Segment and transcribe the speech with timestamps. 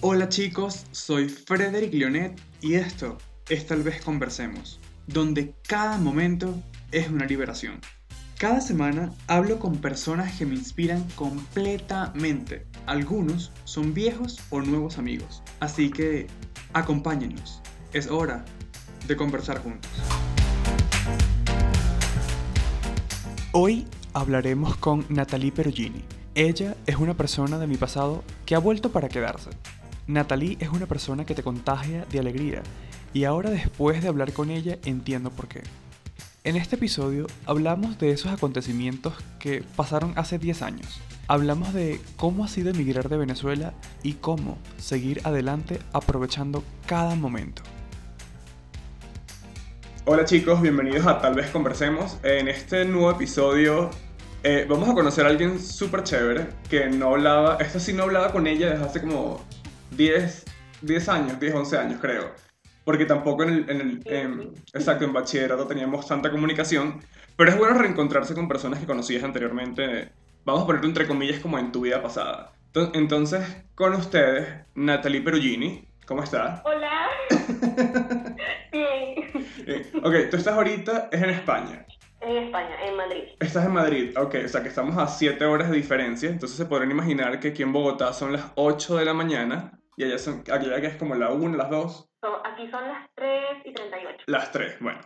[0.00, 4.78] Hola chicos, soy Frederick Leonet y esto es Tal vez Conversemos,
[5.08, 6.54] donde cada momento
[6.92, 7.80] es una liberación.
[8.38, 12.64] Cada semana hablo con personas que me inspiran completamente.
[12.86, 15.42] Algunos son viejos o nuevos amigos.
[15.58, 16.28] Así que
[16.74, 17.60] acompáñenos.
[17.92, 18.44] Es hora
[19.08, 19.90] de conversar juntos.
[23.50, 26.04] Hoy hablaremos con Natalie Perugini.
[26.36, 29.50] Ella es una persona de mi pasado que ha vuelto para quedarse.
[30.08, 32.62] Natalie es una persona que te contagia de alegría
[33.12, 35.62] y ahora después de hablar con ella entiendo por qué.
[36.44, 40.98] En este episodio hablamos de esos acontecimientos que pasaron hace 10 años.
[41.26, 47.60] Hablamos de cómo ha sido emigrar de Venezuela y cómo seguir adelante aprovechando cada momento.
[50.06, 52.16] Hola chicos, bienvenidos a Tal vez Conversemos.
[52.22, 53.90] En este nuevo episodio
[54.42, 58.32] eh, vamos a conocer a alguien súper chévere que no hablaba, esto sí no hablaba
[58.32, 59.42] con ella desde hace como
[59.90, 60.44] 10,
[60.82, 62.32] 10 años, 10, 11 años creo.
[62.84, 67.00] Porque tampoco en el, en el em, exacto, en bachillerato teníamos tanta comunicación.
[67.36, 70.10] Pero es bueno reencontrarse con personas que conocías anteriormente.
[70.44, 72.52] Vamos a ponerlo entre comillas como en tu vida pasada.
[72.94, 75.88] Entonces, con ustedes, Natalie Perugini.
[76.06, 76.62] ¿Cómo estás?
[76.64, 77.08] Hola.
[78.72, 79.16] Bien.
[80.02, 81.86] Ok, tú estás ahorita, es en España.
[82.20, 83.24] En España, en Madrid.
[83.40, 86.66] Estás en Madrid, ok, o sea que estamos a 7 horas de diferencia, entonces se
[86.66, 90.44] podrán imaginar que aquí en Bogotá son las 8 de la mañana y allá, son,
[90.48, 92.10] allá que es como la 1, las 2.
[92.44, 93.32] aquí son las 3
[93.64, 94.24] y 38.
[94.28, 95.00] Las 3, bueno.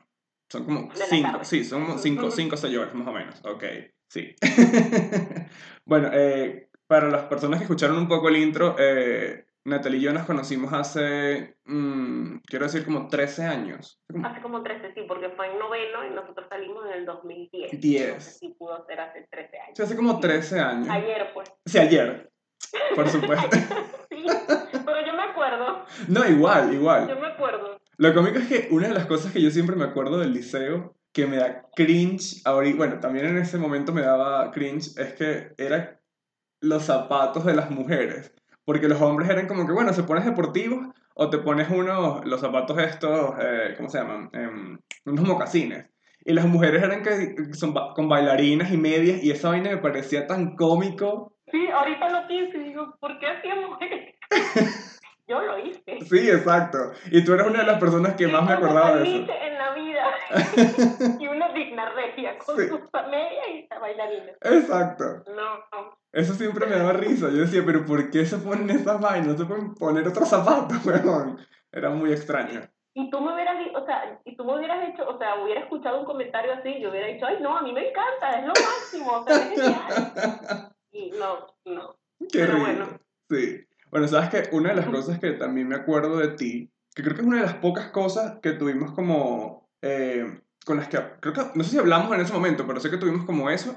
[0.50, 3.64] Son como 5, sí, son como 5 o 6 horas más o menos, ok,
[4.10, 4.34] sí.
[5.86, 10.12] bueno, eh, para las personas que escucharon un poco el intro, eh, Natalie y yo
[10.12, 13.98] nos conocimos hace, mmm, quiero decir, como 13 años.
[14.22, 17.80] Hace como 13, sí, porque fue en noveno y nosotros salimos en el 2010.
[17.80, 18.38] 10.
[18.40, 19.72] sí pudo ser hace 13 años.
[19.74, 20.88] Sí, hace como 13 años.
[20.90, 21.50] Ayer, pues.
[21.64, 22.31] Sí, ayer.
[22.94, 23.56] Por supuesto.
[24.10, 24.26] sí,
[24.84, 25.84] pero yo me acuerdo.
[26.08, 27.08] No, igual, igual.
[27.08, 27.80] Yo me acuerdo.
[27.96, 30.94] Lo cómico es que una de las cosas que yo siempre me acuerdo del liceo,
[31.12, 35.54] que me da cringe, ahorita, bueno, también en ese momento me daba cringe, es que
[35.58, 36.00] era
[36.60, 38.32] los zapatos de las mujeres.
[38.64, 42.40] Porque los hombres eran como que, bueno, se pones deportivos o te pones unos, los
[42.40, 44.30] zapatos estos, eh, ¿cómo se llaman?
[44.32, 45.86] Eh, unos mocasines.
[46.24, 50.26] Y las mujeres eran que son con bailarinas y medias y esa vaina me parecía
[50.26, 51.34] tan cómico.
[51.52, 53.78] Sí, ahorita lo pienso y digo, ¿por qué hacíamos
[55.28, 56.00] Yo lo hice.
[56.00, 56.78] Sí, exacto.
[57.10, 59.32] Y tú eres una de las personas que más me acordaba de eso.
[59.32, 60.04] en la vida.
[61.20, 64.36] y una digna regia con sus medias y bailarinas.
[64.40, 65.22] Exacto.
[65.28, 65.98] No, no.
[66.10, 67.28] Eso siempre me daba risa.
[67.30, 69.28] Yo decía, pero ¿por qué se ponen esas vainas?
[69.28, 71.38] No se pueden poner otros zapatos, weón.
[71.70, 72.62] Era muy extraño.
[72.94, 76.00] Y tú me hubieras, o sea, y tú me hubieras hecho, o sea, hubiera escuchado
[76.00, 79.12] un comentario así, yo hubiera dicho, ay, no, a mí me encanta, es lo máximo,
[79.12, 80.72] o sea, es genial.
[80.92, 81.96] No, no.
[82.18, 83.00] Qué pero bueno.
[83.30, 83.66] Sí.
[83.90, 87.14] Bueno, sabes que una de las cosas que también me acuerdo de ti, que creo
[87.14, 91.34] que es una de las pocas cosas que tuvimos como, eh, con las que, creo
[91.34, 93.76] que, no sé si hablamos en ese momento, pero sé que tuvimos como eso,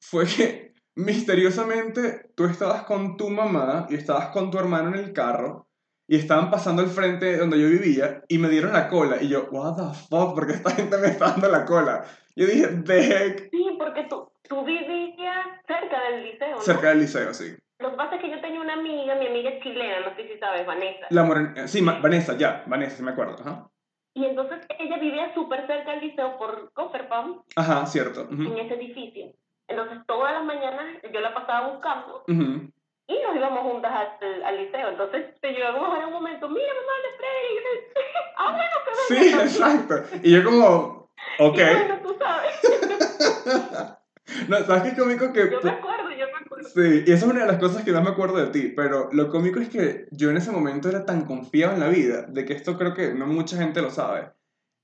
[0.00, 5.12] fue que misteriosamente tú estabas con tu mamá y estabas con tu hermano en el
[5.12, 5.68] carro
[6.08, 9.46] y estaban pasando al frente donde yo vivía y me dieron la cola y yo,
[9.50, 12.04] what the fuck, porque esta gente me está dando la cola.
[12.34, 13.50] Yo dije, the heck.
[13.50, 16.56] Sí, porque tú, tú vivías cerca del liceo.
[16.56, 16.60] ¿no?
[16.60, 17.56] Cerca del liceo, sí.
[17.78, 20.28] Lo que pasa es que yo tenía una amiga, mi amiga es chilena, no sé
[20.28, 21.06] si sabes, Vanessa.
[21.08, 23.70] La morena, sí, Vanessa, ya, Vanessa, sí me acuerdo, ajá.
[24.12, 27.42] Y entonces ella vivía súper cerca del liceo por Copperpam.
[27.54, 28.26] Ajá, cierto.
[28.28, 29.32] En ese edificio.
[29.68, 34.88] Entonces, todas las mañanas yo la pasaba buscando y nos íbamos juntas al, al, liceo.
[34.88, 37.54] Entonces, te llevamos a un momento, mira, mamá, de Freddy.
[38.36, 39.94] ah, bueno, que Sí, exacto.
[40.24, 41.08] Y yo como,
[41.38, 41.56] ok.
[41.56, 42.60] Y bueno, tú sabes.
[44.48, 45.50] no, ¿sabes qué cómico que...
[45.50, 46.68] Yo me acuerdo, yo me acuerdo.
[46.68, 49.08] Sí, y esa es una de las cosas que más me acuerdo de ti, pero
[49.12, 52.44] lo cómico es que yo en ese momento era tan confiado en la vida, de
[52.44, 54.30] que esto creo que no mucha gente lo sabe.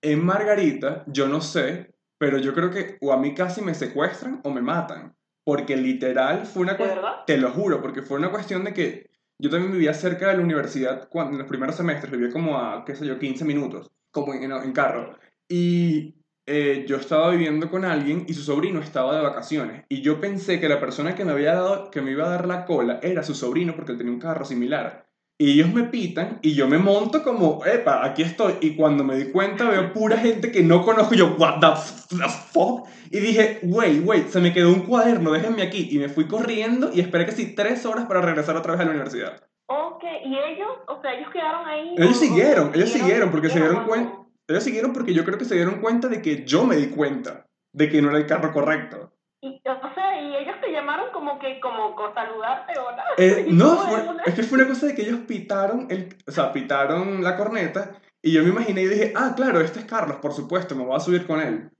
[0.02, 4.40] En Margarita, yo no sé, pero yo creo que o a mí casi me secuestran
[4.44, 5.14] o me matan.
[5.44, 7.04] Porque literal fue una cuestión...
[7.24, 10.42] Te lo juro, porque fue una cuestión de que yo también vivía cerca de la
[10.42, 14.34] universidad cuando, en los primeros semestres, vivía como a, qué sé yo, 15 minutos, como
[14.34, 15.16] en, en carro.
[15.48, 16.15] Y
[16.46, 19.84] eh, yo estaba viviendo con alguien y su sobrino estaba de vacaciones.
[19.88, 22.46] Y yo pensé que la persona que me, había dado, que me iba a dar
[22.46, 25.06] la cola era su sobrino porque él tenía un carro similar.
[25.38, 28.54] Y ellos me pitan y yo me monto como, epa, aquí estoy.
[28.60, 31.14] Y cuando me di cuenta veo pura gente que no conozco.
[31.14, 32.16] Y yo, what the,
[32.52, 32.86] fuck?
[33.10, 35.88] Y dije, wait, wait, se me quedó un cuaderno, déjenme aquí.
[35.90, 38.90] Y me fui corriendo y esperé casi tres horas para regresar otra vez a la
[38.90, 39.42] universidad.
[39.66, 40.68] Ok, ¿y ellos?
[40.86, 41.94] O sea, ellos quedaron ahí.
[41.98, 44.25] Ellos siguieron, ellos siguieron porque se dieron cuenta.
[44.48, 47.46] Ellos siguieron porque yo creo que se dieron cuenta de que yo me di cuenta
[47.72, 49.12] de que no era el carro correcto.
[49.42, 53.10] Y, o sea, y ellos te llamaron como que, como con saludarte o nada.
[53.18, 57.22] Eh, no, es que fue una cosa de que ellos pitaron, el, o sea, pitaron
[57.22, 60.74] la corneta y yo me imaginé y dije, ah, claro, este es Carlos, por supuesto,
[60.74, 61.70] me voy a subir con él.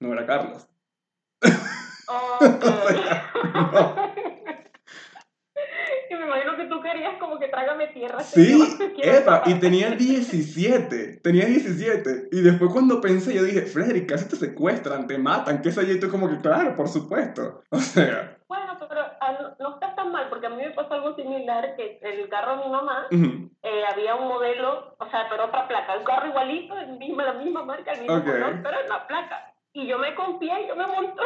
[0.00, 0.68] No era Carlos.
[1.42, 1.48] y
[2.44, 2.48] me
[3.48, 4.01] imagino
[6.62, 8.20] que tú querías como que trágame tierra.
[8.20, 12.28] Sí, Eva, y tenía 17, tenía 17.
[12.30, 15.94] Y después cuando pensé, yo dije, Frederick, casi te secuestran, te matan, qué sé yo,
[15.94, 17.62] y tú como que, claro, por supuesto.
[17.72, 18.38] O sea...
[18.46, 21.98] Bueno, pero ah, no, está tan mal, porque a mí me pasó algo similar, que
[22.02, 26.04] el carro de mi mamá, eh, había un modelo, o sea, pero otra placa, un
[26.04, 29.54] carro igualito, el mismo, la misma marca, el mismo color, pero en la placa.
[29.72, 31.22] Y yo me confié y yo me monto.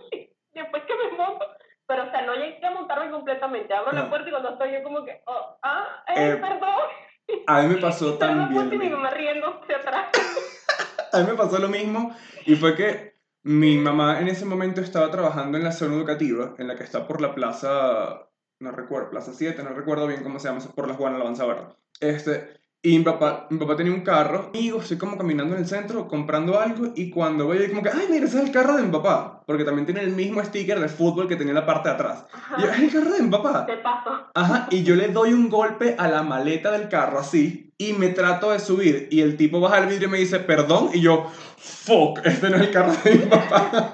[0.54, 1.44] Después que me monto,
[1.90, 3.74] pero o sea, no llegué a montarme completamente.
[3.74, 7.42] Abro la puerta y cuando estoy yo como que, oh, ah, eh, eh, perdón.
[7.48, 8.70] A mí me pasó también.
[8.78, 10.06] Mi mamá riendo hacia atrás.
[11.12, 12.14] a mí me pasó lo mismo
[12.46, 16.68] y fue que mi mamá en ese momento estaba trabajando en la zona educativa, en
[16.68, 18.28] la que está por la plaza,
[18.60, 21.76] no recuerdo, plaza 7, no recuerdo bien cómo se llama, por la Juana Alabanza ¿verdad?
[21.98, 25.66] Este, y mi papá, mi papá tenía un carro, y estoy como caminando en el
[25.66, 28.84] centro, comprando algo, y cuando voy, como que, ay, mira, ese es el carro de
[28.84, 31.90] mi papá, porque también tiene el mismo sticker de fútbol que tenía en la parte
[31.90, 32.24] de atrás.
[32.56, 33.66] Y yo, es el carro de mi papá.
[33.66, 34.10] Te paso.
[34.34, 38.08] Ajá, y yo le doy un golpe a la maleta del carro así, y me
[38.08, 41.26] trato de subir, y el tipo baja el vidrio y me dice, perdón, y yo,
[41.58, 43.92] fuck, este no es el carro de mi papá.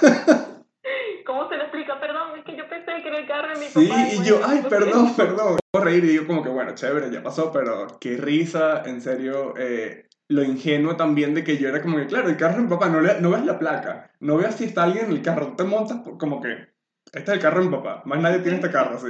[1.26, 2.00] ¿Cómo se le explica?
[2.00, 3.18] Perdón, es que yo pensé que era
[3.70, 4.06] papá.
[4.06, 7.52] Sí, y yo, ay, perdón, perdón reír y digo como que, bueno, chévere, ya pasó,
[7.52, 12.06] pero qué risa, en serio, eh, lo ingenuo también de que yo era como que,
[12.06, 14.64] claro, el carro de mi papá, no, le, no ves la placa, no veas si
[14.64, 16.52] está alguien en el carro, te montas como que,
[17.12, 19.08] este es el carro de mi papá, más nadie tiene este carro, así.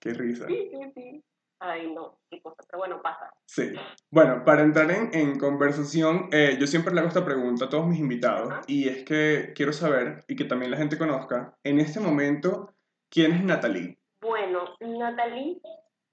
[0.00, 0.46] Qué risa.
[0.48, 1.24] Sí, sí, sí.
[1.60, 3.30] Ay, no, qué cosa, pero bueno, pasa.
[3.46, 3.72] Sí.
[4.10, 7.86] Bueno, para entrar en, en conversación, eh, yo siempre le hago esta pregunta a todos
[7.86, 12.00] mis invitados, y es que quiero saber, y que también la gente conozca, en este
[12.00, 12.74] momento,
[13.12, 13.98] ¿quién es Natalie?
[14.20, 15.60] Bueno, Natalie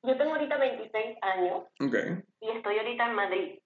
[0.04, 1.64] yo tengo ahorita 26 años
[2.42, 3.60] y estoy ahorita en Madrid,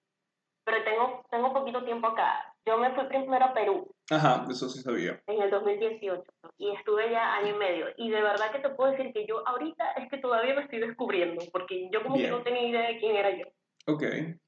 [0.64, 2.54] pero tengo, tengo poquito tiempo acá.
[2.66, 3.94] Yo me fui primero a Perú.
[4.10, 5.20] Ajá, eso sí sabía.
[5.26, 6.22] En el 2018
[6.58, 7.86] y estuve ya año y medio.
[7.98, 10.80] Y de verdad que te puedo decir que yo ahorita es que todavía me estoy
[10.80, 13.46] descubriendo, porque yo como que no tenía idea de quién era yo.
[13.86, 14.02] Ok.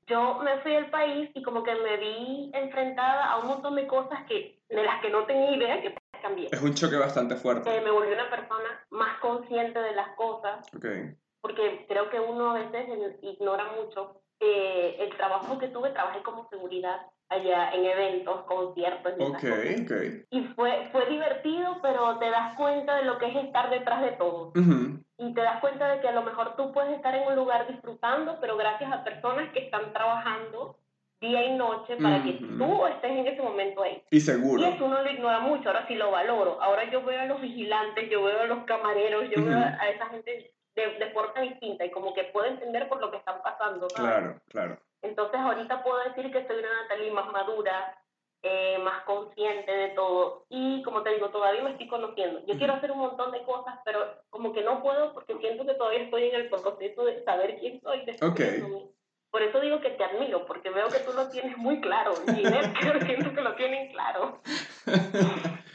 [0.06, 3.86] Yo me fui al país y como que me vi enfrentada a un montón de
[3.86, 5.94] cosas que, de las que no tenía idea que
[6.26, 6.54] cambiar.
[6.54, 7.80] Es un choque bastante fuerte.
[7.80, 10.66] me volví una persona más consciente de las cosas.
[10.76, 12.88] Okay porque creo que uno a veces
[13.22, 19.12] ignora mucho eh, el trabajo que tuve, trabajé como seguridad allá en eventos, conciertos.
[19.16, 20.24] Y, okay, okay.
[20.30, 24.12] y fue, fue divertido, pero te das cuenta de lo que es estar detrás de
[24.12, 24.52] todo.
[25.18, 27.68] Y te das cuenta de que a lo mejor tú puedes estar en un lugar
[27.68, 30.76] disfrutando, pero gracias a personas que están trabajando
[31.20, 34.02] día y noche para que tú estés en ese momento ahí.
[34.10, 34.62] Y seguro.
[34.62, 36.60] Y eso uno lo ignora mucho, ahora sí lo valoro.
[36.62, 40.06] Ahora yo veo a los vigilantes, yo veo a los camareros, yo veo a esa
[40.06, 43.88] gente de, de, forma distinta y como que puedo entender por lo que están pasando.
[43.88, 44.78] Claro, claro.
[45.02, 47.96] Entonces ahorita puedo decir que soy una Natalie más madura,
[48.42, 52.44] eh, más consciente de todo y como te digo, todavía me estoy conociendo.
[52.46, 55.74] Yo quiero hacer un montón de cosas, pero como que no puedo porque siento que
[55.74, 58.04] todavía estoy en el proceso de saber quién soy.
[58.20, 58.62] Okay.
[59.30, 62.14] Por eso digo que te admiro, porque veo que tú lo tienes muy claro.
[62.26, 64.40] Y pero siento que lo tienen claro.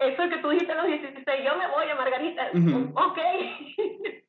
[0.00, 2.50] eso que tú dijiste a los 16, yo me voy a Margarita,
[2.94, 3.18] ok.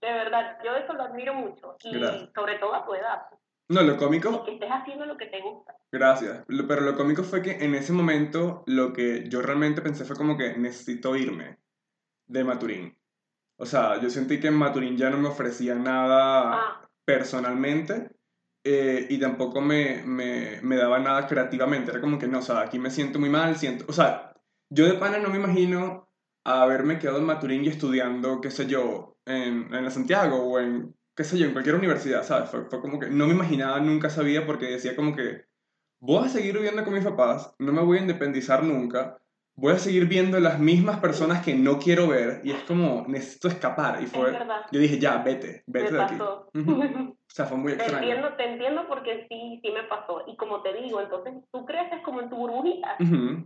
[0.00, 1.76] de verdad, yo eso lo admiro mucho.
[1.82, 1.92] Y
[2.34, 3.22] sobre todo a tu edad.
[3.70, 4.30] No, lo cómico...
[4.42, 5.76] Y que estés haciendo lo que te gusta.
[5.92, 6.44] Gracias.
[6.46, 10.38] Pero lo cómico fue que en ese momento lo que yo realmente pensé fue como
[10.38, 11.58] que necesito irme
[12.26, 12.96] de Maturín.
[13.58, 16.87] O sea, yo sentí que en Maturín ya no me ofrecía nada ah.
[17.08, 18.10] Personalmente
[18.62, 21.90] eh, y tampoco me, me, me, daba nada creativamente.
[21.90, 24.34] Era como que no, o sea, aquí me siento muy mal, siento, o sea,
[24.68, 26.10] yo de pana no me imagino
[26.44, 31.24] haberme quedado en Maturín y estudiando, qué sé yo, en, en Santiago o en, qué
[31.24, 32.50] sé yo, en cualquier universidad, ¿sabes?
[32.50, 35.46] Fue, fue, como que no me imaginaba, nunca sabía porque decía como que
[36.00, 39.16] voy a seguir viviendo con mis papás, no me voy a independizar nunca,
[39.58, 43.48] voy a seguir viendo las mismas personas que no quiero ver y es como necesito
[43.48, 44.00] escapar.
[44.00, 44.32] Y fue
[44.70, 46.14] yo dije ya vete vete de aquí.
[47.28, 47.98] O sea fue muy extraño.
[47.98, 50.22] te entiendo, te entiendo porque sí sí me pasó.
[50.26, 52.96] Y como te digo entonces tú creces como en tu burbujita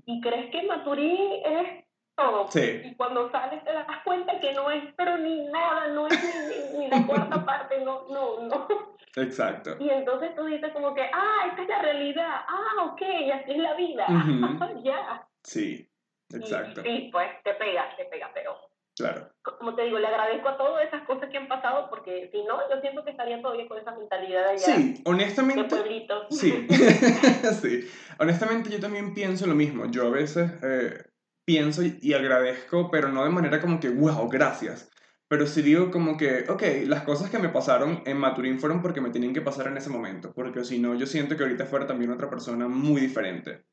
[0.06, 2.46] y crees que Maturín es todo.
[2.50, 2.82] Sí.
[2.84, 6.88] y cuando sales te das cuenta que no es pero ni nada no es ni,
[6.88, 8.68] la cuarta parte no no no.
[9.16, 9.76] Exacto.
[9.80, 12.34] Y entonces tú dices como que ah esta es la realidad.
[12.46, 13.02] Ah ok
[13.34, 14.06] así es la vida
[14.84, 15.26] ya.
[15.42, 15.88] Sí
[16.34, 16.82] Exacto.
[16.82, 18.56] Sí, pues te pega, te pega, pero.
[18.94, 19.26] Claro.
[19.42, 22.58] como te digo, le agradezco a todas esas cosas que han pasado porque si no,
[22.68, 24.58] yo siento que estaría todavía con esa mentalidad allá.
[24.58, 25.62] Sí, honestamente.
[25.62, 26.26] De pueblito.
[26.30, 26.66] Sí,
[27.62, 27.88] sí.
[28.18, 29.86] Honestamente yo también pienso lo mismo.
[29.90, 31.04] Yo a veces eh,
[31.46, 34.90] pienso y agradezco, pero no de manera como que, wow, gracias.
[35.32, 39.00] Pero sí digo como que, ok, las cosas que me pasaron en Maturín fueron porque
[39.00, 40.34] me tenían que pasar en ese momento.
[40.34, 43.64] Porque si no, yo siento que ahorita fuera también otra persona muy diferente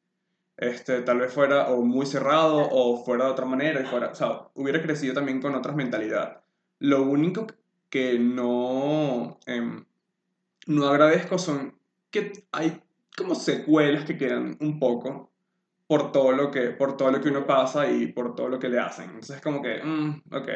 [0.60, 4.16] este, tal vez fuera o muy cerrado o fuera de otra manera y fuera, o
[4.16, 6.38] sea, hubiera crecido también con otras mentalidades.
[6.80, 7.48] Lo único
[7.90, 9.86] que no, em,
[10.68, 11.76] no agradezco son
[12.12, 12.82] que hay
[13.18, 15.32] como secuelas que quedan un poco
[15.88, 18.70] por todo lo que, por todo lo que uno pasa y por todo lo que
[18.70, 19.06] le hacen.
[19.06, 20.50] Entonces es como que, mm, ok.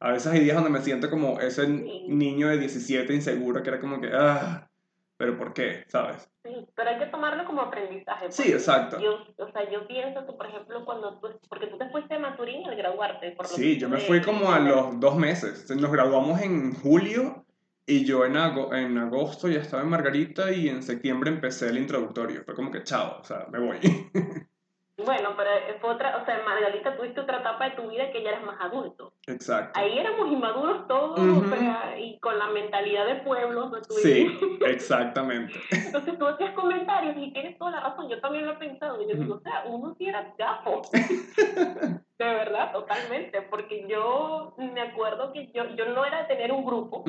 [0.00, 3.80] A veces hay días donde me siento como ese niño de 17 inseguro que era
[3.80, 4.68] como que, ah,
[5.16, 5.84] pero ¿por qué?
[5.88, 6.30] ¿Sabes?
[6.44, 8.30] Sí, pero hay que tomarlo como aprendizaje.
[8.30, 8.98] Sí, exacto.
[9.00, 12.18] Yo, o sea, yo pienso que, por ejemplo, cuando tú, porque tú te fuiste a
[12.18, 13.32] Maturín al graduarte.
[13.32, 15.68] Por sí, yo me fui como a los dos meses.
[15.74, 17.44] Nos graduamos en julio
[17.86, 22.42] y yo en, en agosto ya estaba en Margarita y en septiembre empecé el introductorio.
[22.44, 23.78] Fue como que chao, o sea, me voy.
[24.98, 25.50] Bueno, pero
[25.80, 28.58] fue otra, o sea, Margarita, tuviste otra etapa de tu vida que ya eras más
[28.60, 29.12] adulto.
[29.26, 29.78] Exacto.
[29.78, 33.68] Ahí éramos inmaduros todos, o sea, y con la mentalidad de pueblo.
[33.68, 33.80] ¿no?
[33.82, 35.52] Sí, exactamente.
[35.70, 39.02] Entonces tú hacías comentarios y tienes toda la razón, yo también lo he pensado.
[39.02, 40.80] Y yo digo, o sea, uno sí era gafo.
[42.18, 46.64] de verdad, totalmente, porque yo me acuerdo que yo, yo no era de tener un
[46.64, 47.04] grupo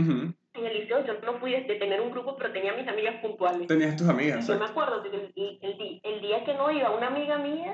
[0.57, 3.67] en el liceo yo no fui de tener un grupo, pero tenía mis amigas puntuales.
[3.67, 4.47] Tenías tus amigas.
[4.47, 7.71] Yo me acuerdo que el, el, el, día que no iba una amiga mía,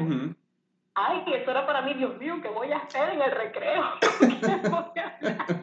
[0.94, 3.84] ay, que eso era para mí, Dios mío, ¿qué voy a hacer en el recreo?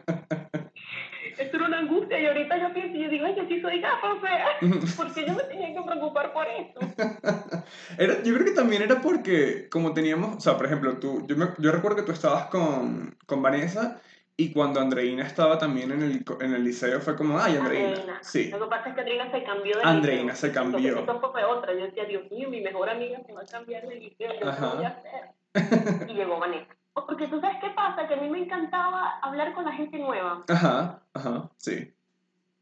[1.61, 4.13] era una angustia y ahorita yo pienso y yo digo, ay, yo sí soy gafa,
[4.13, 4.45] o sea,
[4.97, 6.79] porque yo me tenía que preocupar por eso.
[7.97, 11.35] Era, yo creo que también era porque, como teníamos, o sea, por ejemplo, tú, yo,
[11.37, 14.01] me, yo recuerdo que tú estabas con, con Vanessa
[14.35, 18.19] y cuando Andreina estaba también en el, en el liceo fue como, ay, Andreina.
[18.21, 18.49] Sí.
[18.49, 20.99] Lo que pasa es que Andreina se cambió de Andreina se cambió.
[20.99, 21.73] Entonces, fue otra.
[21.73, 24.31] Yo decía, Dios mío, mi mejor amiga se va a cambiar de liceo.
[24.39, 26.09] ¿Qué voy a hacer?
[26.09, 26.75] y llegó Vanessa.
[26.93, 30.43] Porque tú sabes qué pasa, que a mí me encantaba hablar con la gente nueva.
[30.49, 31.93] Ajá, ajá, sí.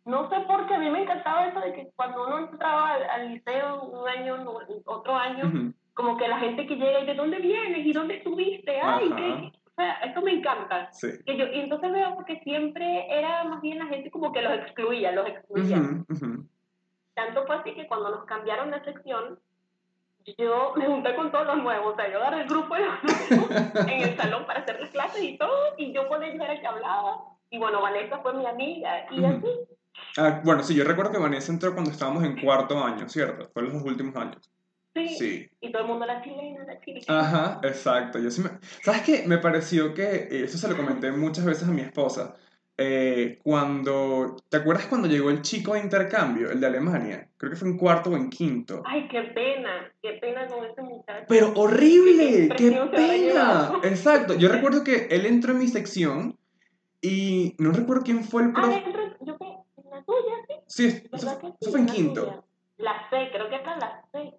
[0.06, 3.34] No sé por qué, a mí me encantaba eso de que cuando uno entraba al,
[3.34, 4.46] liceo un año,
[4.86, 8.80] otro año, como que la gente que llega y de dónde vienes y dónde estuviste,
[8.82, 10.90] ay, qué, sea, eso me encanta.
[11.26, 14.54] Que yo, y entonces veo que siempre era más bien la gente como que los
[14.54, 15.78] excluía, los excluía.
[17.14, 19.40] Tanto fue así que cuando nos cambiaron de sección,
[20.38, 23.04] yo me junté con todos los nuevos, o sea, yo agarré el grupo de los
[23.04, 23.52] nuevos
[23.88, 26.62] en el salón para hacer las clases y todo, y yo con ella era el
[26.62, 27.18] que hablaba,
[27.50, 29.48] y bueno, Vanessa fue mi amiga, y así.
[30.18, 33.50] Ah, bueno, sí, yo recuerdo que Vanessa entró cuando estábamos en cuarto año, ¿cierto?
[33.54, 34.50] Fue en los últimos años.
[34.94, 35.50] Sí.
[35.62, 37.06] Y todo el mundo la chilena, la chilena.
[37.08, 38.20] Ajá, exacto.
[38.20, 38.50] Yo sí me...
[38.84, 39.24] ¿Sabes qué?
[39.28, 42.36] Me pareció que, eso se lo comenté muchas veces a mi esposa,
[42.82, 47.28] eh, cuando, ¿te acuerdas cuando llegó el chico de intercambio, el de Alemania?
[47.36, 48.82] Creo que fue en cuarto o en quinto.
[48.86, 51.26] Ay, qué pena, qué pena con ese muchacho.
[51.28, 53.74] Pero horrible, qué, pena.
[53.84, 56.38] Exacto, yo recuerdo que él entró en mi sección
[57.02, 58.84] y no recuerdo quién fue el ah, profe.
[58.86, 60.54] Ah, yo qué, en la tuya, sí.
[60.68, 62.46] Sí, eso, fue en quinto.
[62.78, 64.34] La C, creo que está la C.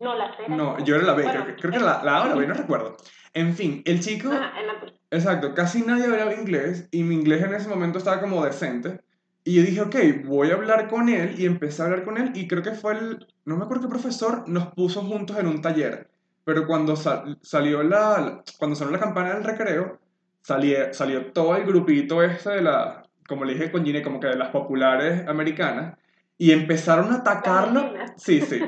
[0.00, 0.48] No, la C.
[0.48, 2.46] No, yo era la B, creo, que, creo que la, la A o la B,
[2.46, 2.96] no recuerdo.
[3.34, 4.30] En fin, el chico...
[4.32, 4.74] Ah, en la...
[5.14, 9.00] Exacto, casi nadie hablaba inglés y mi inglés en ese momento estaba como decente.
[9.44, 12.32] Y yo dije, ok, voy a hablar con él y empecé a hablar con él
[12.34, 15.62] y creo que fue el, no me acuerdo qué profesor, nos puso juntos en un
[15.62, 16.10] taller.
[16.44, 20.00] Pero cuando salió la, cuando sonó la campana del recreo,
[20.40, 24.26] salió, salió todo el grupito este de la, como le dije con Gine, como que
[24.26, 25.96] de las populares americanas,
[26.38, 27.94] y empezaron a atacarlo.
[28.16, 28.60] Sí, sí.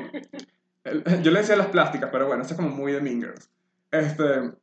[1.21, 3.49] Yo le decía las plásticas, pero bueno, eso es como muy de Mingers.
[3.91, 4.53] Este,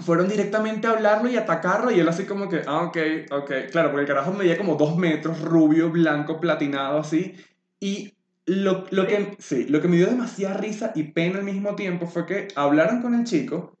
[0.00, 2.96] fueron directamente a hablarlo y atacarlo y él así como que, ah, ok,
[3.30, 3.52] ok.
[3.70, 7.34] Claro, porque el carajo medía como dos metros, rubio, blanco, platinado, así.
[7.80, 8.14] Y
[8.46, 12.06] lo, lo, que, sí, lo que me dio demasiada risa y pena al mismo tiempo
[12.06, 13.76] fue que hablaron con el chico,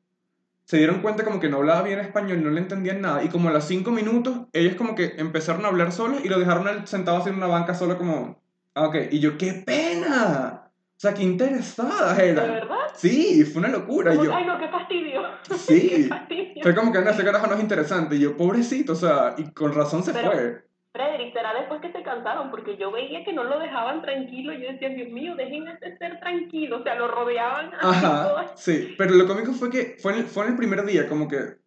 [0.64, 3.48] se dieron cuenta como que no hablaba bien español, no le entendían nada, y como
[3.48, 7.18] a los cinco minutos, ellos como que empezaron a hablar solos y lo dejaron sentado
[7.18, 8.42] así en una banca solo como,
[8.74, 8.96] ah, ok.
[9.12, 10.65] Y yo, ¡qué pena!
[10.96, 12.42] O sea, qué interesada era.
[12.42, 12.76] ¿De verdad?
[12.94, 14.14] Sí, fue una locura.
[14.14, 15.22] yo, Ay, no, qué fastidio.
[15.56, 15.88] Sí.
[15.90, 16.62] qué fastidio.
[16.62, 18.16] Fue como que no, ese carajo no es interesante.
[18.16, 20.64] Y yo, pobrecito, o sea, y con razón se fue.
[20.94, 24.54] Frederick, será después que se cansaron, porque yo veía que no lo dejaban tranquilo.
[24.54, 26.78] Yo decía, Dios mío, dejen este ser tranquilo.
[26.78, 27.72] O sea, lo rodeaban.
[27.78, 28.94] Ajá, sí.
[28.96, 31.58] Pero lo cómico fue que fue en, fue en el primer día, como que,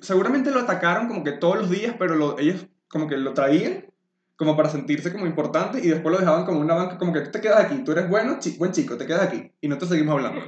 [0.00, 3.91] seguramente lo atacaron como que todos los días, pero lo, ellos como que lo traían
[4.36, 7.30] como para sentirse como importante y después lo dejaban como una banca, como que tú
[7.30, 10.14] te quedas aquí, tú eres bueno, buen chico, te quedas aquí y no te seguimos
[10.14, 10.42] hablando.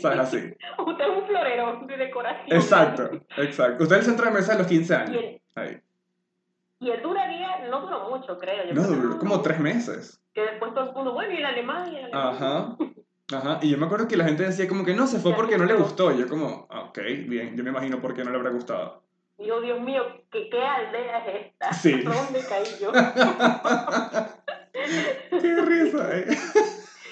[0.00, 0.18] ¿Sabes?
[0.18, 0.36] Así.
[0.86, 2.56] Usted es un florero de decoración.
[2.56, 3.82] Exacto, exacto.
[3.82, 5.22] Usted es el centro de mesa de los 15 años.
[5.22, 5.80] Y Ahí.
[6.78, 8.66] Y él duraría, no duró mucho, creo.
[8.66, 10.22] Yo no, creo duró como tres meses.
[10.34, 11.90] Que después todo el mundo, bueno, y el alemán.
[12.12, 12.76] Ajá.
[13.32, 15.58] Ajá, y yo me acuerdo que la gente decía como que no, se fue porque
[15.58, 16.12] no le gustó.
[16.12, 19.02] Y yo como, ah, ok, bien, yo me imagino por qué no le habrá gustado.
[19.38, 21.72] Dios mío, ¿qué, qué aldea es esta?
[21.72, 22.02] Sí.
[22.02, 22.92] ¿Dónde caí yo?
[25.40, 26.26] qué risa, eh.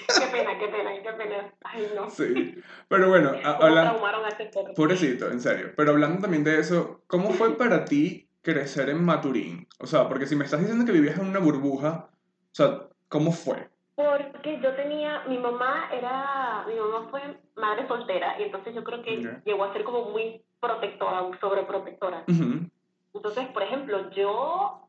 [0.07, 1.53] Qué pena, qué pena, qué pena.
[1.63, 2.09] Ay, no.
[2.09, 2.55] Sí.
[2.87, 3.99] Pero bueno, hablando.
[4.27, 5.73] este Pobrecito, en serio.
[5.75, 9.67] Pero hablando también de eso, ¿cómo fue para ti crecer en Maturín?
[9.79, 13.31] O sea, porque si me estás diciendo que vivías en una burbuja, o sea, ¿cómo
[13.31, 13.67] fue?
[13.95, 17.21] Porque yo tenía, mi mamá era, mi mamá fue
[17.55, 22.25] madre soltera y entonces yo creo que llegó a ser como muy protectora, sobreprotectora.
[22.27, 24.85] Entonces, por ejemplo, yo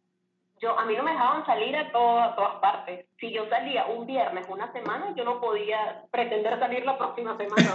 [0.60, 3.06] yo, a mí no me dejaban salir a, todas partes.
[3.20, 7.72] Si yo salía un viernes, una semana, yo no podía pretender salir la próxima semana.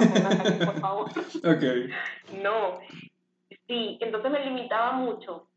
[0.66, 1.12] por favor.
[1.44, 1.90] Okay.
[2.42, 2.80] No.
[3.68, 5.48] Sí, entonces me limitaba mucho.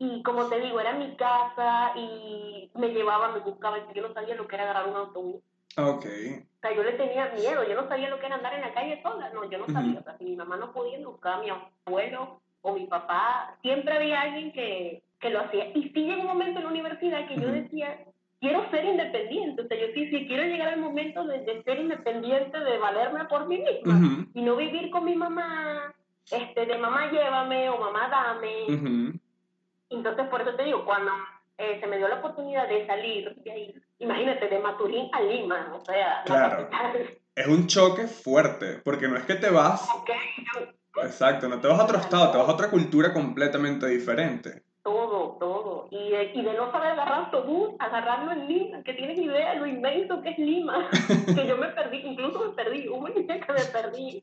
[0.00, 3.78] Y como te digo, era mi casa y me llevaba, me buscaba.
[3.78, 5.42] Y yo no sabía lo que era agarrar un autobús.
[5.76, 6.04] Ok.
[6.04, 7.62] O sea, yo le tenía miedo.
[7.68, 9.30] Yo no sabía lo que era andar en la calle sola.
[9.30, 10.00] No, yo no sabía.
[10.00, 11.48] O sea, si mi mamá no podía, buscar a mi
[11.86, 13.56] abuelo o mi papá.
[13.62, 15.70] Siempre había alguien que que lo hacía.
[15.74, 17.98] Y sí llegó un momento en la universidad que yo decía,
[18.40, 19.62] quiero ser independiente.
[19.62, 23.46] O sea, yo sí, sí quiero llegar al momento de, ser independiente, de valerme por
[23.46, 24.26] mí misma.
[24.34, 25.94] Y no vivir con mi mamá,
[26.30, 29.20] este, de mamá llévame o mamá dame.
[29.90, 31.12] Entonces, por eso te digo, cuando
[31.58, 35.72] eh, se me dio la oportunidad de salir de ahí, imagínate, de Maturín a Lima,
[35.74, 36.68] o sea, claro.
[37.34, 39.88] Es un choque fuerte, porque no es que te vas...
[41.02, 45.36] Exacto, no te vas a otro estado, te vas a otra cultura completamente diferente todo,
[45.38, 45.88] todo.
[45.90, 49.60] Y de, y de no saber agarrar autobús, agarrarlo en Lima, que tienes idea de
[49.60, 50.88] lo inmenso que es Lima,
[51.26, 54.22] que yo me perdí, incluso me perdí, hubo un día que me perdí,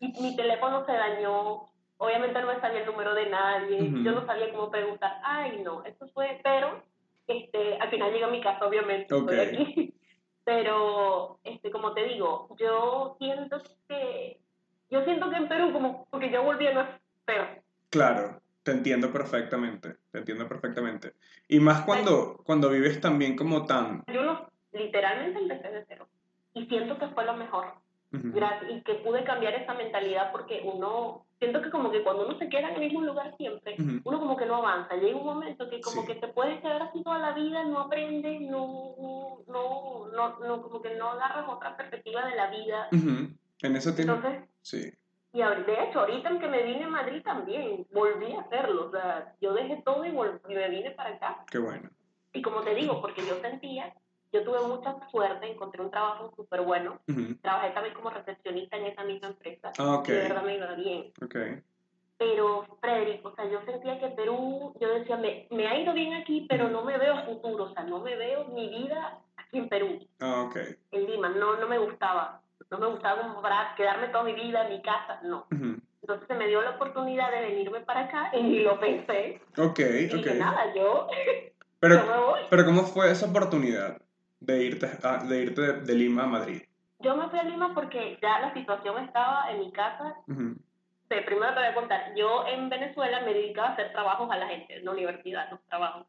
[0.00, 4.26] y mi teléfono se dañó, obviamente no me sabía el número de nadie, yo no
[4.26, 6.82] sabía cómo preguntar, ay no, eso fue, pero
[7.26, 9.94] este, al final llegué a mi casa, obviamente, estoy aquí.
[10.44, 14.40] Pero, este, como te digo, yo siento que,
[14.90, 16.86] yo siento que en Perú, como, porque yo volví a no
[17.26, 17.44] Perú.
[17.90, 18.40] Claro.
[18.62, 21.14] Te entiendo perfectamente, te entiendo perfectamente.
[21.48, 24.04] Y más cuando, cuando vives también como tan...
[24.12, 26.08] Yo no, literalmente empecé de cero.
[26.52, 27.74] Y siento que fue lo mejor.
[28.10, 32.48] Y que pude cambiar esa mentalidad porque uno, siento que como que cuando uno se
[32.48, 34.96] queda en el mismo lugar siempre, uno como que no avanza.
[34.96, 38.40] Llega un momento que como que te puedes quedar así toda la vida, no aprendes,
[38.40, 42.88] no, no, no, no, como que no agarras otra perspectiva de la vida.
[42.90, 44.12] En eso tiene...
[44.12, 44.92] Entonces, sí.
[45.32, 48.86] Y de hecho, ahorita en que me vine a Madrid también, volví a hacerlo.
[48.86, 51.44] O sea, yo dejé todo y, me vine para acá.
[51.50, 51.90] Qué bueno.
[52.32, 53.94] Y como te digo, porque yo sentía,
[54.32, 57.00] yo tuve mucha suerte, encontré un trabajo súper bueno.
[57.42, 59.72] Trabajé también como recepcionista en esa misma empresa.
[59.78, 60.02] Ah.
[60.06, 61.12] Y de verdad me iba bien.
[61.22, 61.36] Ok.
[62.18, 66.14] Pero, Frederick, o sea, yo sentía que Perú, yo decía, me, me ha ido bien
[66.14, 67.64] aquí, pero no me veo futuro.
[67.64, 70.06] O sea, no me veo mi vida aquí en Perú.
[70.20, 70.50] Ah.
[70.90, 74.82] En Lima, no, no me gustaba no me gustaba quedarme toda mi vida en mi
[74.82, 75.46] casa, no.
[75.50, 79.40] Entonces se me dio la oportunidad de venirme para acá y ni lo pensé.
[79.56, 80.26] Ok, y ok.
[80.36, 81.06] nada, yo,
[81.80, 82.40] pero, me voy.
[82.50, 83.98] Pero ¿cómo fue esa oportunidad
[84.40, 84.88] de irte,
[85.28, 86.62] de, irte de, Lima a Madrid?
[87.00, 90.16] Yo me fui a Lima porque ya la situación estaba en mi casa.
[91.08, 94.48] primero te voy a contar, yo en Venezuela me dedicaba a hacer trabajos a la
[94.48, 96.06] gente, en la universidad, los trabajos.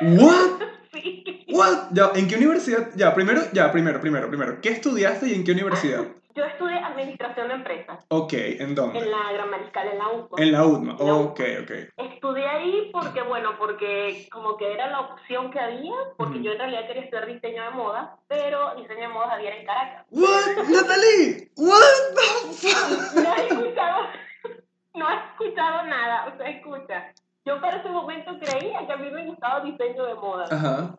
[0.00, 0.62] ¿What?
[0.92, 1.44] sí.
[1.48, 1.92] ¿What?
[1.92, 2.90] Ya, ¿En qué universidad?
[2.96, 4.60] Ya, primero, ya, primero, primero, primero.
[4.60, 6.06] ¿Qué estudiaste y en qué universidad?
[6.34, 8.04] Yo estudié Administración de Empresas.
[8.08, 8.98] Ok, ¿en dónde?
[8.98, 10.28] En la Gran Mariscal, en la UMA.
[10.38, 11.70] En la UDMA, ok, ok.
[11.96, 16.58] Estudié ahí porque, bueno, porque como que era la opción que había, porque yo en
[16.58, 20.06] realidad quería estudiar diseño de moda, pero diseño de moda había en Caracas.
[20.10, 20.68] ¿What?
[20.68, 21.50] ¿Natalie?
[21.56, 21.82] ¿What
[23.14, 24.02] No he escuchado,
[24.94, 27.12] no he escuchado nada, o sea, escucha
[27.44, 30.46] yo para ese momento creía que a mí me gustaba diseño de moda.
[30.50, 30.96] Ajá.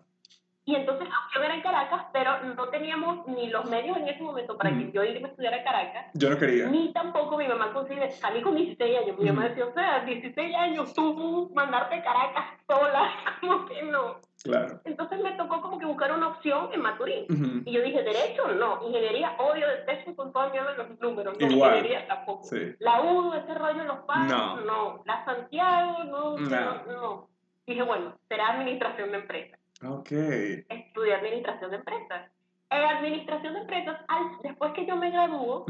[0.66, 4.58] Y entonces yo era en Caracas, pero no teníamos ni los medios en ese momento
[4.58, 6.06] para que yo irme a estudiar a Caracas.
[6.14, 6.68] Yo no quería.
[6.68, 9.20] Ni tampoco mi mamá consigue, salí con 16 años.
[9.20, 14.22] Mi mamá decía, o sea, 16 años tú mandarte a Caracas sola, como que no.
[14.44, 14.80] Claro.
[14.86, 17.64] Entonces me tocó como que buscar una opción en Maturín.
[17.66, 18.80] Y yo dije, derecho, no.
[18.88, 21.38] Ingeniería, odio, detesto con todo el miedo de los números.
[21.40, 21.78] No, Igual.
[21.78, 22.48] ingeniería tampoco.
[22.80, 24.62] La U, ese rollo los padres, no.
[24.62, 25.02] no.
[25.06, 26.84] La Santiago, no, no.
[26.86, 27.28] no.
[27.66, 29.60] Dije, bueno, será administración de empresas.
[29.86, 30.12] Ok.
[30.12, 32.32] Estudié administración de empresas.
[32.70, 34.00] En administración de empresas,
[34.42, 35.66] después que yo me graduó,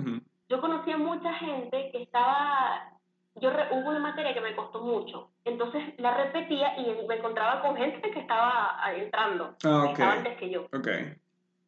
[0.50, 2.94] yo conocí a mucha gente que estaba
[3.42, 7.76] yo hubo una materia que me costó mucho, entonces la repetía y me encontraba con
[7.76, 10.68] gente que estaba entrando, ah, que estaba antes que yo.
[10.72, 11.16] Okay.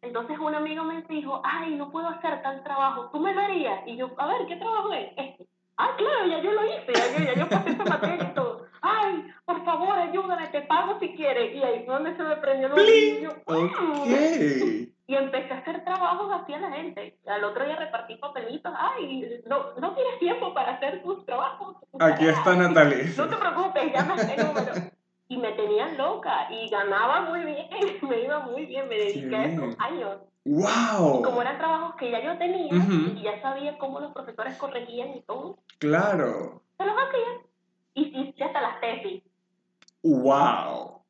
[0.01, 3.81] Entonces un amigo me dijo, ay, no puedo hacer tal trabajo, ¿tú me darías?
[3.88, 5.10] Y yo, a ver, ¿qué trabajo es?
[5.17, 5.47] Este.
[5.77, 8.55] Ah, claro, ya yo lo hice, ya yo, ya yo pasé esa materia y todo.
[8.88, 11.56] Ay, por favor, ayúdame, te pago si quieres.
[11.56, 13.30] Y ahí fue donde se me prendió el bolsillo.
[13.45, 14.93] Okay.
[15.08, 17.17] Y empecé a hacer trabajos así a la gente.
[17.26, 18.71] Al otro día repartí papelitos.
[18.78, 21.78] Ay, no, no tienes tiempo para hacer tus trabajos.
[22.00, 23.12] Aquí está Natalie.
[23.17, 24.74] No te preocupes, ya me este número.
[25.28, 27.67] Y me tenían loca y ganaba muy bien,
[28.08, 30.19] me iba muy bien, me dediqué a esos años.
[30.48, 31.24] ¡Wow!
[31.24, 35.21] como eran trabajos que ya yo tenía y ya sabía cómo los profesores corregían y
[35.24, 35.58] todo.
[35.80, 36.62] Claro.
[36.78, 37.41] Se los hacía.
[37.95, 39.23] Y hice hasta las tesis.
[40.03, 41.01] ¡Wow!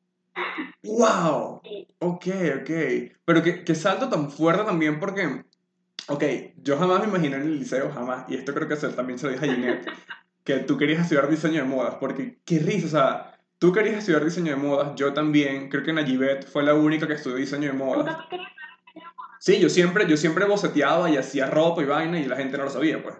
[0.84, 1.60] ¡Wow!
[1.64, 1.86] Sí.
[1.98, 2.26] Ok,
[2.60, 2.70] ok.
[3.24, 5.44] Pero que, que salto tan fuerte también porque,
[6.08, 6.24] ok,
[6.56, 9.32] yo jamás me imaginé en el liceo, jamás, y esto creo que también se lo
[9.32, 9.86] dije a Ginette,
[10.44, 14.24] que tú querías estudiar diseño de modas, porque qué risa, o sea, tú querías estudiar
[14.24, 17.76] diseño de modas, yo también, creo que Najibet fue la única que estudió diseño de
[17.76, 18.16] modas.
[19.40, 22.64] Sí, yo siempre, yo siempre boceteaba y hacía ropa y vaina y la gente no
[22.64, 23.16] lo sabía, pues.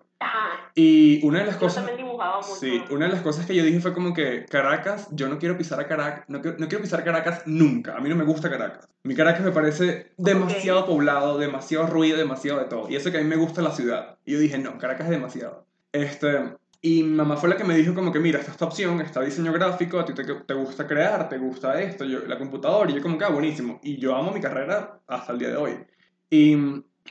[0.79, 1.83] Y una de las cosas...
[1.83, 2.55] Yo también dibujaba mucho.
[2.57, 5.57] Sí, una de las cosas que yo dije fue como que Caracas, yo no quiero
[5.57, 7.97] pisar a Caracas, no quiero, no quiero pisar Caracas nunca.
[7.97, 8.87] A mí no me gusta Caracas.
[9.03, 12.91] Mi Caracas me parece demasiado poblado, demasiado ruido, demasiado de todo.
[12.91, 14.19] Y eso que a mí me gusta la ciudad.
[14.27, 15.67] Y yo dije, no, Caracas es demasiado.
[15.93, 19.01] Este, y mi mamá fue la que me dijo como que, mira, esta, esta opción,
[19.01, 22.91] está diseño gráfico, a ti te, te, gusta crear, te gusta esto, yo, la computadora,
[22.91, 23.81] y yo como que, ah, buenísimo.
[23.83, 25.73] Y yo amo mi carrera hasta el día de hoy.
[26.29, 26.55] Y,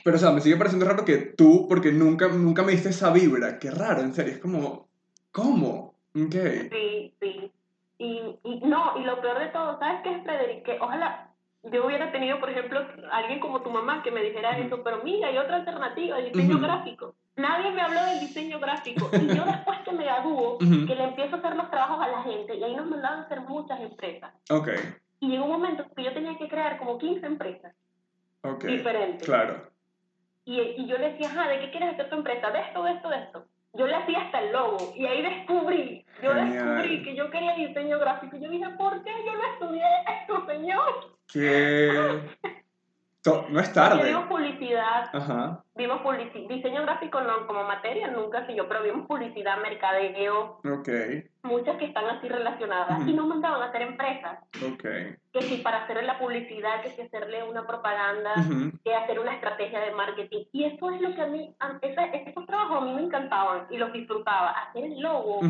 [0.04, 3.12] pero, o sea, me sigue pareciendo raro que tú, porque nunca, nunca me diste esa
[3.12, 3.58] vibra.
[3.58, 4.32] Qué raro, en serio.
[4.32, 4.88] Es como,
[5.32, 5.94] ¿cómo?
[6.14, 6.68] Okay.
[6.70, 7.52] Sí, sí.
[7.98, 10.64] Y, y no, y lo peor de todo, ¿sabes qué es, Frederick?
[10.64, 11.30] Que ojalá
[11.72, 12.80] yo hubiera tenido, por ejemplo,
[13.10, 17.14] alguien como tu mamá que me dijera eso, pero mira, hay otra alternativa, diseño gráfico.
[17.36, 19.10] Nadie me habló del diseño gráfico.
[19.12, 22.22] Y yo después que me gradúo, que le empiezo a hacer los trabajos a la
[22.22, 24.32] gente, y ahí nos mandaban a hacer muchas empresas.
[24.50, 24.68] Ok.
[25.20, 27.74] Y llegó un momento que yo tenía que crear como 15 empresas
[28.64, 29.24] diferentes.
[29.24, 29.60] Claro.
[30.46, 32.50] Y, y yo le decía, ajá, ¿de qué quieres hacer tu empresa?
[32.50, 33.44] De esto, de esto, de esto.
[33.72, 34.92] Yo le hacía hasta el logo.
[34.94, 38.36] Y ahí descubrí, yo descubrí que yo quería diseño gráfico.
[38.36, 39.84] Y yo dije, ¿por qué yo no estudié
[40.22, 41.16] esto, señor?
[43.32, 43.52] Que...
[43.52, 44.04] no es tarde.
[44.04, 45.10] vimos publicidad.
[45.12, 45.62] Ajá.
[45.76, 46.48] Vimos publicidad.
[46.48, 50.60] Diseño gráfico no como materia, nunca yo, pero vimos publicidad, mercadeo.
[51.42, 54.38] Muchas que están así relacionadas y nos mandaban a hacer empresas.
[54.74, 55.14] Okay.
[55.32, 58.34] Que si para hacer la publicidad, que si hacerle una propaganda,
[58.82, 60.44] que hacer una estrategia de marketing.
[60.52, 63.92] Y eso es lo que a mí, esos trabajos a mí me encantaban y los
[63.92, 64.50] disfrutaba.
[64.50, 65.40] Hacer el logo,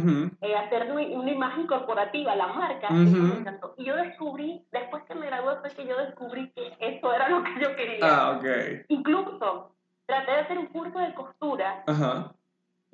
[0.42, 3.74] eh, hacer una imagen corporativa, la marca, eso me encantó.
[3.78, 7.42] Y yo descubrí, después que me gradué, fue que yo descubrí que eso era lo
[7.44, 7.98] que yo quería.
[8.02, 8.85] Ah, okay.
[8.88, 9.74] Incluso
[10.07, 11.83] traté de hacer un curso de costura.
[11.87, 12.36] Ajá.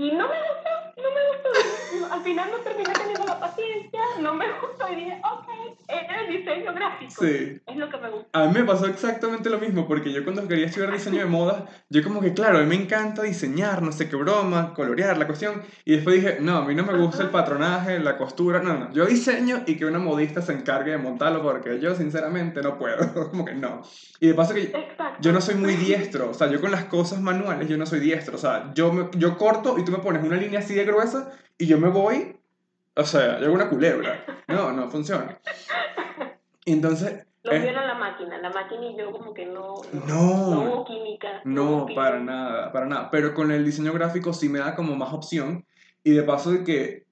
[0.03, 2.12] Y no me gustó, no me gustó.
[2.12, 5.49] Al final no terminé teniendo la paciencia, no me gustó y dije, ok,
[5.87, 7.12] es el diseño gráfico.
[7.21, 7.61] Sí.
[7.65, 8.29] Es lo que me gusta.
[8.33, 11.67] A mí me pasó exactamente lo mismo, porque yo cuando quería estudiar diseño de moda,
[11.88, 15.27] yo como que, claro, a mí me encanta diseñar, no sé qué broma, colorear la
[15.27, 15.62] cuestión.
[15.85, 18.93] Y después dije, no, a mí no me gusta el patronaje, la costura, no, no.
[18.93, 23.15] Yo diseño y que una modista se encargue de montarlo, porque yo sinceramente no puedo.
[23.31, 23.83] como que no.
[24.19, 24.73] Y de paso que
[25.21, 28.01] yo no soy muy diestro, o sea, yo con las cosas manuales yo no soy
[28.01, 28.35] diestro.
[28.35, 31.31] O sea, yo, me, yo corto y tú me pones una línea así de gruesa
[31.59, 32.37] y yo me voy,
[32.95, 34.25] o sea, yo hago una culebra.
[34.49, 35.39] No, no funciona.
[36.67, 37.27] Entonces...
[37.45, 39.75] Lo eh, la máquina, la máquina y yo como que no...
[40.07, 40.65] No.
[40.65, 41.41] No química.
[41.45, 43.11] No, para nada, para nada.
[43.11, 45.67] Pero con el diseño gráfico sí me da como más opción.
[46.05, 47.07] Y de paso de que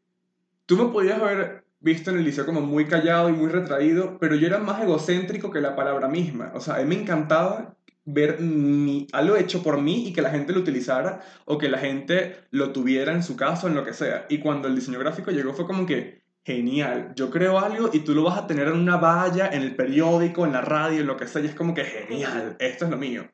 [0.66, 4.36] tú me podías haber visto en el liceo como muy callado y muy retraído, pero
[4.36, 6.52] yo era más egocéntrico que la palabra misma.
[6.54, 7.74] O sea, a mí me encantaba
[8.12, 11.78] ver mi, algo hecho por mí y que la gente lo utilizara o que la
[11.78, 14.26] gente lo tuviera en su caso, en lo que sea.
[14.28, 18.14] Y cuando el diseño gráfico llegó fue como que, genial, yo creo algo y tú
[18.14, 21.16] lo vas a tener en una valla, en el periódico, en la radio, en lo
[21.16, 23.28] que sea, y es como que genial, esto es lo mío.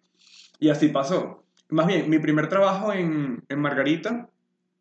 [0.59, 1.45] Y así pasó.
[1.69, 4.29] Más bien, mi primer trabajo en, en Margarita,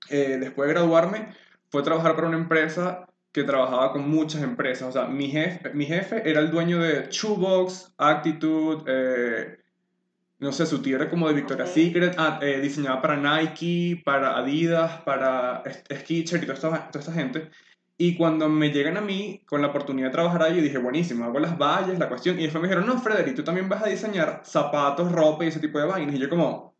[0.10, 1.29] eh, después de graduarme,
[1.69, 3.05] fue trabajar para una empresa
[3.36, 4.88] que trabajaba con muchas empresas.
[4.88, 9.58] O sea, mi jefe, mi jefe era el dueño de Shoebox, Actitude, eh,
[10.45, 14.38] no sé, su tío era como de Victoria's Secret, ah, eh, diseñaba para Nike, para
[14.38, 17.49] Adidas, para Skechers y toda esta, toda esta gente.
[17.97, 21.25] Y cuando me llegan a mí con la oportunidad de trabajar ahí, yo dije, buenísimo,
[21.25, 22.38] hago las vallas, la cuestión.
[22.39, 25.60] Y después me dijeron, no, Frederick, tú también vas a diseñar zapatos, ropa y ese
[25.60, 26.13] tipo de vainas.
[26.15, 26.75] Y yo como,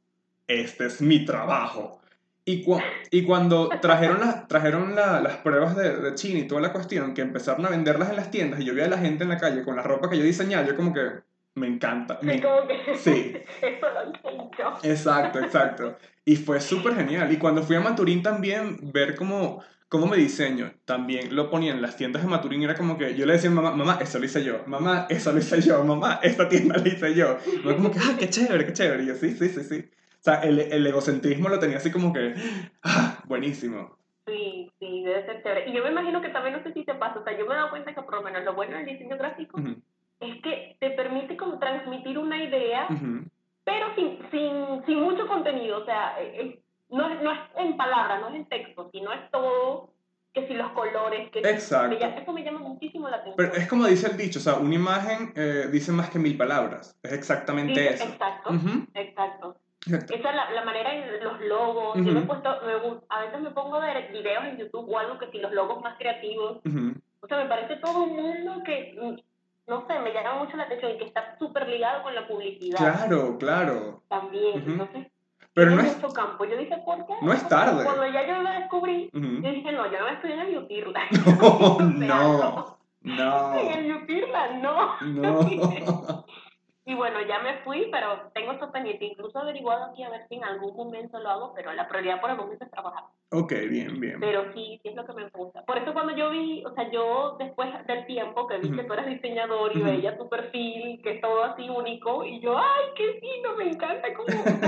[0.46, 2.02] este es mi trabajo.
[2.44, 2.64] Y,
[3.10, 7.22] y cuando trajeron, las trajeron las pruebas de, de China y toda la cuestión, que
[7.22, 9.64] empezaron a venderlas en las tiendas y yo veía a la gente en la calle
[9.64, 11.24] con la ropa que yo diseñaba, yo como que,
[11.56, 12.20] me encanta.
[12.22, 12.42] Me...
[12.96, 13.38] Sí.
[13.62, 14.52] Eso lo
[14.84, 15.98] Exacto, exacto.
[16.26, 17.32] Y fue súper genial.
[17.32, 21.82] Y cuando fui a Maturín también, ver como, cómo me diseño, también lo ponía en
[21.82, 24.26] las tiendas de Maturín, era como que yo le decía a mamá, mamá, eso lo
[24.26, 27.38] hice yo, mamá, eso lo hice yo, mamá, esta tienda la hice yo.
[27.46, 29.04] Y como que, ah, qué chévere, qué chévere.
[29.04, 29.90] Y yo, sí, sí, sí, sí.
[30.20, 32.34] O sea, el, el egocentrismo lo tenía así como que,
[32.84, 33.98] ah, buenísimo.
[34.26, 35.70] Sí, sí, debe ser chévere.
[35.70, 37.54] Y yo me imagino que también, no sé si te pasa, o sea, yo me
[37.54, 39.58] he dado cuenta que por lo menos lo bueno del diseño gráfico
[40.20, 42.88] es que te permite como transmitir una idea,
[43.64, 47.78] pero sin, sin, sin mucho contenido, o sea, eh, eh, no, es, no es en
[47.78, 49.94] palabras, no es en texto, sino es todo
[50.34, 51.96] que si los colores, que Exacto.
[51.96, 53.36] eso me llama muchísimo la atención.
[53.38, 56.38] Pero es como dice el dicho, o sea, una imagen eh, dice más que mil
[56.38, 58.04] palabras, es exactamente eso.
[58.04, 58.52] Exacto,
[58.94, 59.56] exacto.
[59.88, 61.96] Esa es la, la, manera en los logos.
[61.98, 65.30] Yo me he puesto, a veces me pongo ver videos en YouTube o algo que
[65.30, 66.60] si los logos más creativos.
[67.22, 68.98] O sea, me parece todo un mundo que,
[69.68, 72.78] no sé, me llama mucho la atención y que está súper ligado con la publicidad.
[72.78, 74.04] Claro, claro.
[74.08, 75.08] También, entonces
[75.56, 76.44] pero no es, campo.
[76.44, 77.14] Yo dije, ¿por qué?
[77.22, 77.86] No es tarde.
[77.86, 81.02] Cuando ya yo lo descubrí, yo dije, no, yo no estoy en el Yutirla.
[81.26, 83.56] No, no, no.
[83.56, 84.96] En el no.
[85.02, 86.26] No.
[86.88, 89.06] Y bueno, ya me fui, pero tengo esto pendiente.
[89.06, 92.30] Incluso averiguado aquí a ver si en algún momento lo hago, pero la prioridad por
[92.30, 93.06] el momento es trabajar.
[93.32, 94.20] Ok, bien, bien.
[94.20, 95.64] Pero sí, sí es lo que me gusta.
[95.66, 98.94] Por eso cuando yo vi, o sea, yo después del tiempo que vi que tú
[98.94, 103.20] eres diseñador y veía tu perfil, que es todo así único, y yo, ay, qué
[103.20, 104.28] fino, me encanta cómo,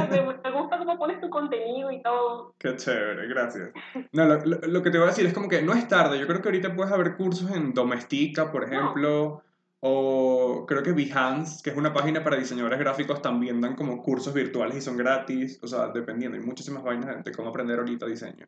[0.10, 2.56] me, gusta cómo pones tu contenido y todo.
[2.58, 3.72] Qué chévere, gracias.
[4.12, 6.20] No, lo, lo, que te voy a decir es como que no es tarde.
[6.20, 9.44] Yo creo que ahorita puedes haber cursos en Domestika, por ejemplo.
[9.80, 14.34] O creo que Behance, que es una página para diseñadores gráficos, también dan como cursos
[14.34, 15.60] virtuales y son gratis.
[15.62, 18.48] O sea, dependiendo, hay muchísimas vainas de cómo aprender ahorita diseño.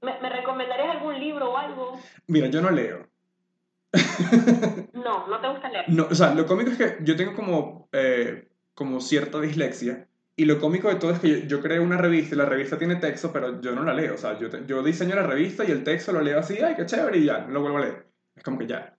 [0.00, 1.98] ¿Me, ¿Me, recomendarías algún libro o algo?
[2.26, 3.06] Mira, yo no leo.
[4.94, 5.84] no, no te gusta leer.
[5.88, 10.08] No, o sea, lo cómico es que yo tengo como, eh, como cierta dislexia.
[10.34, 12.96] Y lo cómico de todo es que yo, creo una revista y la revista tiene
[12.96, 14.14] texto, pero yo no la leo.
[14.14, 16.86] O sea, yo, yo diseño la revista y el texto lo leo así, ay, qué
[16.86, 18.06] chévere, y ya, no lo vuelvo a leer.
[18.34, 18.96] Es como que ya.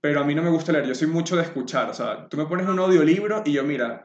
[0.00, 1.90] Pero a mí no me gusta leer, yo soy mucho de escuchar.
[1.90, 4.04] O sea, tú me pones un audiolibro y yo, mira,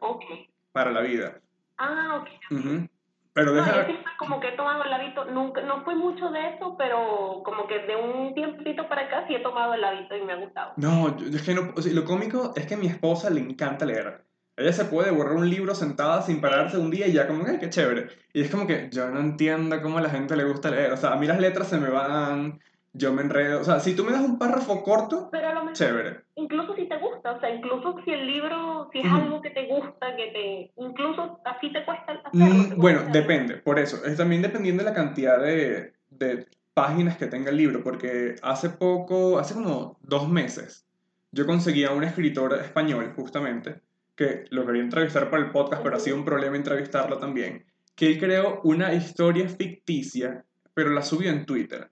[0.71, 1.39] para la vida.
[1.77, 2.89] Ah, ok.
[3.33, 3.87] Pero deja...
[3.87, 7.67] No, como que he tomado el hábito, nunca, no fue mucho de eso, pero como
[7.67, 10.73] que de un tiempito para acá sí he tomado el hábito y me ha gustado.
[10.77, 13.85] No, es que no, o sea, lo cómico es que a mi esposa le encanta
[13.85, 14.23] leer.
[14.57, 17.57] Ella se puede borrar un libro sentada sin pararse un día y ya como, ay,
[17.59, 18.07] qué chévere.
[18.31, 20.93] Y es como que yo no entiendo cómo a la gente le gusta leer.
[20.93, 22.61] O sea, a mí las letras se me van,
[22.97, 23.61] yo me enredo.
[23.61, 25.29] O sea, si tú me das un párrafo corto,
[25.73, 26.21] chévere.
[26.35, 29.67] Incluso si te gusta, o sea, incluso si el libro, si es algo que te
[29.67, 30.81] gusta, que te.
[30.81, 32.55] Incluso así te cuesta hacerlo.
[32.55, 34.03] Mm, bueno, depende, por eso.
[34.05, 38.69] Es también dependiendo de la cantidad de, de páginas que tenga el libro, porque hace
[38.69, 40.87] poco, hace como dos meses,
[41.31, 43.81] yo conseguí a un escritor español, justamente,
[44.15, 48.07] que lo quería entrevistar para el podcast, pero ha sido un problema entrevistarlo también, que
[48.07, 51.89] él creó una historia ficticia, pero la subió en Twitter.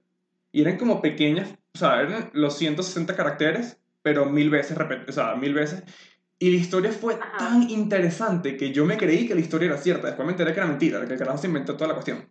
[0.53, 5.35] Y eran como pequeñas, o sea, eran los 160 caracteres, pero mil veces, o sea,
[5.35, 5.83] mil veces.
[6.37, 10.07] Y la historia fue tan interesante que yo me creí que la historia era cierta.
[10.07, 12.29] Después me enteré que era mentira, que el carajo se inventó toda la cuestión.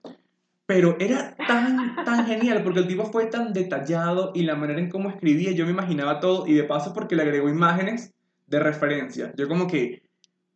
[0.66, 4.88] Pero era tan, tan genial porque el tipo fue tan detallado y la manera en
[4.88, 8.14] cómo escribía, yo me imaginaba todo y de paso porque le agregó imágenes
[8.46, 9.32] de referencia.
[9.36, 10.02] Yo como que,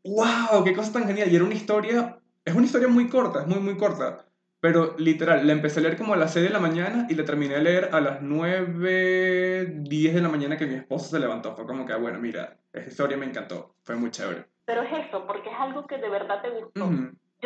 [0.05, 1.33] wow, qué cosa tan genial.
[1.33, 4.25] Y era una historia, es una historia muy corta, es muy, muy corta.
[4.67, 7.25] Pero literal, la empecé a leer como a las 6 de la mañana y la
[7.25, 11.55] terminé de leer a las 9, 10 de la mañana que mi esposo se levantó.
[11.55, 13.77] Fue como que, ah, bueno, mira, esa historia me encantó.
[13.85, 14.47] Fue muy chévere.
[14.65, 16.91] Pero es eso, porque es algo que de verdad te gustó.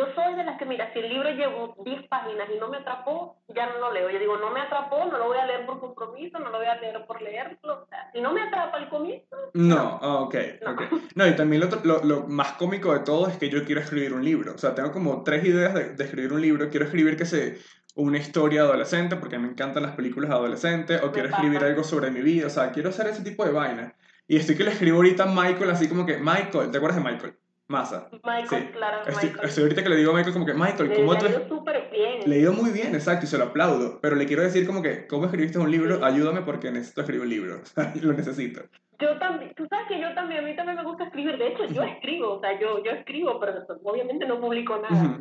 [0.01, 2.79] Yo soy de las que, mira, si el libro llevo 10 páginas y no me
[2.79, 4.09] atrapó, ya no lo leo.
[4.09, 6.69] Yo digo, no me atrapó, no lo voy a leer por compromiso, no lo voy
[6.69, 7.83] a leer por leerlo.
[7.83, 9.37] O sea, si no me atrapa el comienzo.
[9.53, 10.21] No, no.
[10.23, 10.35] ok,
[10.65, 10.71] no.
[10.71, 10.83] ok.
[11.17, 14.15] No, y también lo, lo, lo, más cómico de todo es que yo quiero escribir
[14.15, 14.55] un libro.
[14.55, 16.71] O sea, tengo como tres ideas de, de escribir un libro.
[16.71, 17.59] Quiero escribir que se
[17.95, 22.23] una historia adolescente, porque me encantan las películas adolescentes, o quiero escribir algo sobre mi
[22.23, 23.95] vida, o sea, quiero hacer ese tipo de vaina.
[24.27, 27.11] Y estoy que le escribo ahorita a Michael, así como que, Michael, ¿te acuerdas de
[27.11, 27.35] Michael?
[27.71, 28.09] Massa.
[28.25, 29.07] Michael, claro.
[29.07, 31.29] Estoy, estoy, ahorita que le digo a Michael como que, Michael, ¿cómo te...?
[31.29, 32.21] Le ido súper bien.
[32.27, 34.01] Le ido muy bien, exacto, y se lo aplaudo.
[34.01, 36.05] Pero le quiero decir como que, ¿cómo escribiste un libro?
[36.05, 37.61] Ayúdame porque necesito escribir un libro.
[38.03, 38.63] lo necesito.
[38.99, 41.39] Yo también, tú sabes que yo también, a mí también me gusta escribir.
[41.39, 45.21] De hecho, yo escribo, o sea, yo, yo escribo, pero obviamente no publico nada.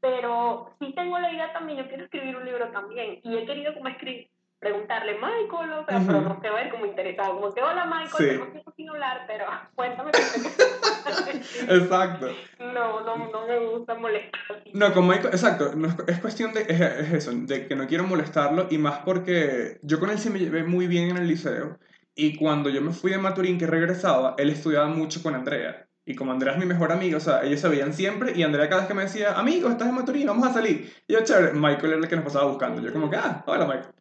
[0.00, 3.20] Pero sí tengo la idea también, yo quiero escribir un libro también.
[3.22, 4.28] Y he querido como escribir
[4.60, 7.86] preguntarle Michael, o sea, pero no se va a ver como interesado, como que hola
[7.86, 8.26] Michael, sí.
[8.26, 10.10] tenemos tiempo sin hablar, pero cuéntame.
[11.68, 12.26] exacto.
[12.58, 14.62] No, no, no me gusta molestar.
[14.74, 18.04] No, con Michael, exacto, no, es cuestión de, es, es, eso, de que no quiero
[18.04, 21.78] molestarlo y más porque yo con él sí me llevé muy bien en el liceo
[22.14, 25.86] y cuando yo me fui de Maturín que regresaba, él estudiaba mucho con Andrea.
[26.04, 28.68] Y como Andrea es mi mejor amigo, o sea, ellos se veían siempre y Andrea
[28.68, 30.92] cada vez que me decía, amigo, estás en Maturín, vamos a salir.
[31.06, 32.82] Y yo, chévere, Michael era el que nos pasaba buscando.
[32.82, 33.99] Yo como que, ah, hola Michael.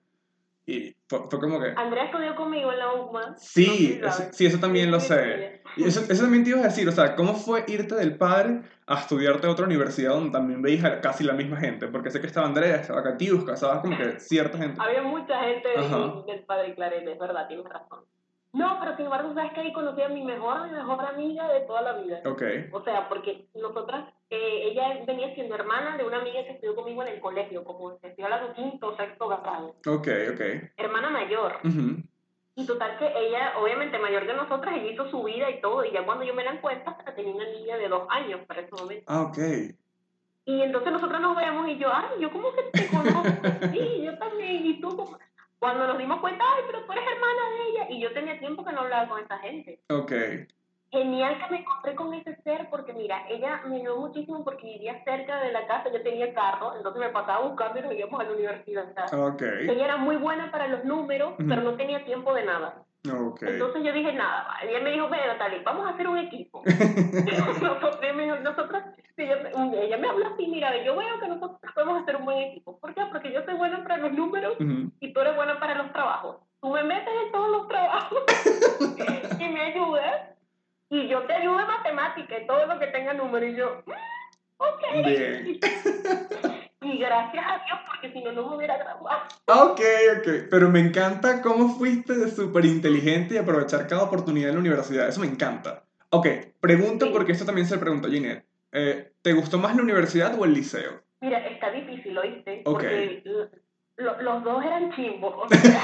[0.69, 1.73] Y fue, como que...
[1.75, 3.35] Andrea estudió conmigo en la UMA.
[3.37, 5.63] Sí, eso, sí, eso también lo sé.
[5.75, 8.61] Y eso, eso, también te iba a decir, o sea, ¿cómo fue irte del padre
[8.85, 11.87] a estudiarte a otra universidad donde también veías casi la misma gente?
[11.87, 14.79] Porque sé que estaba Andrea, estaba Katiuska, estaba como que cierta gente.
[14.79, 18.05] Había mucha gente del padre Claret, es verdad, tienes razón.
[18.53, 21.61] No, pero sin embargo, sabes que ahí conocí a mi mejor, mi mejor amiga de
[21.61, 22.21] toda la vida.
[22.25, 22.43] Ok.
[22.71, 27.01] O sea, porque nosotras, eh, ella venía siendo hermana de una amiga que estudió conmigo
[27.01, 29.75] en el colegio, como se estoy hablando quinto o sexto grado.
[29.87, 30.41] Ok, ok.
[30.77, 31.59] Hermana mayor.
[32.55, 35.91] Y total que ella, obviamente mayor que nosotras, ella hizo su vida y todo, y
[35.91, 39.05] ya cuando yo me la cuenta, tenía una niña de dos años para ese momento.
[39.07, 39.37] Ah, ok.
[40.45, 43.23] Y entonces nosotros nos vemos y yo, ay, yo como que te conozco,
[43.71, 45.17] sí, yo también, y tú como
[45.57, 48.63] cuando nos dimos cuenta, ay, pero tú eres hermana de ella, y yo tenía tiempo
[48.63, 49.79] que no hablaba con esa gente.
[49.89, 50.11] Ok.
[50.91, 55.03] Genial que me encontré con ese ser, porque mira, ella me ayudó muchísimo porque vivía
[55.03, 58.23] cerca de la casa, yo tenía carro, entonces me pasaba buscando y nos íbamos a
[58.23, 59.13] la universidad.
[59.13, 59.41] Ok.
[59.41, 62.83] Ella era muy buena para los números, pero no tenía tiempo de nada.
[63.07, 63.49] Okay.
[63.49, 66.63] Entonces yo dije, nada, ella me dijo, bueno, Natalie, vamos a hacer un equipo.
[66.65, 68.83] nosotros, nosotros
[69.15, 72.79] ella, me habló así, mira, yo veo que nosotros podemos hacer un buen equipo.
[72.79, 73.01] ¿Por qué?
[73.11, 74.55] Porque yo soy buena para los números
[74.99, 76.37] y tú eres buena para los trabajos.
[76.61, 78.23] Tú me metes en todos los trabajos
[79.39, 80.38] y me ayudas
[80.89, 83.91] y yo te ayudo en matemática y todo lo que tenga número y yo, mm,
[84.57, 84.83] ok.
[86.81, 89.23] y gracias a Dios porque si no, no me hubiera graduado.
[89.45, 89.81] Ok,
[90.17, 94.61] ok, pero me encanta cómo fuiste de súper inteligente y aprovechar cada oportunidad en la
[94.61, 95.83] universidad, eso me encanta.
[96.11, 96.27] Ok,
[96.59, 98.45] pregunto porque esto también se preguntó Ginette.
[98.71, 101.03] Eh, ¿Te gustó más la universidad o el liceo?
[101.21, 102.61] Mira, está difícil, ¿oíste?
[102.63, 103.23] Porque
[103.97, 105.33] los dos eran chimbos.
[105.37, 105.81] O sea,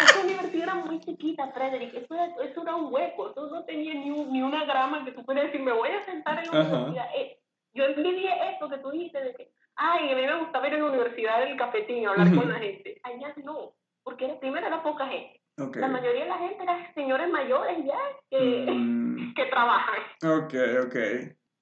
[0.04, 1.94] esa universidad era muy chiquita, Frederick.
[1.94, 3.30] Eso era, eso era un hueco.
[3.30, 6.38] Eso no tenía ni, ni una grama que tú pudieras decir, me voy a sentar
[6.38, 7.06] en la universidad.
[7.16, 7.38] Eh,
[7.72, 10.78] yo envidié esto que tú dijiste de que, ay, a mí me gustaba ir a
[10.78, 13.00] la universidad del cafetín a hablar con la gente.
[13.02, 15.40] Allá no, porque primero era poca gente.
[15.56, 17.98] La mayoría de la gente era señores mayores ya
[18.30, 19.34] que, mm.
[19.36, 20.02] que trabajan.
[20.24, 20.54] Ok,
[20.86, 20.96] ok.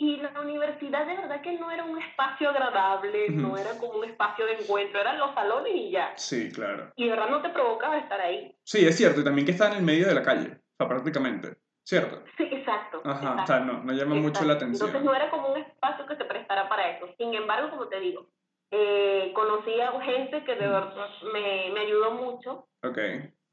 [0.00, 4.04] Y la universidad de verdad que no era un espacio agradable, no era como un
[4.04, 6.12] espacio de encuentro, eran los salones y ya.
[6.16, 6.92] Sí, claro.
[6.94, 8.56] Y de verdad no te provocaba estar ahí.
[8.62, 10.86] Sí, es cierto, y también que está en el medio de la calle, o sea,
[10.86, 12.22] prácticamente, ¿cierto?
[12.36, 13.02] Sí, exacto.
[13.04, 14.86] Ajá, o sea, no, no llama mucho la atención.
[14.88, 17.08] Entonces no era como un espacio que se prestara para eso.
[17.18, 18.30] Sin embargo, como te digo,
[18.70, 22.68] eh, conocí a gente que de verdad me, me ayudó mucho.
[22.84, 22.98] Ok.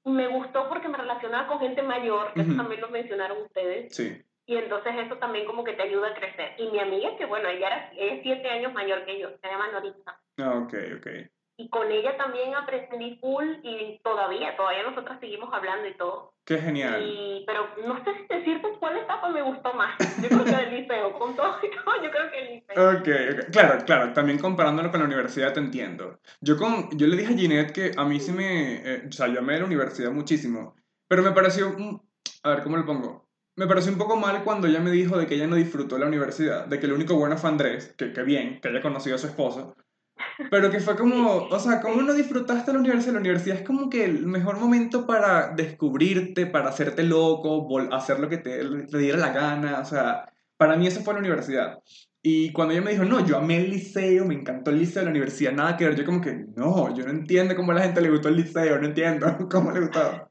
[0.04, 3.96] Me gustó porque me relacionaba con gente mayor, que eso también lo mencionaron ustedes.
[3.96, 6.54] Sí y entonces eso también como que te ayuda a crecer.
[6.58, 9.72] Y mi amiga, que bueno, ella era, es siete años mayor que yo, se llama
[9.72, 10.20] Norita.
[10.38, 11.08] Ah, ok, ok.
[11.58, 16.34] Y con ella también aprendí full y todavía, todavía nosotras seguimos hablando y todo.
[16.46, 17.02] Qué genial.
[17.02, 19.98] Y, pero no sé si decirte cuál etapa me gustó más.
[20.22, 22.90] Yo creo que el liceo, con todo yo creo que el liceo.
[22.92, 23.52] Ok, okay.
[23.54, 26.20] claro, claro, también comparándolo con la universidad te entiendo.
[26.42, 29.28] Yo, con, yo le dije a Ginette que a mí sí me, eh, o sea,
[29.28, 30.76] yo amé la universidad muchísimo,
[31.08, 31.74] pero me pareció,
[32.44, 33.25] a ver, ¿cómo lo pongo?
[33.56, 36.08] Me pareció un poco mal cuando ella me dijo de que ella no disfrutó la
[36.08, 39.20] universidad, de que lo único bueno fue Andrés, que, que bien, que haya conocido a
[39.20, 39.76] su esposo,
[40.50, 43.14] pero que fue como, o sea, ¿cómo no disfrutaste la universidad?
[43.14, 48.30] La universidad es como que el mejor momento para descubrirte, para hacerte loco, hacer lo
[48.30, 51.80] que te, te diera la gana, o sea, para mí eso fue la universidad.
[52.22, 55.12] Y cuando ella me dijo, no, yo amé el liceo, me encantó el liceo, la
[55.12, 58.02] universidad, nada que ver, yo como que, no, yo no entiendo cómo a la gente
[58.02, 60.30] le gustó el liceo, no entiendo cómo le gustaba.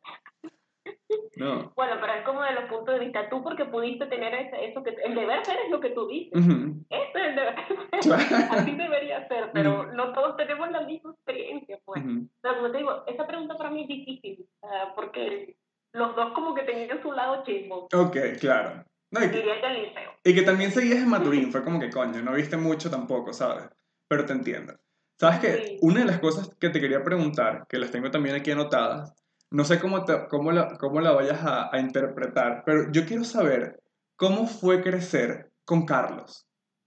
[1.36, 1.72] No.
[1.74, 3.28] Bueno, pero es como de los puntos de vista.
[3.28, 4.90] Tú porque pudiste tener eso que...
[5.04, 6.32] El deber ser es lo que tú dices.
[6.42, 7.54] Eso es el deber
[8.00, 8.12] ser.
[8.50, 12.02] Así debería ser, pero no todos tenemos la misma experiencia, pues.
[12.40, 14.46] Pero como te digo, esa pregunta para mí es difícil,
[14.94, 15.56] porque
[15.92, 17.88] los dos como que tenían su lado chismo.
[17.92, 18.84] Ok, claro.
[19.10, 20.10] No, y, que, Diría que el liceo.
[20.24, 23.68] y que también seguías en Maturín, fue como que coño, no viste mucho tampoco, ¿sabes?
[24.08, 24.74] Pero te entiendo.
[25.20, 25.78] ¿Sabes qué?
[25.82, 29.14] Una de las cosas que te quería preguntar, que las tengo también aquí anotadas,
[29.54, 33.80] no sé cómo, cómo, la, cómo la vayas a, a, interpretar, pero yo quiero saber
[34.16, 36.48] cómo fue crecer con Carlos.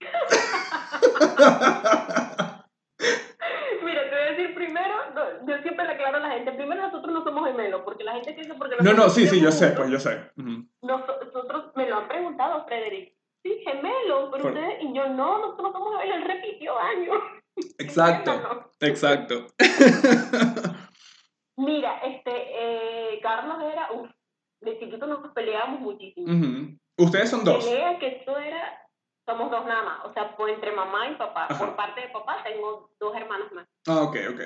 [3.82, 4.94] Mira, te voy a decir primero,
[5.46, 8.34] yo siempre le aclaro a la gente, primero nosotros no somos gemelos, porque la gente
[8.34, 10.30] piensa porque No, no, sí, sí, yo sé, pues yo sé.
[10.82, 15.72] Nosotros, me lo han preguntado, Frederick, sí, gemelos, pero ustedes, y yo no, nosotros no
[15.72, 17.16] somos gemelos, él repitió años.
[17.78, 19.46] Exacto, exacto.
[21.58, 24.08] Mira, este, eh, Carlos era, uff,
[24.60, 26.78] de chiquito nos peleábamos muchísimo.
[26.96, 27.64] Ustedes son dos.
[27.64, 28.80] Pelea que esto era,
[29.26, 31.48] somos dos nada más, o sea, por entre mamá y papá.
[31.58, 33.66] Por parte de papá tengo dos hermanos más.
[33.88, 34.40] Ah, ok, ok.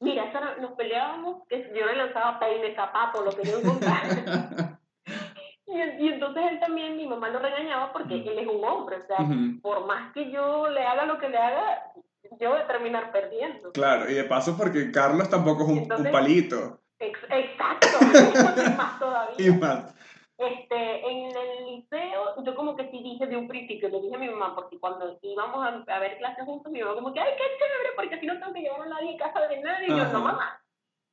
[0.00, 4.80] Mira, nos peleábamos, que yo le lanzaba peine, zapatos, lo que yo encontrara.
[5.66, 9.06] y, y, entonces él también, mi mamá lo regañaba porque él es un hombre, o
[9.06, 9.18] sea,
[9.60, 11.92] por más que yo le haga lo que le haga,
[12.40, 13.72] yo voy a terminar perdiendo.
[13.72, 16.80] Claro, y de paso porque Carlos tampoco es un, palito.
[16.98, 17.88] exacto,
[18.66, 19.46] y más todavía.
[19.46, 19.94] Y más.
[20.36, 24.18] Este, en el liceo, yo como que sí dije de un principio, le dije a
[24.18, 27.44] mi mamá, porque cuando íbamos a, ver clases juntos, mi mamá como que, ay, qué
[27.58, 29.86] chévere, porque así no tengo que llevar a nadie a casa de nadie.
[29.86, 30.60] Y yo, no, mamá,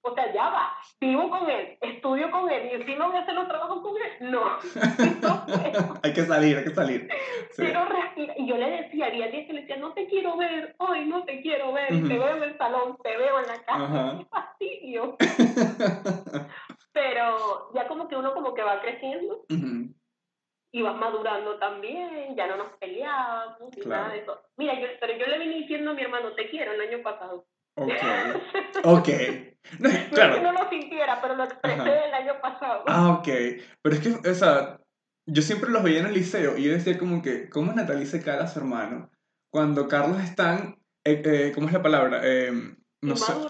[0.03, 3.35] o sea, ya va, vivo con él, estudio con él, y no voy a hacer
[3.35, 4.41] los trabajos con él, no.
[6.03, 7.07] hay que salir, hay que salir.
[7.55, 8.39] Quiero respirar.
[8.39, 11.23] Y yo le decía, había días que le decía, no te quiero ver, hoy no
[11.23, 15.17] te quiero ver, te veo en el salón, te veo en la casa, qué fastidio.
[16.93, 19.45] Pero ya como que uno como que va creciendo.
[20.73, 24.41] Y vas madurando también, ya no nos peleábamos, ni nada de eso.
[24.55, 27.45] Mira, yo, pero yo le vine diciendo a mi hermano, te quiero, el año pasado.
[27.81, 28.83] Ok.
[28.83, 29.09] Ok.
[30.13, 30.41] claro.
[30.41, 32.83] No, no lo sintiera, pero lo expresé el año pasado.
[32.87, 33.27] Ah, ok.
[33.81, 34.79] Pero es que, o sea,
[35.27, 38.29] yo siempre los veía en el liceo y yo decía como que, ¿cómo Natalie se
[38.29, 39.09] a su hermano?
[39.51, 42.21] Cuando Carlos están, eh, eh, ¿cómo es la palabra?
[42.23, 42.51] Eh,
[43.01, 43.33] no sé.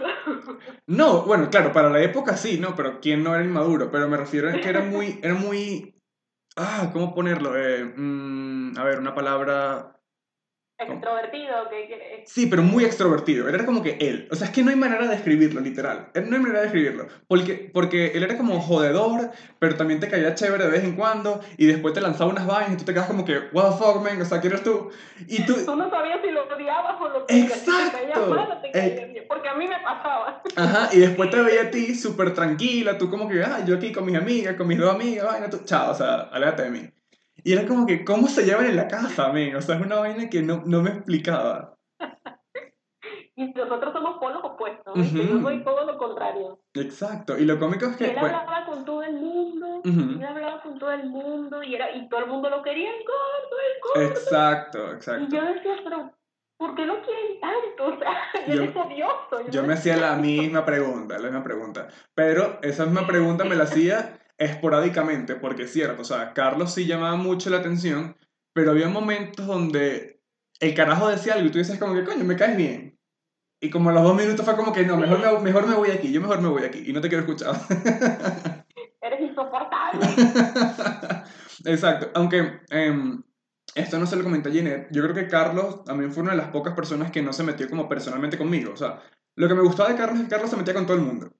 [0.87, 2.75] No, bueno, claro, para la época sí, ¿no?
[2.75, 3.91] Pero ¿quién no era inmaduro?
[3.91, 5.95] Pero me refiero a que era muy, era muy,
[6.57, 7.55] ah, ¿cómo ponerlo?
[7.55, 10.00] Eh, mm, a ver, una palabra
[10.83, 13.47] Extrovertido, que Sí, pero muy extrovertido.
[13.47, 14.27] Él era como que él.
[14.31, 16.09] O sea, es que no hay manera de describirlo, literal.
[16.13, 17.07] No hay manera de describirlo.
[17.27, 21.41] Porque, porque él era como jodedor, pero también te caía chévere de vez en cuando,
[21.57, 24.03] y después te lanzaba unas vainas y tú te quedas como que, what the fuck,
[24.03, 24.89] man, o sea, ¿quién eres tú?
[25.27, 25.55] Y tú...
[25.65, 27.71] Tú no sabías si lo odiabas o lo que Exacto.
[27.71, 30.41] te caía mal o te caía bien, porque a mí me pasaba.
[30.55, 33.91] Ajá, y después te veía a ti súper tranquila, tú como que, ah, yo aquí
[33.91, 36.89] con mis amigas, con mis dos amigas, vaina, tú, chao, o sea, aléjate de mí.
[37.43, 39.55] Y era como que, ¿cómo se llevan en la casa, men?
[39.55, 41.77] O sea, es una vaina que no, no me explicaba.
[43.35, 46.59] y nosotros somos polos opuestos, uh yo soy todo lo contrario.
[46.73, 48.11] Exacto, y lo cómico es que...
[48.11, 52.07] Él hablaba con todo el mundo, él hablaba con todo el mundo, y, era, y
[52.09, 54.01] todo el mundo lo quería en corto, en corto.
[54.01, 55.23] Exacto, exacto.
[55.23, 56.11] Y yo decía, pero
[56.57, 57.61] ¿por qué lo quieren tanto?
[57.91, 59.49] O sea, yo, es odioso.
[59.49, 61.87] Yo, me hacía la misma pregunta, la misma pregunta.
[62.13, 66.85] Pero esa misma pregunta me la hacía esporádicamente, porque es cierto, o sea, Carlos sí
[66.85, 68.17] llamaba mucho la atención,
[68.53, 70.21] pero había momentos donde
[70.59, 72.99] el carajo decía algo y tú dices como que, coño, me caes bien.
[73.59, 75.91] Y como a los dos minutos fue como que, no, mejor me, mejor me voy
[75.91, 77.55] aquí, yo mejor me voy aquí y no te quiero escuchar.
[79.01, 80.05] Eres insoportable.
[81.65, 83.21] Exacto, aunque em,
[83.75, 86.37] esto no se lo comenté a Ginette, yo creo que Carlos también fue una de
[86.37, 88.73] las pocas personas que no se metió como personalmente conmigo.
[88.73, 89.01] O sea,
[89.35, 91.31] lo que me gustaba de Carlos es que Carlos se metía con todo el mundo.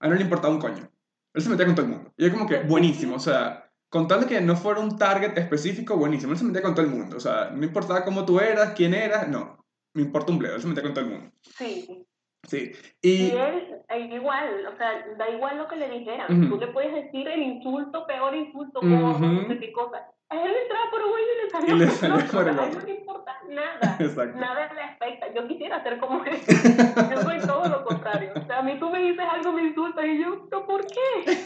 [0.00, 0.90] A él no le importaba un coño.
[1.38, 2.12] Él se metía con todo el mundo.
[2.16, 5.38] Y yo como que, buenísimo, o sea, con tal de que no fuera un target
[5.38, 6.32] específico, buenísimo.
[6.32, 7.16] Él se metía con todo el mundo.
[7.16, 9.64] O sea, no importaba cómo tú eras, quién eras, no.
[9.94, 11.30] Me importa un bledo, él se metía con todo el mundo.
[11.42, 12.04] Sí.
[12.42, 12.72] Sí.
[13.00, 16.48] Y, y él, eh, igual, o sea, da igual lo que le dijeran.
[16.48, 20.10] Tú le puedes decir el insulto, peor insulto, como no sé qué cosa.
[20.30, 22.62] A él entraba por un güey y le salía, y le salió por el otro.
[22.62, 23.96] A él no le importa nada.
[23.98, 24.38] Exacto.
[24.38, 25.32] Nada le afecta.
[25.34, 26.38] Yo quisiera ser como él.
[27.10, 28.32] Yo soy todo lo contrario.
[28.36, 31.36] O sea, a mí tú me dices algo, me insultas y yo, ¿pero por qué?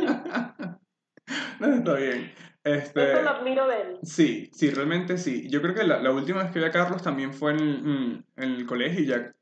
[1.60, 2.32] no, está bien.
[2.64, 3.98] Este, Eso lo admiro de él.
[4.02, 5.48] Sí, sí, realmente sí.
[5.50, 8.24] Yo creo que la, la última vez que vi a Carlos también fue en el,
[8.36, 9.32] en el colegio y ya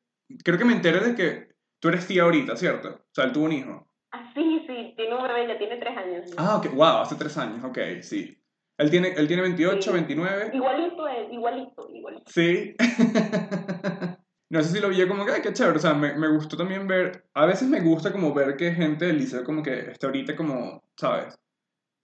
[0.45, 2.89] creo que me enteré de que tú eres tía ahorita, ¿cierto?
[2.89, 3.87] O sea, él tuvo un hijo.
[4.13, 6.31] Ah, sí, sí, tiene un bebé, ya tiene tres años.
[6.37, 8.40] Ah, ok, wow, hace tres años, ok, sí.
[8.81, 10.51] Él tiene, él tiene 28, 29.
[10.55, 12.25] Igualito él, igualito, igualito.
[12.27, 12.75] Sí.
[14.49, 15.77] no sé si lo vi como que, ay, qué chévere.
[15.77, 17.27] O sea, me, me, gustó también ver.
[17.35, 20.83] A veces me gusta como ver que gente del liceo como que está ahorita como,
[20.97, 21.39] ¿sabes?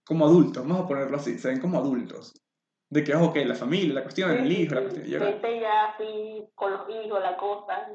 [0.05, 2.39] Como adultos, vamos a ponerlo así, se ven como adultos.
[2.91, 5.23] De que, ok, la familia, la cuestión, del hijo, la cuestión.
[5.23, 7.89] Gente ya así, con los hijos, la cosa.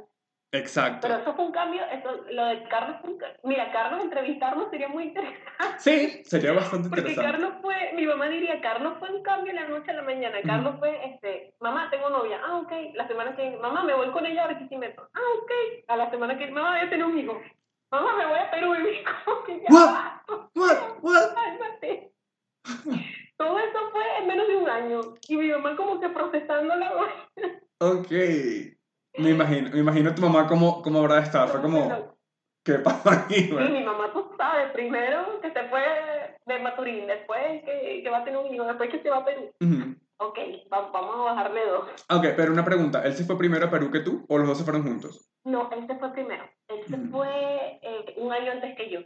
[0.53, 1.09] Exacto.
[1.09, 2.97] Pero eso fue un cambio, eso, lo de Carlos
[3.43, 5.49] Mira, Carlos entrevistarnos sería muy interesante.
[5.79, 7.15] Sí, sería bastante interesante.
[7.15, 10.03] Porque Carlos fue, mi mamá diría, Carlos fue un cambio de la noche a la
[10.03, 10.37] mañana.
[10.45, 12.39] Carlos fue, este, mamá, tengo novia.
[12.45, 12.71] Ah, ok.
[12.95, 15.09] La semana que mamá, me voy con ella a Barquisimeto.
[15.15, 15.51] Ah, ok.
[15.89, 17.41] A la semana que mamá, voy a tener un hijo.
[17.91, 18.91] Mamá, me voy a Perú y mi
[19.63, 21.01] ya What?
[21.03, 21.33] What?
[23.39, 25.01] Todo eso fue en menos de un año.
[25.29, 26.93] Y mi mamá como que procesando la
[27.81, 28.13] Ok.
[29.19, 31.49] Me imagino, me imagino tu mamá cómo, cómo habrá estado.
[31.49, 32.17] Fue como,
[32.65, 33.35] ¿qué pasa aquí?
[33.35, 35.83] Sí, mi mamá, tú sabes, primero que se fue
[36.47, 39.25] de Maturín, después que, que va a tener un hijo, después que se va a
[39.25, 39.51] Perú.
[40.19, 40.39] Ok,
[40.71, 41.89] vamos a bajarle dos.
[42.09, 44.59] Ok, pero una pregunta, ¿él se fue primero a Perú que tú o los dos
[44.59, 45.29] se fueron juntos?
[45.45, 46.45] No, él se fue primero.
[46.69, 49.01] Él se fue eh, un año antes que yo.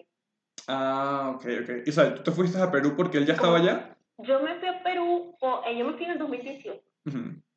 [0.68, 1.70] Ah, ok, ok.
[1.86, 3.96] ¿Y sabes, tú te fuiste a Perú porque él ya estaba allá?
[4.18, 6.82] Yo me fui a Perú, o, eh, yo me fui en el 2018.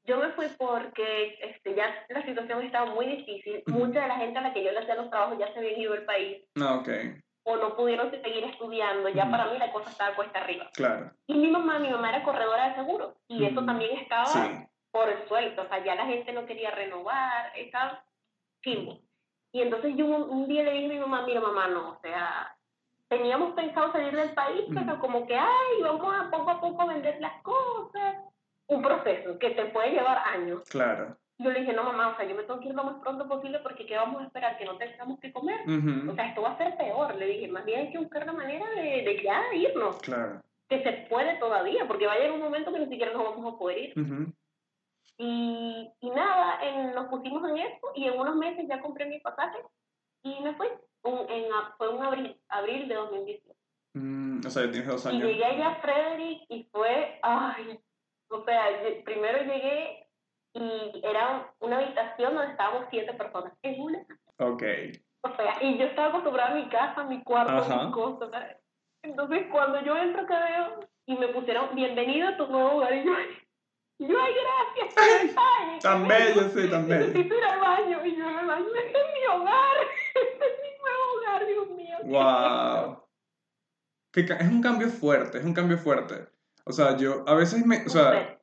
[0.10, 3.62] Yo me fui porque este, ya la situación estaba muy difícil.
[3.68, 5.78] Mucha de la gente a la que yo le hacía los trabajos ya se había
[5.78, 6.44] ido del país.
[6.60, 6.90] Ah, ok.
[7.44, 9.10] O no pudieron seguir estudiando.
[9.10, 10.68] Ya para mí la cosa estaba cuesta arriba.
[10.74, 11.12] Claro.
[11.28, 13.14] Y mi mamá, mi mamá era corredora de seguros.
[13.28, 17.52] Y eso también estaba por el sueldo, o sea, ya la gente no quería renovar,
[17.56, 18.04] estaba
[18.64, 19.00] chimbo.
[19.52, 22.56] Y entonces yo un, día le dije a mi mamá, mira mamá, no, o sea,
[23.08, 27.20] teníamos pensado salir del país, pero como que, ay, vamos a poco a poco vender
[27.20, 28.16] las cosas,
[28.70, 30.64] un proceso que te puede llevar años.
[30.70, 31.18] Claro.
[31.40, 33.28] Yo le dije, no mamá, o sea, yo me tengo que ir lo más pronto
[33.28, 34.58] posible porque ¿qué vamos a esperar?
[34.58, 35.60] Que no tengamos que comer.
[36.10, 37.16] O sea, esto va a ser peor.
[37.16, 39.98] Le dije, más bien hay que buscar la manera de, de ya irnos.
[40.00, 40.42] Claro.
[40.68, 43.54] Que se puede todavía, porque va a llegar un momento que ni siquiera nos vamos
[43.54, 43.94] a poder ir.
[45.18, 49.20] y, y, nada, en, nos pusimos en eso y en unos meses ya compré mi
[49.20, 49.58] pasaje
[50.24, 50.68] y me fui.
[51.04, 51.46] Un, en,
[51.78, 53.56] fue un abril, abril de 2018.
[53.94, 55.24] Mm, o sea, tienes dos años.
[55.24, 57.80] Y llegué allá a Frederick y fue, ay,
[58.30, 58.64] o sea,
[59.04, 60.08] primero llegué
[60.54, 64.06] y era una habitación donde estábamos siete personas en una.
[64.38, 64.64] Ok.
[65.22, 68.58] O sea, y yo estaba acostumbrada a mi casa, a mi cuarto, a mi cosas.
[69.04, 73.06] Entonces, cuando yo entro que veo y me pusieron bienvenido a tu nuevo hogar, y
[73.06, 73.14] yo,
[74.00, 74.96] yo ay, gracias.
[75.38, 77.08] Ay, tan bello, sí, tan bello.
[77.08, 79.78] Necesito ir al baño, y yo el baño, este es mi hogar,
[80.16, 81.98] este es mi nuevo hogar, Dios mío.
[82.04, 83.04] Wow.
[84.12, 86.28] Que es un cambio fuerte, es un cambio fuerte.
[86.70, 88.40] O sea, yo a veces me, o sea,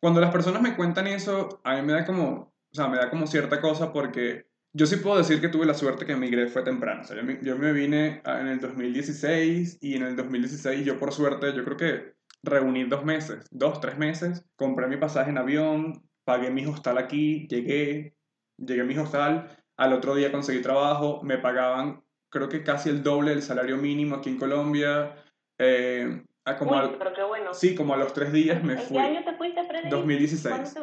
[0.00, 3.08] cuando las personas me cuentan eso, a mí me da como, o sea, me da
[3.08, 6.62] como cierta cosa porque yo sí puedo decir que tuve la suerte que emigré fue
[6.62, 7.02] temprano.
[7.02, 10.98] O sea, yo me, yo me vine en el 2016 y en el 2016 yo
[10.98, 15.38] por suerte, yo creo que reuní dos meses, dos, tres meses, compré mi pasaje en
[15.38, 18.16] avión, pagué mi hostal aquí, llegué,
[18.56, 23.02] llegué a mi hostal, al otro día conseguí trabajo, me pagaban creo que casi el
[23.02, 25.14] doble del salario mínimo aquí en Colombia.
[25.58, 26.24] Eh,
[26.56, 27.52] como Uy, pero qué bueno.
[27.52, 28.96] Sí, como a los tres días me fui.
[28.96, 29.90] ¿En qué año te fuiste, Freddy?
[29.90, 30.74] 2016.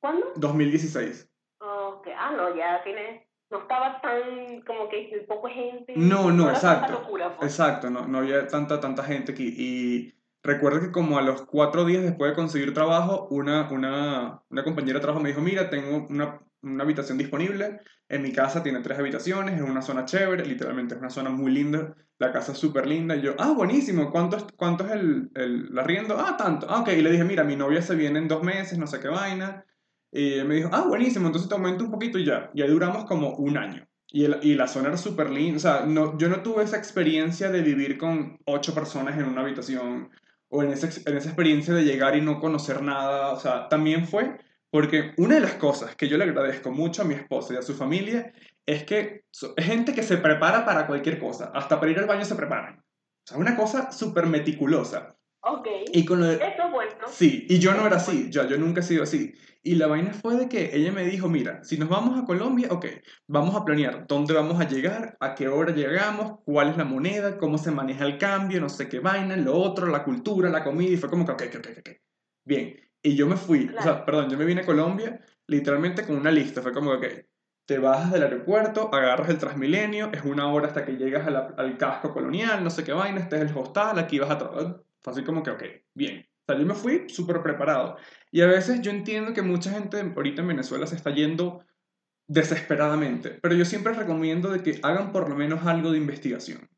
[0.00, 0.32] ¿Cuándo?
[0.36, 1.30] 2016.
[1.58, 2.12] Okay.
[2.16, 3.22] Ah, no, ya tienes...
[3.50, 5.92] No estaba tan como que poco gente.
[5.96, 7.06] No, no, exacto.
[7.08, 7.52] Pues.
[7.52, 9.54] Exacto, no, no había tanta, tanta gente aquí.
[9.56, 14.64] Y recuerdo que como a los cuatro días después de conseguir trabajo, una, una, una
[14.64, 17.80] compañera de trabajo me dijo, mira, tengo una, una habitación disponible.
[18.08, 21.52] En mi casa tiene tres habitaciones, es una zona chévere, literalmente es una zona muy
[21.52, 21.94] linda.
[22.18, 23.16] La casa es súper linda.
[23.16, 26.16] Y yo, ah, buenísimo, ¿cuánto es, cuánto es el, el, arriendo?
[26.18, 26.66] Ah, tanto.
[26.68, 26.88] Ah, ok.
[26.88, 29.64] Y le dije, mira, mi novia se viene en dos meses, no sé qué vaina.
[30.12, 32.50] Y me dijo, ah, buenísimo, entonces te aumento un poquito y ya.
[32.54, 33.86] Y ahí duramos como un año.
[34.08, 35.56] Y, el, y la zona era súper linda.
[35.56, 39.40] O sea, no, yo no tuve esa experiencia de vivir con ocho personas en una
[39.40, 40.10] habitación
[40.48, 43.32] o en esa, en esa experiencia de llegar y no conocer nada.
[43.32, 44.38] O sea, también fue
[44.74, 47.62] porque una de las cosas que yo le agradezco mucho a mi esposa y a
[47.62, 48.32] su familia
[48.66, 49.22] es que
[49.56, 51.52] es gente que se prepara para cualquier cosa.
[51.54, 52.80] Hasta para ir al baño se preparan.
[52.80, 55.14] O sea, una cosa súper meticulosa.
[55.42, 55.68] Ok.
[55.92, 56.34] Y con lo de...
[56.34, 56.92] Eso es bueno.
[57.08, 59.32] Sí, y yo no era así, yo, yo nunca he sido así.
[59.62, 62.66] Y la vaina fue de que ella me dijo, mira, si nos vamos a Colombia,
[62.72, 62.86] ok,
[63.28, 67.38] vamos a planear dónde vamos a llegar, a qué hora llegamos, cuál es la moneda,
[67.38, 70.90] cómo se maneja el cambio, no sé qué vaina, lo otro, la cultura, la comida,
[70.90, 71.90] y fue como que, ok, ok, ok, ok.
[72.44, 76.16] Bien, y yo me fui, o sea, perdón, yo me vine a Colombia literalmente con
[76.16, 76.62] una lista.
[76.62, 77.04] Fue como ok,
[77.66, 82.12] te bajas del aeropuerto, agarras el Transmilenio, es una hora hasta que llegas al casco
[82.12, 84.82] colonial, no sé qué vaina, este es el hostal, aquí vas a trabajar.
[85.02, 85.62] Fue así como que, ok,
[85.94, 86.26] bien.
[86.46, 87.98] O sea, yo me fui súper preparado.
[88.30, 91.62] Y a veces yo entiendo que mucha gente ahorita en Venezuela se está yendo
[92.26, 96.70] desesperadamente, pero yo siempre recomiendo de que hagan por lo menos algo de investigación,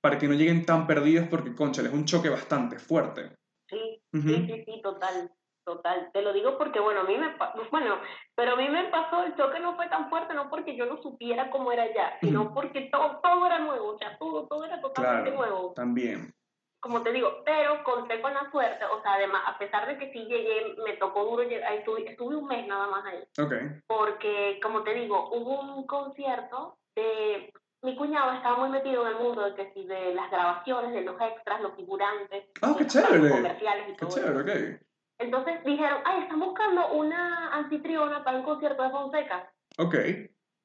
[0.00, 3.36] para que no lleguen tan perdidos porque, concha, es un choque bastante fuerte.
[3.68, 5.30] Sí, sí, sí, sí, total.
[5.64, 7.34] Total, te lo digo porque, bueno, a mí me,
[7.70, 7.98] bueno,
[8.34, 11.00] pero a mí me pasó, el choque no fue tan fuerte, no porque yo no
[11.00, 14.80] supiera cómo era ya, sino porque todo, todo era nuevo, o sea, todo, todo era
[14.82, 15.72] totalmente nuevo.
[15.74, 16.34] También.
[16.80, 20.12] Como te digo, pero conté con la suerte, o sea, además, a pesar de que
[20.12, 23.24] sí llegué, me tocó duro llegar, estuve, estuve un mes nada más ahí.
[23.42, 23.54] Ok.
[23.86, 27.50] Porque, como te digo, hubo un concierto de
[27.84, 31.02] mi cuñado estaba muy metido en el mundo de que si de las grabaciones, de
[31.02, 33.30] los extras, los figurantes, oh, qué chévere.
[33.30, 34.80] comerciales y qué chévere, ok.
[35.18, 39.52] Entonces dijeron, ay, están buscando una anfitriona para un concierto de Fonseca.
[39.78, 39.94] Ok.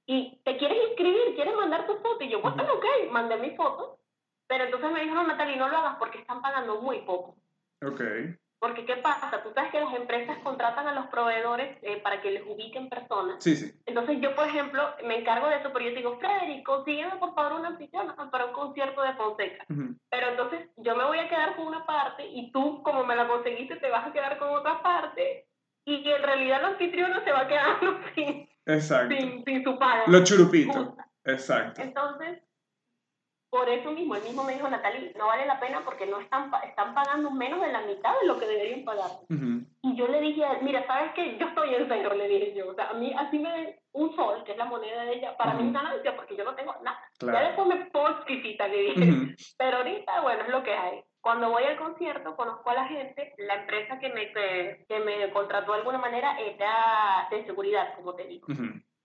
[0.05, 2.23] Y te quieres inscribir, quieres mandar tu foto.
[2.23, 3.99] Y yo, bueno, ok, mandé mi foto.
[4.47, 7.35] Pero entonces me dijeron, Natalie, no lo hagas porque están pagando muy poco.
[7.85, 8.01] Ok.
[8.59, 9.41] Porque, ¿qué pasa?
[9.41, 13.41] Tú sabes que las empresas contratan a los proveedores eh, para que les ubiquen personas.
[13.41, 13.73] Sí, sí.
[13.85, 17.53] Entonces, yo, por ejemplo, me encargo de eso, pero yo digo, Frederick, consígueme por favor
[17.53, 19.65] una anfitriona para un concierto de Fonseca.
[20.09, 23.27] Pero entonces, yo me voy a quedar con una parte y tú, como me la
[23.27, 25.47] conseguiste, te vas a quedar con otra parte.
[25.85, 27.79] Y que en realidad la anfitriona se va a quedar
[28.15, 29.15] sin, Exacto.
[29.15, 30.03] sin, sin su paga.
[30.07, 30.97] Lo churupito.
[31.23, 31.81] Exacto.
[31.81, 32.39] Entonces,
[33.49, 36.51] por eso mismo, el mismo me dijo Natalie, no vale la pena porque no están,
[36.67, 39.09] están pagando menos de la mitad de lo que deberían pagar.
[39.81, 41.35] Y yo le dije, mira, ¿sabes qué?
[41.37, 42.69] Yo estoy en cero, le dije yo.
[42.69, 45.35] O sea, a mí así me den un sol, que es la moneda de ella,
[45.35, 46.99] para mí es ganancia porque yo no tengo nada.
[47.19, 47.89] Ya después me
[48.29, 49.35] exquisita, le dije.
[49.57, 51.03] Pero ahorita, bueno, es lo que hay.
[51.21, 55.73] Cuando voy al concierto, conozco a la gente, la empresa que me, que, me contrató
[55.73, 58.47] de alguna manera era de seguridad, como te digo.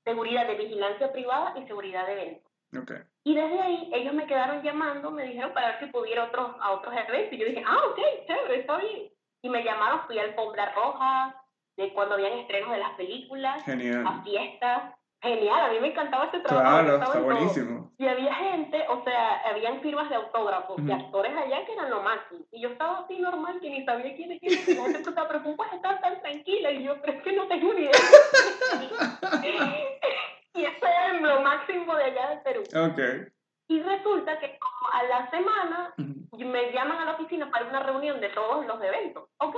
[0.04, 2.53] Seguridad de vigilancia privada y seguridad de eventos.
[2.82, 2.98] Okay.
[3.24, 6.72] Y desde ahí ellos me quedaron llamando, me dijeron para ver si pudiera otros, a
[6.72, 7.32] otros eventos.
[7.32, 9.10] Y yo dije, ah, ok, chévere, está bien.
[9.42, 11.34] Y me llamaron, fui al Alfombra Roja,
[11.76, 14.06] de cuando habían estrenos de las películas, Genial.
[14.06, 14.94] a fiestas.
[15.22, 16.68] Genial, a mí me encantaba este trabajo.
[16.68, 17.90] Claro, está buenísimo.
[17.96, 22.02] Y había gente, o sea, habían firmas de autógrafos de actores allá que eran lo
[22.02, 22.44] máximo.
[22.52, 25.56] Y yo estaba así normal, que ni sabía quién es Y la gente pero ¿cómo
[25.56, 26.72] puedes estar tan tranquila?
[26.72, 27.92] Y yo, pero es que no tengo ni idea.
[30.54, 32.62] y eso era lo máximo de allá de Perú.
[32.74, 33.32] Ok.
[33.68, 38.20] Y resulta que como a la semana me llaman a la oficina para una reunión
[38.20, 39.28] de todos los eventos.
[39.38, 39.56] Ok.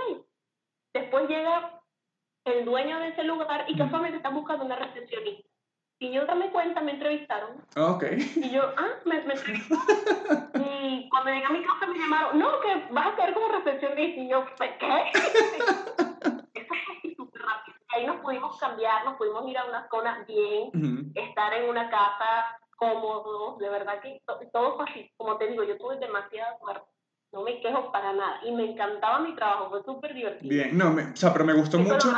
[0.94, 1.82] Después llega
[2.44, 5.48] el dueño de ese lugar y casualmente está buscando una recepcionista.
[5.98, 7.62] Y yo me cuenta, me entrevistaron.
[7.76, 8.04] Ok.
[8.36, 10.50] Y yo, ah, me, me entrevistaron.
[10.70, 14.20] y cuando llegué a mi casa me llamaron, no, que vas a quedar como recepcionista.
[14.20, 14.66] Y yo, ¿qué?
[16.60, 17.78] Eso fue súper rápido.
[17.96, 22.58] Ahí nos pudimos cambiar, nos pudimos ir a una zona bien, estar en una casa
[22.76, 24.20] cómodos, de verdad que
[24.52, 25.10] todo fue así.
[25.16, 26.86] Como te digo, yo tuve demasiada suerte.
[27.32, 28.40] No me quejo para nada.
[28.44, 30.48] Y me encantaba mi trabajo, fue súper divertido.
[30.48, 32.12] Bien, no, o sea, pero me gustó mucho.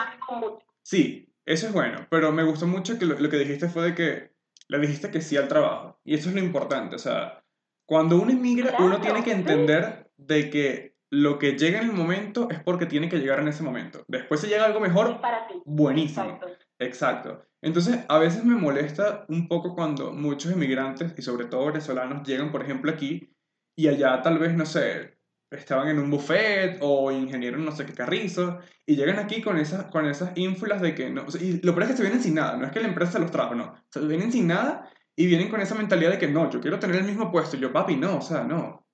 [0.82, 4.32] Sí, eso es bueno, pero me gustó mucho que lo, que dijiste fue de que
[4.68, 6.00] le dijiste que sí al trabajo.
[6.04, 7.44] Y eso es lo importante, o sea,
[7.86, 12.48] cuando uno emigra, uno tiene que entender de que lo que llega en el momento
[12.50, 14.04] es porque tiene que llegar en ese momento.
[14.08, 15.54] Después se llega algo mejor, para ti.
[15.64, 16.38] buenísimo.
[16.78, 17.44] Exacto.
[17.62, 22.52] Entonces, a veces me molesta un poco cuando muchos inmigrantes, y sobre todo venezolanos, llegan,
[22.52, 23.34] por ejemplo, aquí
[23.76, 25.18] y allá tal vez, no sé,
[25.50, 29.86] estaban en un buffet o ingenieros no sé qué carrizo, y llegan aquí con esas,
[29.86, 31.24] con esas ínfulas de que no.
[31.40, 33.20] y lo peor es que se vienen sin nada, no es que la empresa se
[33.20, 33.74] los trajo, no.
[33.90, 36.96] Se vienen sin nada y vienen con esa mentalidad de que no, yo quiero tener
[36.96, 37.56] el mismo puesto.
[37.56, 38.86] Y yo, papi, no, o sea, no.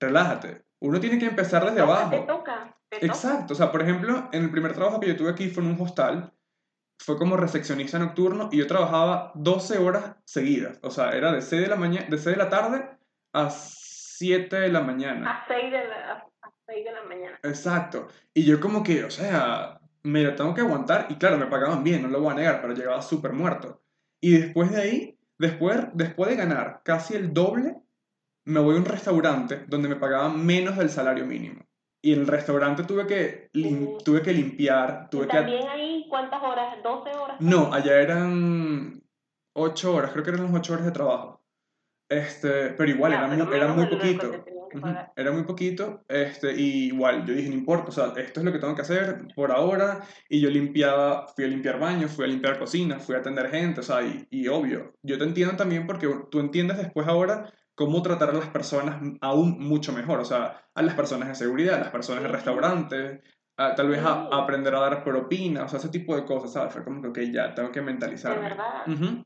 [0.00, 0.64] Relájate.
[0.80, 2.10] Uno tiene que empezar desde abajo.
[2.10, 3.52] Te toca, Exacto.
[3.52, 5.80] O sea, por ejemplo, en el primer trabajo que yo tuve aquí fue en un
[5.80, 6.32] hostal
[7.00, 10.78] fue como recepcionista nocturno y yo trabajaba 12 horas seguidas.
[10.82, 12.90] O sea, era de 6 de la, mañana, de 6 de la tarde
[13.32, 15.30] a 7 de la mañana.
[15.30, 16.12] A 6 de la,
[16.42, 17.40] a 6 de la mañana.
[17.42, 18.08] Exacto.
[18.34, 21.06] Y yo como que, o sea, me lo tengo que aguantar.
[21.08, 23.82] Y claro, me pagaban bien, no lo voy a negar, pero llegaba súper muerto.
[24.20, 27.76] Y después de ahí, después, después de ganar casi el doble,
[28.50, 31.64] me voy a un restaurante donde me pagaban menos del salario mínimo.
[32.02, 33.50] Y en el restaurante tuve que,
[34.04, 35.36] tuve que limpiar, tuve que...
[35.36, 36.76] ¿También ahí cuántas horas?
[36.82, 37.36] ¿12 horas?
[37.40, 39.02] No, allá eran
[39.54, 41.42] 8 horas, creo que eran las 8 horas de trabajo.
[42.08, 44.44] Este, pero igual, era, muy, era muy poquito.
[45.16, 48.52] Era muy poquito, este, y igual, yo dije, no importa, o sea, esto es lo
[48.52, 52.28] que tengo que hacer por ahora, y yo limpiaba, fui a limpiar baños, fui a
[52.28, 55.88] limpiar cocina, fui a atender gente, o sea, y, y obvio, yo te entiendo también
[55.88, 60.68] porque tú entiendes después ahora cómo tratar a las personas aún mucho mejor, o sea,
[60.74, 63.20] a las personas de seguridad, a las personas de restaurantes,
[63.56, 66.74] tal vez a, aprender a dar propina, o sea, ese tipo de cosas, ¿sabes?
[66.74, 68.42] Fue como que, ok, ya, tengo que mentalizarme.
[68.42, 69.24] De verdad.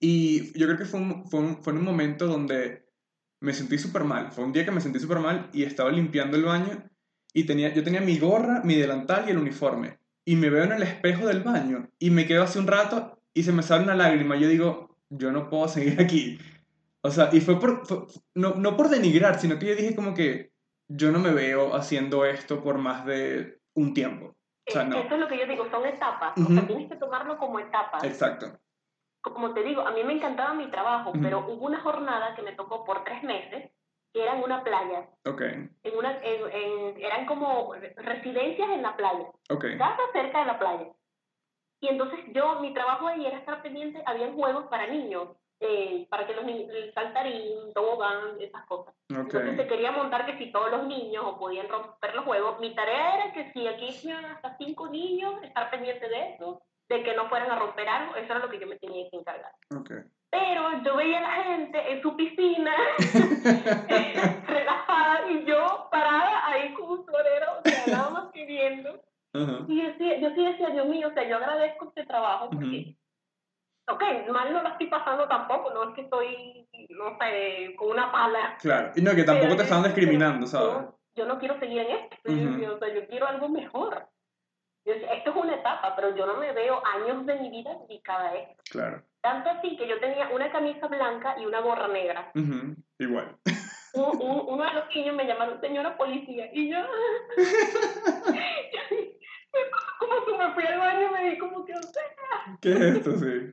[0.00, 2.88] Y yo creo que fue un, fue, un, fue un momento donde
[3.42, 6.38] me sentí súper mal, fue un día que me sentí súper mal y estaba limpiando
[6.38, 6.82] el baño
[7.34, 9.98] y tenía, yo tenía mi gorra, mi delantal y el uniforme.
[10.24, 13.42] Y me veo en el espejo del baño y me quedo hace un rato y
[13.42, 14.36] se me sale una lágrima.
[14.36, 16.38] Yo digo, yo no puedo seguir aquí.
[17.06, 17.82] O sea, y fue por,
[18.34, 20.50] no, no por denigrar, sino que yo dije como que
[20.88, 24.34] yo no me veo haciendo esto por más de un tiempo.
[24.68, 24.96] O sea, no.
[24.96, 26.32] Eso es lo que yo digo, son etapas.
[26.36, 28.02] O sea, tienes que tomarlo como etapas.
[28.02, 28.58] Exacto.
[29.22, 32.52] Como te digo, a mí me encantaba mi trabajo, pero hubo una jornada que me
[32.52, 33.70] tocó por tres meses,
[34.12, 35.08] que era en una playa.
[35.26, 35.40] Ok.
[35.42, 39.26] En una, en, eran como residencias en la playa.
[39.50, 39.64] Ok.
[39.78, 40.88] Casa cerca de la playa.
[41.80, 45.28] Y entonces yo, mi trabajo ahí era estar pendiente, había juegos para niños
[45.60, 48.94] eh, para que los niños, el saltarín, tobogán, esas cosas.
[49.08, 52.74] Entonces se quería montar que si todos los niños o podían romper los juegos, mi
[52.74, 57.14] tarea era que si aquí iban hasta cinco niños, estar pendiente de eso, de que
[57.14, 59.52] no fueran a romper algo, eso era lo que yo me tenía que encargar.
[59.74, 59.98] Okay.
[60.30, 62.74] Pero yo veía a la gente en su piscina,
[64.46, 69.00] relajada, y yo parada ahí como un florero, o sea, nada más que viendo.
[69.68, 72.96] Y decía, yo sí decía, Dios mío, o sea, yo agradezco este trabajo porque
[73.88, 78.10] ok, mal no lo estoy pasando tampoco, no es que estoy, no sé, con una
[78.10, 78.56] pala.
[78.60, 80.86] Claro, y no, que tampoco te están discriminando, ¿sabes?
[81.14, 84.06] Yo, no quiero seguir en esto, yo, o sea, yo quiero algo mejor.
[84.84, 88.34] esto es una etapa, pero yo no me veo años de mi vida dedicada a
[88.34, 88.62] esto.
[88.70, 89.02] Claro.
[89.22, 92.30] Tanto así que yo tenía una camisa blanca y una gorra negra.
[92.98, 93.36] Igual.
[93.94, 96.78] uno de los niños me llamaron señora policía y yo,
[100.08, 102.02] como que me fui al baño y me di como que, o sea,
[102.60, 103.52] ¿Qué es esto, sí?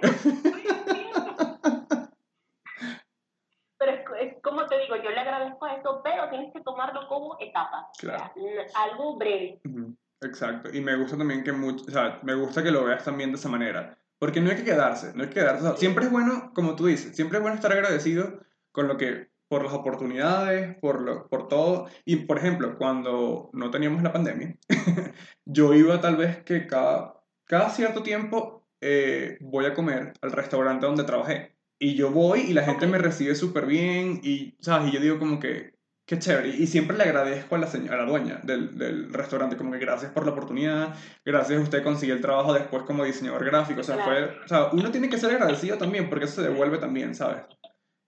[3.78, 7.88] Pero es, como te digo, yo le agradezco eso, pero tienes que tomarlo como etapa.
[7.96, 8.32] Claro.
[8.74, 9.60] algo breve.
[10.20, 10.68] Exacto.
[10.72, 13.36] Y me gusta también que mucho, o sea, me gusta que lo veas también de
[13.36, 13.96] esa manera.
[14.18, 15.76] Porque no hay que quedarse, no hay que quedarse.
[15.76, 18.40] siempre es bueno, como tú dices, siempre es bueno estar agradecido
[18.72, 21.88] con lo que, por las oportunidades, por, lo, por todo.
[22.04, 24.56] Y, por ejemplo, cuando no teníamos la pandemia,
[25.46, 30.86] yo iba tal vez que cada, cada cierto tiempo eh, voy a comer al restaurante
[30.86, 31.56] donde trabajé.
[31.80, 34.88] Y yo voy y la gente me recibe súper bien y, ¿sabes?
[34.88, 35.78] Y yo digo como que,
[36.08, 36.48] Qué chévere.
[36.48, 39.78] Y siempre le agradezco a la, señora, a la dueña del, del, restaurante, como que
[39.78, 43.82] gracias por la oportunidad, gracias a usted consiguió el trabajo después como diseñador gráfico.
[43.82, 46.78] O sea, fue, o sea, uno tiene que ser agradecido también porque eso se devuelve
[46.78, 47.42] también, ¿sabes?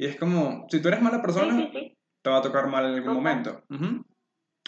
[0.00, 3.12] Y es como, si tú eres mala persona, te va a tocar mal en algún
[3.12, 3.62] momento.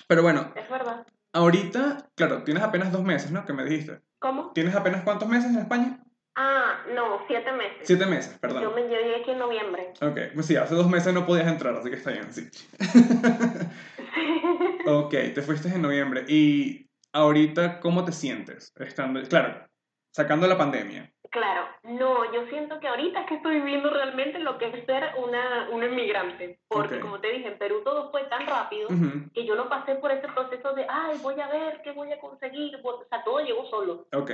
[0.06, 0.52] Pero bueno.
[0.54, 1.06] Es verdad.
[1.32, 3.46] Ahorita, claro, tienes apenas dos meses, ¿no?
[3.46, 4.02] Que me dijiste.
[4.18, 4.52] ¿Cómo?
[4.52, 6.04] ¿Tienes apenas cuántos meses en España?
[6.36, 7.78] Ah, no, siete meses.
[7.84, 8.62] Siete meses, perdón.
[8.62, 9.94] Yo me llegué aquí en noviembre.
[10.02, 12.50] Ok, pues sí, hace dos meses no podías entrar, así que está bien, sí.
[14.86, 16.26] ok, te fuiste en noviembre.
[16.28, 18.70] ¿Y ahorita cómo te sientes?
[18.76, 19.66] Estando, claro,
[20.10, 21.10] sacando la pandemia.
[21.32, 25.14] Claro, no, yo siento que ahorita es que estoy viviendo realmente lo que es ser
[25.16, 26.58] una, una inmigrante.
[26.68, 28.90] Porque como te dije, en Perú todo fue tan rápido
[29.32, 32.20] que yo no pasé por ese proceso de, ay, voy a ver qué voy a
[32.20, 32.78] conseguir.
[32.84, 34.06] O sea, todo llegó solo.
[34.14, 34.30] Ok.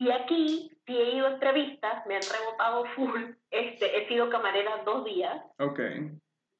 [0.00, 3.32] Y aquí sí he ido a entrevistas, me han rebotado full.
[3.50, 5.42] Este, he sido camarera dos días.
[5.58, 5.80] Ok.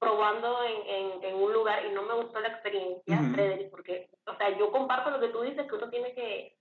[0.01, 4.35] Probando en, en, en un lugar y no me gustó la experiencia, Frederick, porque, o
[4.37, 6.58] sea, yo comparto lo que tú dices, que uno tiene que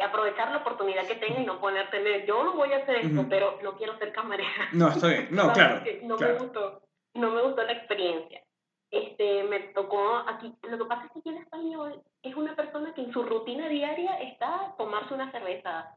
[0.00, 3.58] aprovechar la oportunidad que tenga y no ponerte, yo no voy a hacer esto, pero
[3.62, 4.68] no quiero ser camarera.
[4.72, 5.28] No, está bien.
[5.30, 5.82] No, claro.
[6.02, 6.82] No me gustó,
[7.14, 8.42] no me gustó la experiencia.
[8.90, 12.92] Este, me tocó aquí, lo que pasa es que aquí en español es una persona
[12.94, 15.94] que en su rutina diaria está tomarse una cerveza.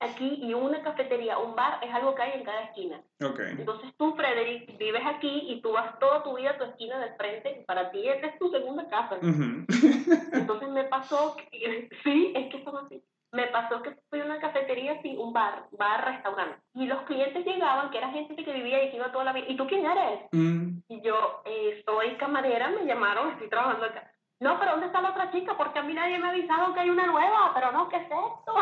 [0.00, 3.00] Aquí y una cafetería, un bar, es algo que hay en cada esquina.
[3.22, 3.52] Okay.
[3.58, 7.14] Entonces tú, Frederick, vives aquí y tú vas toda tu vida a tu esquina del
[7.14, 7.64] frente.
[7.66, 9.18] Para ti esta es tu segunda casa.
[9.20, 13.02] Entonces me pasó, que, sí, es que son así.
[13.36, 16.56] Me pasó que fui a una cafetería, sí, un bar, bar, restaurante.
[16.74, 19.44] Y los clientes llegaban, que era gente que vivía y que iba toda la vida.
[19.46, 20.20] ¿Y tú quién eres?
[20.32, 20.78] Mm.
[20.88, 24.10] Y yo, eh, soy camarera, me llamaron, estoy trabajando acá.
[24.40, 25.54] No, pero ¿dónde está la otra chica?
[25.54, 28.04] Porque a mí nadie me ha avisado que hay una nueva, pero no, ¿qué es
[28.04, 28.54] esto?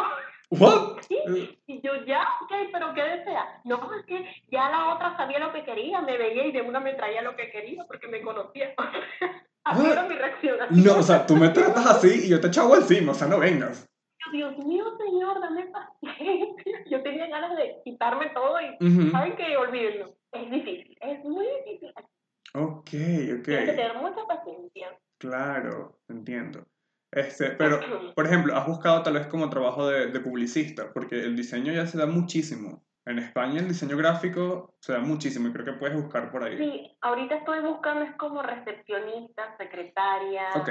[0.51, 1.03] ¿What?
[1.66, 3.61] Y yo, ya, ok, pero ¿qué desea?
[3.62, 6.81] No, es que ya la otra sabía lo que quería, me veía y de una
[6.81, 8.75] me traía lo que quería porque me conocía.
[9.64, 10.59] así era mi reacción.
[10.70, 13.39] no, o sea, tú me tratas así y yo te echaba encima, o sea, no
[13.39, 13.89] vengas.
[14.33, 16.85] Dios mío, señor, dame paciencia.
[16.91, 19.57] Yo tenía ganas de quitarme todo y, ¿saben qué?
[19.57, 20.14] Olvídenlo.
[20.33, 21.93] Es difícil, es muy difícil.
[22.55, 23.45] Ok, ok.
[23.45, 24.99] Tienes que tener mucha paciencia.
[25.18, 26.66] Claro, entiendo.
[27.11, 27.81] Este, pero,
[28.14, 31.87] por ejemplo, has buscado tal vez como trabajo de, de, publicista, porque el diseño ya
[31.87, 32.85] se da muchísimo.
[33.07, 36.57] En España el diseño gráfico se da muchísimo y creo que puedes buscar por ahí.
[36.57, 40.49] Sí, ahorita estoy buscando es como recepcionista, secretaria.
[40.57, 40.70] Ok.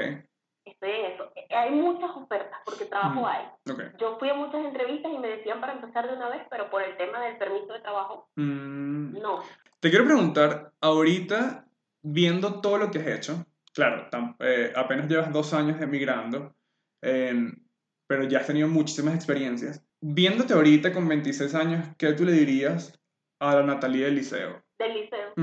[0.66, 1.32] Estoy en eso.
[1.49, 3.45] Hay muchas ofertas porque trabajo hay.
[3.70, 3.88] Okay.
[3.99, 6.82] Yo fui a muchas entrevistas y me decían para empezar de una vez, pero por
[6.82, 9.20] el tema del permiso de trabajo, mm.
[9.22, 9.43] no.
[9.80, 11.66] Te quiero preguntar, ahorita,
[12.01, 14.07] viendo todo lo que has hecho, claro,
[14.39, 16.55] eh, apenas llevas dos años emigrando,
[17.01, 17.53] em,
[18.07, 19.86] pero ya has tenido muchísimas experiencias.
[19.99, 22.97] Viéndote ahorita con 26 años, ¿qué tú le dirías
[23.39, 24.64] a la Natalia del liceo?
[24.80, 25.34] Del liceo.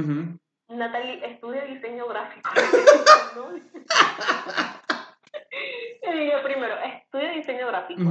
[0.68, 2.48] Natalia estudia diseño gráfico.
[6.10, 8.02] le diría primero, estudia diseño gráfico.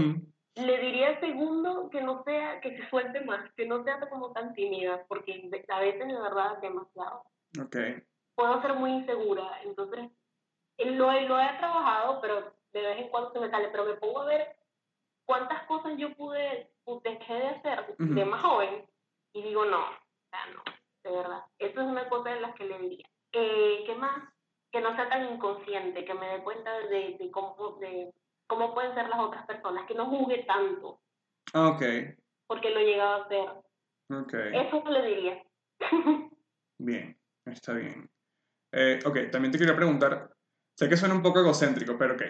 [0.56, 4.54] Le diría segundo que no sea, que se suelte más, que no sea como tan
[4.54, 7.24] tímida, porque a veces de verdad es demasiado.
[7.66, 8.04] Okay
[8.40, 9.60] puedo ser muy insegura.
[9.66, 10.10] Entonces,
[10.78, 13.68] lo, lo he trabajado, pero de vez en cuando se me sale.
[13.70, 14.56] Pero me pongo a ver
[15.26, 16.72] cuántas cosas yo pude,
[17.04, 18.86] dejé de hacer de más joven
[19.34, 20.64] y digo, no, no,
[21.04, 21.44] de verdad.
[21.60, 23.08] Eso es una cosa de las que le diría.
[23.34, 24.24] Eh, ¿Qué más?
[24.72, 28.14] Que no sea tan inconsciente, que me dé cuenta de, de, cómo, de
[28.48, 31.00] cómo pueden ser las otras personas, que no juzgue tanto.
[31.54, 31.82] Ok.
[32.48, 33.50] Porque lo he llegado a hacer.
[34.12, 34.34] Ok.
[34.34, 35.44] Eso le diría.
[36.80, 38.10] bien, está bien.
[38.72, 40.32] Eh, ok, también te quería preguntar,
[40.76, 42.22] sé que suena un poco egocéntrico, pero ok.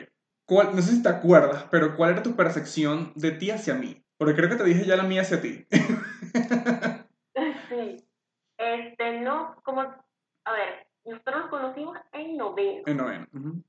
[0.46, 4.04] ¿Cuál, no sé si te acuerdas, pero ¿cuál era tu percepción de ti hacia mí?
[4.18, 5.68] Porque creo que te dije ya la mía hacia ti.
[7.70, 8.04] sí.
[8.58, 12.84] Este, no, como, a ver, nosotros nos conocimos en noveno.
[12.86, 13.28] En noveno.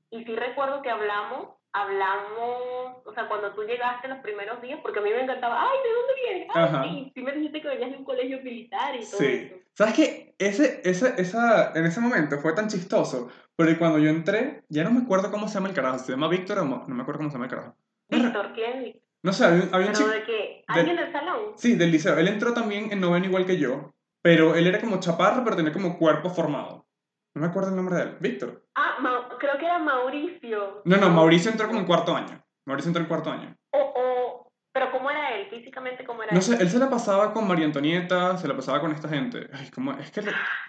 [0.09, 4.99] Y sí recuerdo que hablamos hablamos, o sea, cuando tú llegaste los primeros días, porque
[4.99, 6.47] a mí me encantaba, ay, ¿de dónde vienes?
[6.53, 9.25] Ay, sí, sí me dijiste que venías de un colegio militar y todo sí.
[9.25, 9.55] eso.
[9.73, 10.35] ¿Sabes qué?
[10.37, 14.91] Ese, ese, esa, en ese momento fue tan chistoso, porque cuando yo entré, ya no
[14.91, 17.29] me acuerdo cómo se llama el carajo, se llama Víctor o no, me acuerdo cómo
[17.29, 17.75] se llama el carajo.
[18.09, 20.09] Víctor, ¿quién No sé, había, había un chico...
[20.09, 20.63] de qué?
[20.67, 21.53] ¿Alguien del salón?
[21.55, 22.17] Sí, del liceo.
[22.17, 25.71] Él entró también en noveno igual que yo, pero él era como chaparro, pero tenía
[25.71, 26.85] como cuerpo formado.
[27.33, 28.17] No me acuerdo el nombre de él.
[28.19, 28.63] Víctor.
[28.75, 28.97] Ah,
[29.39, 30.81] creo que era Mauricio.
[30.85, 32.43] No, no, Mauricio entró como en cuarto año.
[32.65, 33.55] Mauricio entró en cuarto año.
[33.71, 35.49] O, o, pero ¿cómo era él?
[35.49, 38.81] Físicamente, ¿cómo era No sé, él se la pasaba con María Antonieta, se la pasaba
[38.81, 39.49] con esta gente.
[39.53, 39.93] Ay, ¿cómo?
[39.93, 40.21] Es que...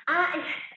[0.07, 0.33] Ah,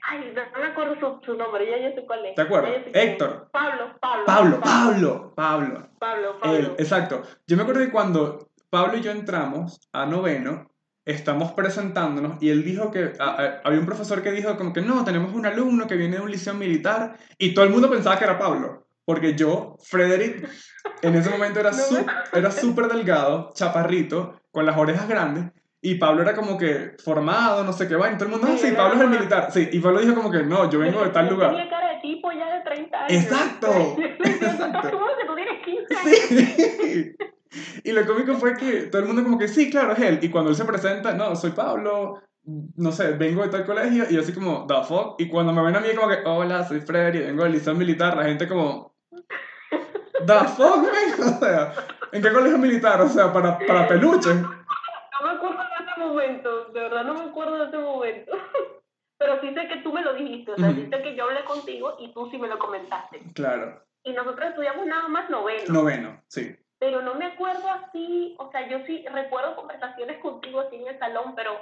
[0.09, 2.35] ay, no, me acuerdo su, su, nombre, ya yo sé cuál es.
[2.35, 2.71] ¿Te acuerdas?
[2.93, 3.49] Héctor.
[3.51, 4.25] Pablo, Pablo.
[4.25, 5.89] Pablo, Pablo, Pablo.
[5.99, 6.57] Pablo, Pablo.
[6.57, 7.23] Él, exacto.
[7.47, 10.74] Yo me acuerdo que cuando Pablo y yo entramos a noveno,
[11.05, 15.33] estamos presentándonos y él dijo que había un profesor que dijo como que no, tenemos
[15.33, 18.39] un alumno que viene de un liceo militar y todo el mundo pensaba que era
[18.39, 20.49] Pablo, porque yo, Frederick,
[21.01, 21.71] en ese momento era
[22.33, 25.51] era súper delgado, chaparrito, con las orejas grandes
[25.81, 28.57] y Pablo era como que formado, no sé qué va, y todo el mundo, ah,
[28.57, 29.51] sí, Pablo es el militar.
[29.51, 31.51] Sí, y Pablo dijo como que no, yo vengo de tal lugar.
[31.51, 33.23] Tenía cara de tipo ya de 30 años.
[33.23, 33.67] Exacto.
[34.01, 34.99] Exacto.
[35.19, 36.19] que tú tienes 15 años.
[36.27, 37.15] Sí.
[37.83, 40.19] Y lo cómico fue que todo el mundo como que sí, claro, es él.
[40.21, 44.17] Y cuando él se presenta, no, soy Pablo, no sé, vengo de tal colegio, y
[44.17, 45.19] así como, the fuck.
[45.19, 48.17] Y cuando me ven a mí como que, hola, soy Freddy, vengo del liceo militar,
[48.17, 48.95] la gente como,
[50.25, 51.35] the fuck, man?
[51.35, 51.73] O sea,
[52.11, 53.01] ¿en qué colegio militar?
[53.01, 54.33] O sea, para, para peluche.
[54.33, 54.49] No
[55.23, 55.65] me acuerdo
[55.97, 58.31] momento, de verdad no me acuerdo de ese momento.
[59.17, 61.43] Pero sí sé que tú me lo dijiste, o sea, sí sé que yo hablé
[61.45, 63.21] contigo y tú sí me lo comentaste.
[63.33, 63.81] Claro.
[64.03, 65.73] Y nosotros estudiamos nada más noveno.
[65.73, 66.55] Noveno, sí.
[66.85, 70.99] Pero no me acuerdo así, o sea, yo sí recuerdo conversaciones contigo así en el
[70.99, 71.53] salón, pero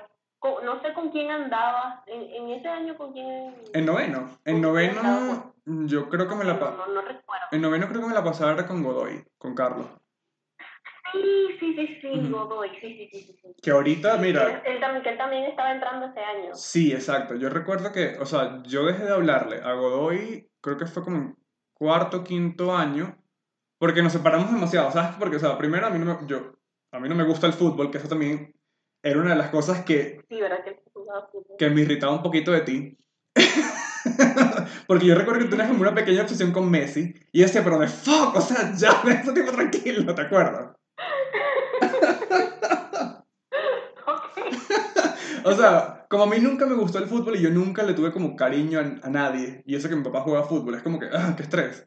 [0.66, 2.06] no sé con quién andabas.
[2.08, 3.56] ¿En, en ese año con quién?
[3.72, 4.38] En noveno.
[4.44, 6.88] En noveno, yo creo que me la pasaba.
[6.88, 7.46] No, no, recuerdo.
[7.54, 9.88] En noveno creo que me la pasaba con Godoy, con Carlos.
[11.14, 13.56] Sí, sí, sí, sí, Godoy, sí, sí, sí, sí.
[13.64, 14.62] Que ahorita, mira...
[14.66, 16.54] Él, también, que él también estaba entrando ese año.
[16.54, 17.36] Sí, exacto.
[17.36, 21.16] Yo recuerdo que, o sea, yo dejé de hablarle a Godoy, creo que fue como
[21.16, 21.38] en
[21.74, 23.23] cuarto, quinto año,
[23.84, 25.18] porque nos separamos demasiado, ¿sabes?
[25.20, 26.54] Porque, o sea, primero a mí no me, yo,
[26.94, 28.56] a mí no me gusta el fútbol, que eso también
[29.04, 30.22] era una de las cosas que...
[30.30, 30.60] Sí, ¿verdad?
[31.58, 32.98] Que, me irritaba un poquito de ti.
[34.88, 37.14] Porque yo recuerdo que tú tenías como una pequeña obsesión con Messi.
[37.34, 40.78] Y yo decía, pero de fuck, o sea, ya, ese tipo tranquilo, ¿te acuerdas?
[45.44, 48.14] o sea, como a mí nunca me gustó el fútbol y yo nunca le tuve
[48.14, 51.34] como cariño a, nadie, y eso que mi papá juega fútbol, es como que, ah,
[51.36, 51.86] qué estrés.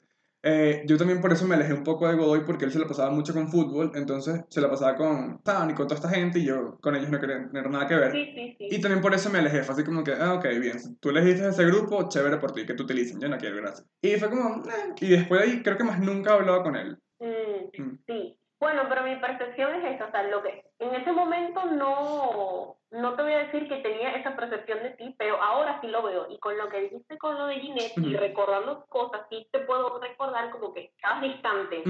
[0.48, 2.86] Eh, yo también por eso me alejé un poco de Godoy porque él se la
[2.86, 6.38] pasaba mucho con fútbol, entonces se la pasaba con Tan y con toda esta gente
[6.38, 8.12] y yo con ellos no quería tener nada que ver.
[8.12, 8.68] Sí, sí, sí.
[8.70, 11.48] Y también por eso me alejé, fue así como que, ah, ok, bien, tú elegiste
[11.48, 13.88] ese grupo, chévere por ti, que tú utilicen, yo no quiero, gracias.
[14.00, 16.76] Y fue como, eh, y después de ahí creo que más nunca he hablado con
[16.76, 16.96] él.
[17.18, 17.98] Mm, mm.
[18.06, 22.76] Sí, bueno, pero mi percepción es esa, o sea, lo que en ese momento no,
[22.90, 26.02] no te voy a decir que tenía esa percepción de ti, pero ahora sí lo
[26.02, 26.26] veo.
[26.28, 30.00] Y con lo que dijiste con lo de Ginette y recordando cosas, sí te puedo
[30.00, 31.84] recordar como que estabas distante.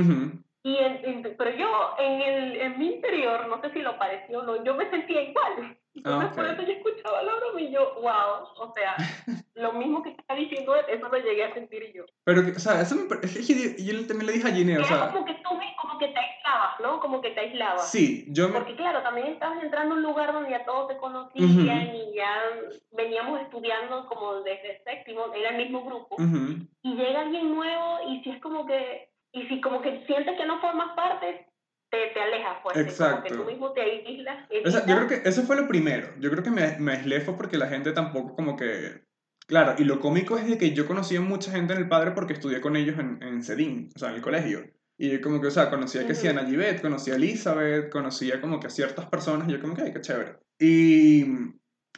[0.65, 0.77] y
[1.39, 4.75] pero yo en, el, en mi interior, no sé si lo pareció o no, yo
[4.75, 5.79] me sentía igual.
[5.95, 8.97] Entonces, por eso yo escuchaba la broma y yo, wow, o sea,
[9.55, 12.05] lo mismo que está diciendo él, eso lo llegué a sentir yo.
[12.25, 15.11] Pero, o sea, eso me yo también le dije a Ginny, o sea...
[15.11, 15.37] como que
[16.57, 17.01] aislabas, ¿no?
[17.01, 17.91] Como que te aislabas.
[17.91, 21.95] Sí, yo Porque claro, también estabas entrando a un lugar donde ya todos se conocían
[21.95, 22.41] y ya
[22.93, 26.17] veníamos estudiando como desde séptimo, era el mismo grupo.
[26.83, 29.11] Y llega alguien nuevo y si es como que...
[29.33, 31.47] Y si como que sientes que no formas parte,
[31.91, 32.77] te, te alejas, pues.
[32.79, 33.17] Exacto.
[33.17, 34.49] Como que tú mismo te aíslas.
[34.87, 36.09] yo creo que eso fue lo primero.
[36.19, 39.05] Yo creo que me, me aislé fue porque la gente tampoco como que...
[39.47, 42.13] Claro, y lo cómico es de que yo conocí a mucha gente en el padre
[42.13, 44.65] porque estudié con ellos en, en Cedín, o sea, en el colegio.
[44.99, 48.59] Y como que, o sea, conocía que sí a Nayibet, conocía a Elizabeth, conocía como
[48.59, 50.39] que a ciertas personas, y yo como que, ay, qué chévere.
[50.59, 51.25] Y,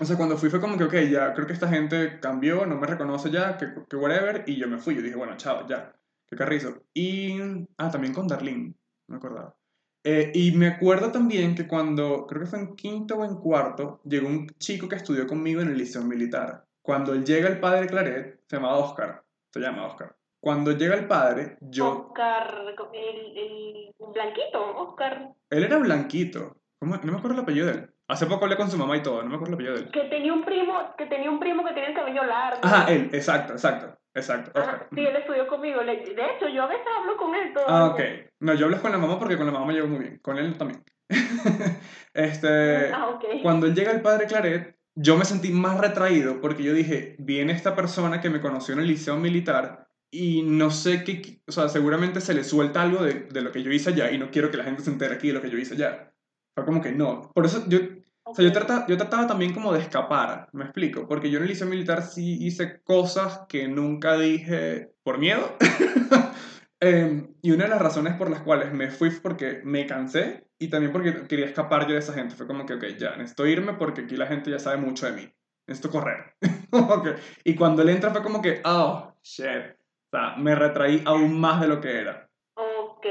[0.00, 2.76] o sea, cuando fui fue como que, ok, ya creo que esta gente cambió, no
[2.76, 5.94] me reconoce ya, que, que whatever, y yo me fui, yo dije, bueno, chao, ya,
[6.26, 6.82] qué carrizo.
[6.92, 7.38] Y,
[7.76, 8.74] ah, también con Darlene,
[9.06, 9.56] me acordaba.
[10.04, 14.00] Eh, y me acuerdo también que cuando, creo que fue en quinto o en cuarto,
[14.04, 16.64] llegó un chico que estudió conmigo en el liceo militar.
[16.82, 20.16] Cuando llega el padre Claret, se llamaba Oscar, se llama Oscar.
[20.40, 22.08] Cuando llega el padre, yo...
[22.08, 25.34] Oscar, el, el blanquito, Oscar.
[25.50, 26.56] Él era blanquito.
[26.78, 26.96] ¿Cómo?
[26.96, 27.90] No me acuerdo el apellido de él.
[28.06, 29.90] Hace poco hablé con su mamá y todo, no me acuerdo el apellido de él.
[29.90, 32.60] Que tenía un primo, que tenía un primo que tenía el cabello largo.
[32.62, 33.98] Ajá, él, exacto, exacto.
[34.14, 34.50] Exacto,
[34.94, 35.80] sí, él estudió conmigo.
[35.80, 37.64] De hecho, yo a veces hablo con él todo.
[37.68, 38.00] Ah, ok.
[38.40, 40.18] No, yo hablo con la mamá porque con la mamá me llevo muy bien.
[40.18, 40.82] Con él también.
[42.14, 43.42] este, ah, ok.
[43.42, 47.76] Cuando llega el padre Claret, yo me sentí más retraído porque yo dije, viene esta
[47.76, 52.20] persona que me conoció en el liceo militar y no sé qué, o sea, seguramente
[52.20, 54.56] se le suelta algo de, de lo que yo hice allá y no quiero que
[54.56, 56.12] la gente se entere aquí de lo que yo hice allá.
[56.54, 57.30] Fue como que no.
[57.34, 57.78] Por eso yo,
[58.24, 61.44] o sea, yo trataba, yo trataba también como de escapar, me explico, porque yo en
[61.44, 65.56] el liceo militar sí hice cosas que nunca dije por miedo.
[66.80, 70.46] Em, y una de las razones por las cuales me fui fue porque me cansé
[70.60, 72.36] y también porque quería escapar yo de esa gente.
[72.36, 75.12] Fue como que, ok, ya, necesito irme porque aquí la gente ya sabe mucho de
[75.12, 75.34] mí.
[75.66, 76.34] Necesito correr.
[77.44, 79.77] Y cuando él entra fue como que, oh, shit.
[80.10, 82.28] O sea, me retraí aún más de lo que era.
[82.54, 83.06] Ok,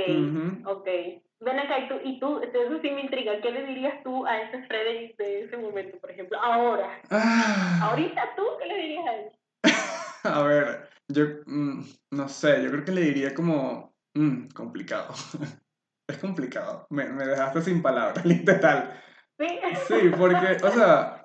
[0.66, 0.88] ok.
[1.40, 4.42] Ven acá, y tú, y tú, eso sí me intriga, ¿qué le dirías tú a
[4.42, 6.40] ese Frederick de ese momento, por ejemplo?
[6.42, 7.00] Ahora.
[7.12, 7.80] Ah.
[7.84, 9.32] Ahorita tú, ¿qué le dirías a él?
[10.24, 15.14] a ver, yo mm, no sé, yo creo que le diría como, mm, complicado.
[16.10, 19.00] es complicado, me, me dejaste sin palabras, literal.
[19.40, 19.60] Sí.
[19.88, 21.24] Sí, porque, o sea,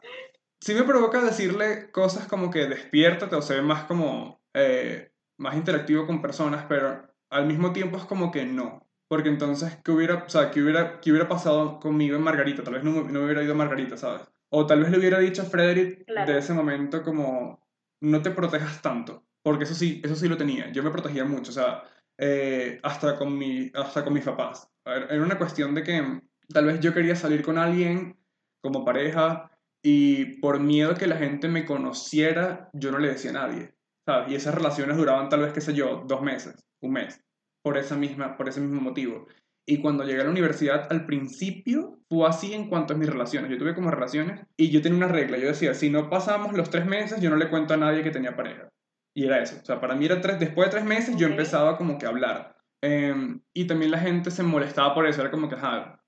[0.61, 5.12] sí me provoca decirle cosas como que despiértate o se ve más como, eh,
[5.43, 8.86] más interactivo con personas, pero al mismo tiempo es como que no.
[9.09, 12.62] Porque entonces, ¿qué hubiera, o sea, ¿qué hubiera, qué hubiera pasado conmigo en Margarita?
[12.62, 14.22] Tal vez no, no hubiera ido a Margarita, ¿sabes?
[14.51, 17.66] O tal vez le hubiera dicho a Frederick de ese momento como,
[18.01, 19.26] no te protejas tanto.
[19.43, 20.70] Porque eso sí, eso sí lo tenía.
[20.72, 21.82] Yo me protegía mucho, o sea,
[22.16, 24.70] eh, hasta, con mi, hasta con mis papás.
[24.84, 28.16] Era una cuestión de que tal vez yo quería salir con alguien
[28.62, 29.51] como pareja
[29.82, 33.74] y por miedo que la gente me conociera, yo no le decía a nadie.
[34.07, 34.32] ¿Sabes?
[34.32, 37.22] Y esas relaciones duraban tal vez, qué sé yo, dos meses, un mes
[37.62, 39.26] por, esa misma, por ese mismo motivo.
[39.64, 43.50] Y cuando llegué a la universidad, al principio fue así en cuanto a mis relaciones.
[43.50, 45.38] Yo tuve como relaciones y yo tenía una regla.
[45.38, 48.11] Yo decía, si no pasamos los tres meses, yo no le cuento a nadie que
[48.11, 48.68] tenía pareja.
[49.14, 49.57] Y era eso.
[49.62, 52.09] O sea, para mí era tres, después de tres meses yo empezaba como que a
[52.09, 52.57] hablar.
[52.82, 55.20] Em, y también la gente se molestaba por eso.
[55.20, 56.00] Era como que, ah,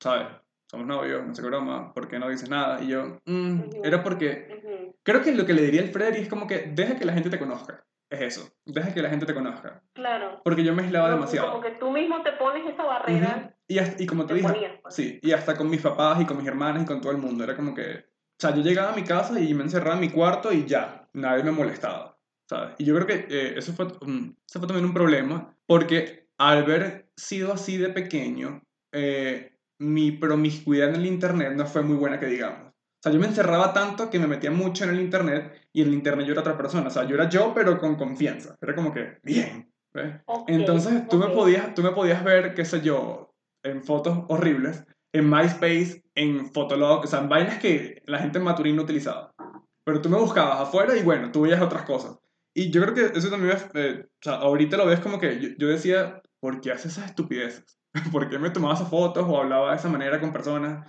[0.00, 0.28] ¿sabes?
[0.70, 2.82] Somos novios, no sé qué broma, ¿por qué no dices nada?
[2.82, 4.48] Y yo, mm, era porque...
[5.02, 7.30] Creo que lo que le diría al Freddy es como que deja que la gente
[7.30, 8.52] te conozca es eso.
[8.66, 9.82] Deja que la gente te conozca.
[9.94, 10.40] Claro.
[10.44, 11.50] Porque yo me aislaba demasiado.
[11.50, 13.56] Como que tú mismo te pones esa barrera.
[13.66, 14.94] y, y, como te, dije, pues.
[14.94, 17.42] sí, y hasta con mis papás y con mis hermanas y con todo el mundo.
[17.42, 20.10] Era como que, o sea, yo llegaba a mi casa y me encerraba en mi
[20.10, 22.18] cuarto y ya, nadie me molestaba.
[22.48, 22.74] ¿sabes?
[22.78, 26.58] Y yo creo que eh, eso, fue, um, eso fue también un problema, porque al
[26.58, 28.62] haber sido así de pequeño,
[28.92, 32.71] eh, mi promiscuidad en el internet no fue muy buena que digamos.
[33.02, 35.88] O sea, yo me encerraba tanto que me metía mucho en el internet y en
[35.88, 36.86] el internet yo era otra persona.
[36.86, 38.54] O sea, yo era yo, pero con confianza.
[38.60, 39.72] Era como que, bien.
[40.46, 43.34] Entonces, tú, me podías, tú me podías ver, qué sé yo,
[43.64, 48.44] en fotos horribles, en MySpace, en Fotolog, o sea, en vainas que la gente en
[48.44, 49.32] Maturín no utilizaba.
[49.84, 52.16] Pero tú me buscabas afuera y bueno, tú veías otras cosas.
[52.54, 55.48] Y yo creo que eso también, eh, o sea, ahorita lo ves como que yo,
[55.58, 57.64] yo decía, ¿por qué haces esas estupideces?
[58.12, 60.88] ¿Por qué me tomaba esas fotos o hablaba de esa manera con personas?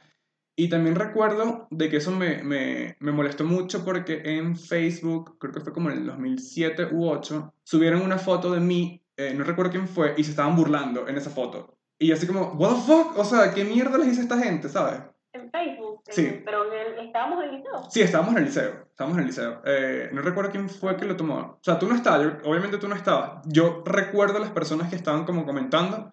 [0.56, 5.52] Y también recuerdo de que eso me, me, me, molestó mucho porque en Facebook, creo
[5.52, 9.44] que fue como en el 2007 u 2008, subieron una foto de mí, eh, no
[9.44, 11.76] recuerdo quién fue, y se estaban burlando en esa foto.
[11.98, 14.70] Y así como, what the fuck, o sea, ¿qué mierda les hice a esta gente,
[14.70, 15.02] sabes?
[15.34, 16.02] En Facebook.
[16.10, 16.42] Sí.
[16.46, 16.64] pero
[17.02, 17.90] estábamos en el liceo.
[17.90, 18.88] Sí, estábamos en el liceo.
[18.90, 19.62] Estábamos en el liceo.
[19.66, 21.36] Eh, no recuerdo quién fue que lo tomó.
[21.36, 23.42] O sea, tú no estabas, obviamente tú no estabas.
[23.46, 26.12] Yo recuerdo a las personas que estaban como comentando.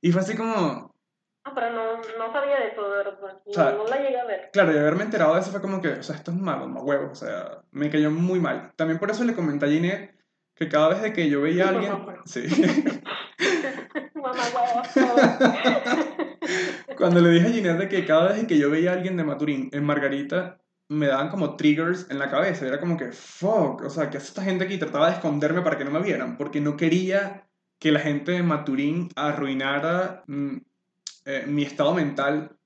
[0.00, 0.94] Y fue así como,
[1.48, 3.40] Ah, pero no, no sabía de eso, de verdad.
[3.46, 4.50] No, la llegué a ver.
[4.52, 6.82] Claro, y haberme enterado de eso fue como que, o sea, esto es malo, más
[6.82, 8.72] huevos, o sea, me cayó muy mal.
[8.76, 10.14] También por eso le comenté a Ginette
[10.54, 11.92] que cada vez de que yo veía a alguien...
[12.26, 12.42] sí.
[14.14, 14.42] Mamá.
[16.98, 19.24] Cuando le dije a Ginette de que cada vez que yo veía a alguien de
[19.24, 22.66] Maturín en Margarita, me daban como triggers en la cabeza.
[22.66, 24.76] Era como que, fuck, o sea, ¿qué hace esta gente aquí?
[24.76, 28.42] Trataba de esconderme para que no me vieran, porque no quería que la gente de
[28.42, 30.56] Maturín arruinara mm,
[31.30, 32.56] eh, mi estado mental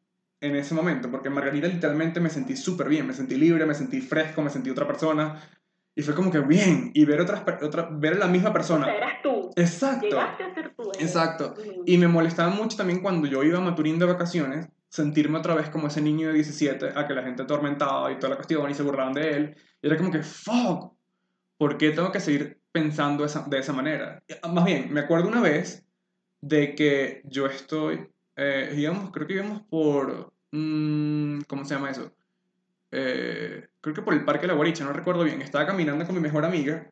[0.41, 3.75] en ese momento, porque en Margarita literalmente me sentí súper bien, me sentí libre, me
[3.75, 5.43] sentí fresco, me sentí otra persona.
[5.97, 8.89] Y fue como que bien, y ver, otras, otra, ver a la misma persona.
[8.89, 9.51] eras tú.
[9.57, 10.07] Exacto.
[10.07, 10.93] Llegaste a ser tú.
[11.01, 11.55] Exacto.
[11.87, 15.69] Y me molestaba mucho también cuando yo iba a Maturín de vacaciones, sentirme otra vez
[15.69, 18.75] como ese niño de 17, a que la gente atormentaba y toda la cuestión y
[18.75, 19.57] se burlaban de él.
[19.83, 20.95] Y era como que, fuck,
[21.59, 24.23] ¿por qué tengo que seguir pensando esa, de esa manera?
[24.53, 25.85] Más bien, me acuerdo una vez
[26.41, 32.13] de que yo estoy eh, íbamos, creo que íbamos por, mm, ¿cómo se llama eso?
[32.91, 35.43] Eh, creo que por el Parque La Guaricha, no recuerdo bien.
[35.43, 36.91] Estaba caminando con mi mejor amiga.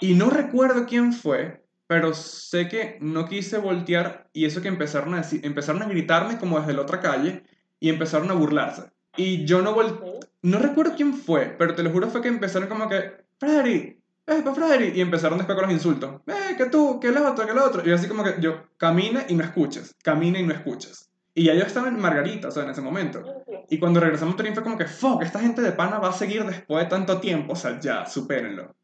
[0.00, 5.14] Y no recuerdo quién fue, pero sé que no quise voltear y eso que empezaron
[5.14, 7.44] a, decir, empezaron a gritarme como desde la otra calle
[7.80, 8.90] y empezaron a burlarse.
[9.16, 12.68] Y yo no volteé, no recuerdo quién fue, pero te lo juro fue que empezaron
[12.68, 13.97] como que, Freddy,
[14.28, 14.98] ¡eh, Freddy!
[14.98, 16.20] Y empezaron después con los insultos.
[16.26, 17.82] ¡eh, que tú, que el otro, que el otro!
[17.84, 21.10] Y así como que yo, camina y no escuches, camina y no escuches.
[21.34, 23.22] Y ya yo estaba en Margarita, o sea, en ese momento.
[23.70, 26.12] Y cuando regresamos a Turín fue como que, fuck, esta gente de pana va a
[26.12, 28.74] seguir después de tanto tiempo, o sea, ya, supérenlo.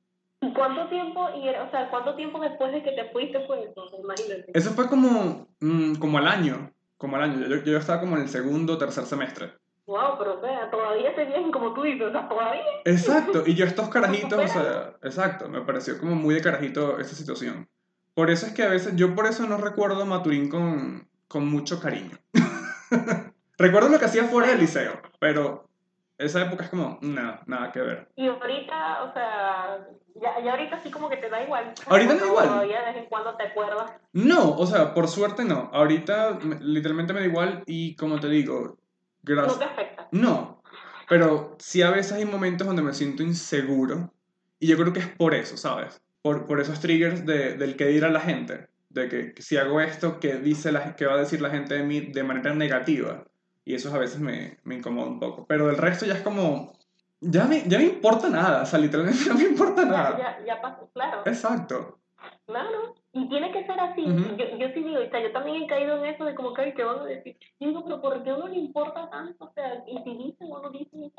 [0.54, 3.90] ¿Cuánto tiempo, y o sea, cuánto tiempo después de que te fuiste fue eso?
[3.98, 4.52] Imagínate.
[4.52, 7.46] Eso fue como, mm, como al año, como al año.
[7.48, 9.54] Yo, yo estaba como en el segundo o tercer semestre.
[9.86, 12.62] Wow, pero o sea, todavía se bien como tú dices, o sea, todavía.
[12.84, 17.14] Exacto, y yo estos carajitos, o sea, exacto, me pareció como muy de carajito esa
[17.14, 17.68] situación.
[18.14, 21.80] Por eso es que a veces, yo por eso no recuerdo Maturín con, con mucho
[21.80, 22.16] cariño.
[23.58, 25.68] recuerdo lo que hacía fuera del liceo, pero
[26.16, 28.08] esa época es como, nada, nada que ver.
[28.16, 31.74] Y ahorita, o sea, ya, ya ahorita sí como que te da igual.
[31.86, 32.48] Ahorita me da igual.
[32.48, 33.92] Todavía de vez en cuando te acuerdas.
[34.12, 35.70] No, o sea, por suerte no.
[35.72, 38.78] Ahorita literalmente me da igual y como te digo,
[39.24, 39.54] gracias.
[39.54, 40.08] No te afecta.
[40.12, 40.62] No,
[41.08, 44.12] pero sí a veces hay momentos donde me siento inseguro
[44.58, 46.00] y yo creo que es por eso, ¿sabes?
[46.22, 48.68] Por, por esos triggers de, del que dirá la gente.
[48.88, 51.82] De que, si hago esto, ¿qué, dice la, ¿qué va a decir la gente de
[51.82, 53.24] mí de manera negativa?
[53.64, 55.46] Y eso a veces me, me incomoda un poco.
[55.46, 56.72] Pero del resto ya es como,
[57.20, 60.16] ya me, ya me importa nada, o sea, literalmente no me importa nada.
[60.18, 61.22] Ya, ya, pasó, claro.
[61.26, 61.98] Exacto.
[62.46, 64.04] Claro, y tiene que ser así.
[64.04, 66.74] yo, yo sí digo, o sea, yo también he caído en eso de como que,
[66.74, 67.36] ¿qué van a decir?
[67.58, 69.46] Yo digo, pero ¿por qué a uno le importa tanto?
[69.46, 71.10] O sea, y si dicen o no dicen,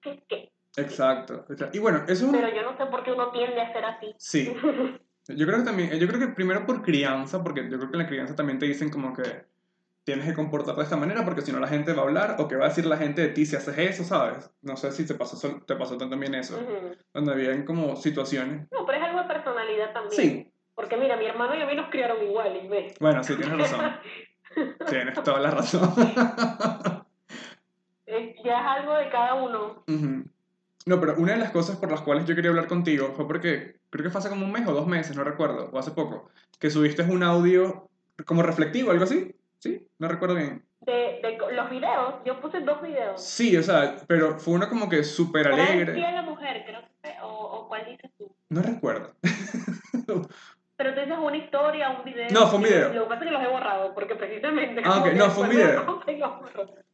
[0.00, 0.22] ¿qué?
[0.28, 0.52] ¿Qué?
[0.76, 2.28] Exacto, Y bueno, eso...
[2.32, 4.14] Pero yo no sé por qué uno tiende a ser así.
[4.16, 4.54] Sí.
[5.28, 8.02] Yo creo que también, yo creo que primero por crianza, porque yo creo que en
[8.02, 9.44] la crianza también te dicen como que
[10.04, 12.48] tienes que comportarte de esta manera porque si no la gente va a hablar o
[12.48, 14.50] que va a decir la gente de ti si haces eso, ¿sabes?
[14.62, 16.58] No sé si te pasó, te pasó también eso,
[17.14, 18.68] donde habían como situaciones.
[18.72, 20.12] No, pero es algo de personalidad también.
[20.12, 20.52] Sí.
[20.82, 22.94] Porque mira, mi hermano y a mí nos criaron igual, y ves.
[22.98, 24.00] Bueno, sí, tienes razón.
[24.90, 25.94] tienes toda la razón.
[28.44, 29.84] ya es algo de cada uno.
[29.86, 33.76] No, pero una de las cosas por las cuales yo quería hablar contigo fue porque
[33.90, 36.32] creo que fue hace como un mes o dos meses, no recuerdo, o hace poco,
[36.58, 37.88] que subiste un audio
[38.26, 39.36] como reflectivo, algo así.
[39.60, 39.86] ¿Sí?
[40.00, 40.64] No recuerdo bien.
[40.80, 43.24] De, de los videos, yo puse dos videos.
[43.24, 45.92] Sí, o sea, pero fue uno como que súper alegre.
[45.92, 48.34] ¿Quién la mujer, creo que, o, o cuál dices tú?
[48.48, 49.14] No recuerdo.
[50.82, 52.26] pero tú dices una historia, un video.
[52.32, 52.92] No, fue un video.
[52.92, 54.82] Lo que pasa es que los he borrado, porque precisamente.
[54.84, 56.02] Ah, ok, no, fue un video.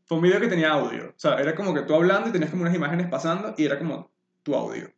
[0.05, 1.09] Fue un video que tenía audio.
[1.09, 3.79] O sea, era como que tú hablando y tenías como unas imágenes pasando y era
[3.79, 4.11] como
[4.43, 4.91] tu audio.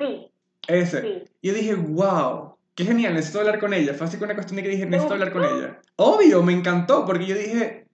[0.00, 0.32] Sí.
[0.66, 1.00] Ese.
[1.00, 1.24] Sí.
[1.42, 3.94] Y yo dije, wow, qué genial, necesito hablar con ella.
[3.94, 5.80] Fue así una cuestión de que dije, necesito hablar con ella.
[5.94, 7.86] Obvio, me encantó, porque yo dije,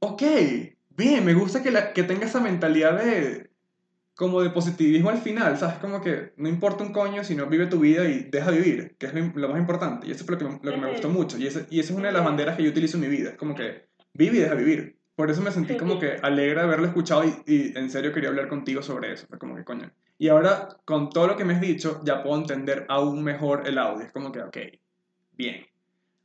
[0.00, 0.22] ok,
[0.90, 3.47] bien, me gusta que, la, que tenga esa mentalidad de,
[4.18, 5.76] como de positivismo al final, ¿sabes?
[5.76, 9.14] Como que no importa un coño, sino vive tu vida y deja vivir, que es
[9.14, 10.08] lo, más importante.
[10.08, 11.38] Y eso es lo que, lo que me gustó mucho.
[11.38, 13.30] Y, ese, y esa es una de las banderas que yo utilizo en mi vida.
[13.30, 14.98] Es como que vive y deja vivir.
[15.14, 18.30] Por eso me sentí como que alegre de haberlo escuchado y, y en serio quería
[18.30, 19.28] hablar contigo sobre eso.
[19.38, 22.86] Como que, coño, y ahora, con todo lo que me has dicho, ya puedo entender
[22.88, 24.04] aún mejor el audio.
[24.04, 24.56] Es como que, ok,
[25.34, 25.64] bien.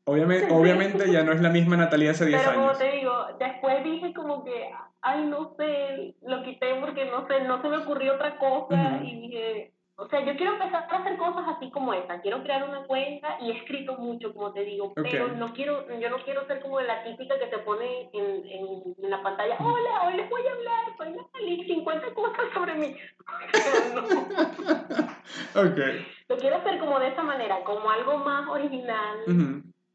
[0.06, 2.52] Obviamente, obviamente ya no es la misma Natalia hace 10 años.
[2.52, 4.70] Pero como te digo, después dije como que,
[5.02, 9.22] ay, no sé, lo quité porque no sé, no se me ocurrió otra cosa y
[9.22, 12.20] dije, o sea, yo quiero empezar a hacer cosas así como esta.
[12.20, 16.10] Quiero crear una cuenta y he escrito mucho, como te digo, pero no quiero, yo
[16.10, 20.16] no quiero ser como la típica que se pone en, en, la pantalla, hola, hoy
[20.16, 22.96] les voy a hablar, soy Natalie, 50 cosas sobre mí.
[25.56, 25.80] ok.
[26.28, 29.20] Lo quiero hacer como de esa manera, como algo más original,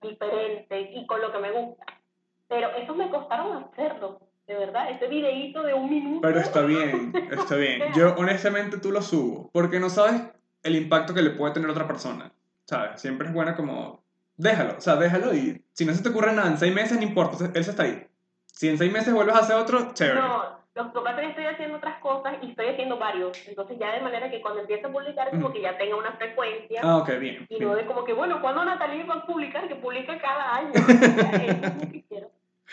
[0.01, 1.85] diferente y con lo que me gusta.
[2.49, 6.21] Pero eso me costaron hacerlo de verdad, ese videíto de un minuto.
[6.23, 7.83] Pero está bien, está bien.
[7.95, 10.23] Yo honestamente tú lo subo, porque no sabes
[10.63, 12.33] el impacto que le puede tener a otra persona,
[12.65, 12.99] ¿sabes?
[12.99, 14.03] Siempre es bueno como,
[14.37, 17.05] déjalo, o sea, déjalo y si no se te ocurre nada en seis meses, no
[17.05, 18.07] importa, él se está ahí.
[18.47, 20.19] Si en seis meses vuelves a hacer otro, chévere.
[20.19, 23.49] No, lo que pasa es que estoy haciendo otras cosas y estoy haciendo varios.
[23.49, 26.81] Entonces ya de manera que cuando empiece a publicar como que ya tenga una frecuencia.
[26.85, 27.47] Ah, ok, bien.
[27.49, 29.67] Y no de como que, bueno, cuando Natalie va a publicar?
[29.69, 30.73] Que publica cada año.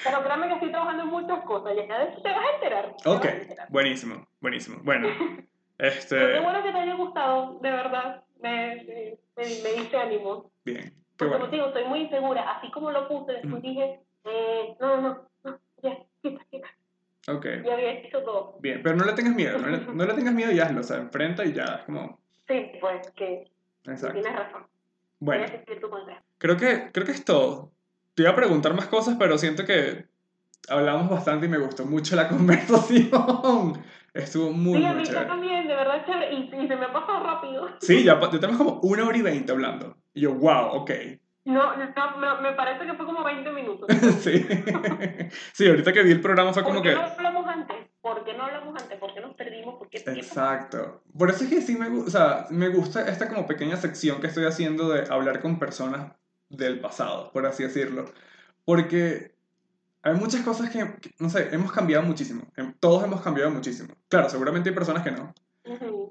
[0.04, 2.96] Pero créame que estoy trabajando en muchas cosas y ya te vas a enterar.
[3.06, 3.26] Ok,
[3.70, 4.78] buenísimo, buenísimo.
[4.84, 5.08] Bueno,
[5.78, 6.18] este...
[6.18, 8.24] Qué bueno que te haya gustado, de verdad.
[8.42, 10.52] Me, me, me, dice ánimo.
[10.66, 10.84] Bien.
[10.84, 12.52] Qué Porque como te digo, estoy muy insegura.
[12.52, 16.68] Así como lo puse, después dije, eh, no, no, no, ya, quita, quita.
[17.28, 17.46] Ok.
[17.66, 18.58] Ya había hecho todo.
[18.60, 20.84] Bien, pero no le tengas miedo, no le, no le tengas miedo y hazlo, o
[20.84, 22.20] sea, enfrenta y ya, es como...
[22.48, 23.46] Sí, pues que
[23.86, 24.22] Exacto.
[24.22, 24.68] tienes razón.
[25.20, 25.46] Bueno,
[26.38, 27.72] creo que, creo que es todo.
[28.14, 30.06] Te iba a preguntar más cosas, pero siento que
[30.70, 33.84] hablamos bastante y me gustó mucho la conversación.
[34.14, 36.34] Estuvo muy, sí, a mí también, de verdad chévere.
[36.34, 37.68] Y, se me ha pasado rápido.
[37.82, 39.98] Sí, ya, tenemos como una hora y veinte hablando.
[40.14, 40.92] Y yo, wow, ok.
[41.46, 43.88] No, no, me, parece que fue como 20 minutos.
[44.20, 44.46] sí.
[45.54, 46.92] sí, ahorita que vi el programa fue como que...
[46.92, 47.76] ¿Por qué no hablamos antes?
[48.02, 49.00] ¿Por qué no hablamos antes?
[49.00, 49.76] ¿Por qué nos perdimos?
[49.76, 51.04] ¿Por qué Exacto.
[51.18, 54.28] Por eso es que sí me, o sea, me gusta esta como pequeña sección que
[54.28, 56.14] estoy haciendo de hablar con personas
[56.50, 58.06] del pasado, por así decirlo.
[58.64, 59.36] Porque
[60.02, 60.84] hay muchas cosas que,
[61.20, 62.44] no sé, hemos cambiado muchísimo.
[62.56, 63.94] Em, todos hemos cambiado muchísimo.
[64.08, 65.34] Claro, seguramente hay personas que no.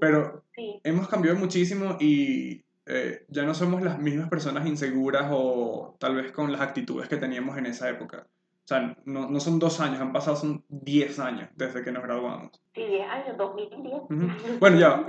[0.01, 0.45] Pero
[0.83, 6.33] hemos cambiado muchísimo y eh, ya no somos las mismas personas inseguras o tal vez
[6.33, 8.27] con las actitudes que teníamos en esa época.
[8.29, 12.03] O sea, no, no son dos años, han pasado son diez años desde que nos
[12.03, 12.51] graduamos.
[12.75, 14.59] Sí, diez años, 2010.
[14.59, 15.05] Bueno, ya,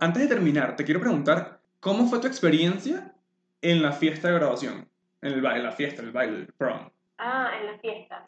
[0.00, 3.14] antes de terminar, te quiero preguntar, ¿cómo fue tu experiencia
[3.64, 4.86] en la fiesta de graduación,
[5.22, 6.90] en el baile, la fiesta, el baile, el prom.
[7.16, 8.22] Ah, en la fiesta.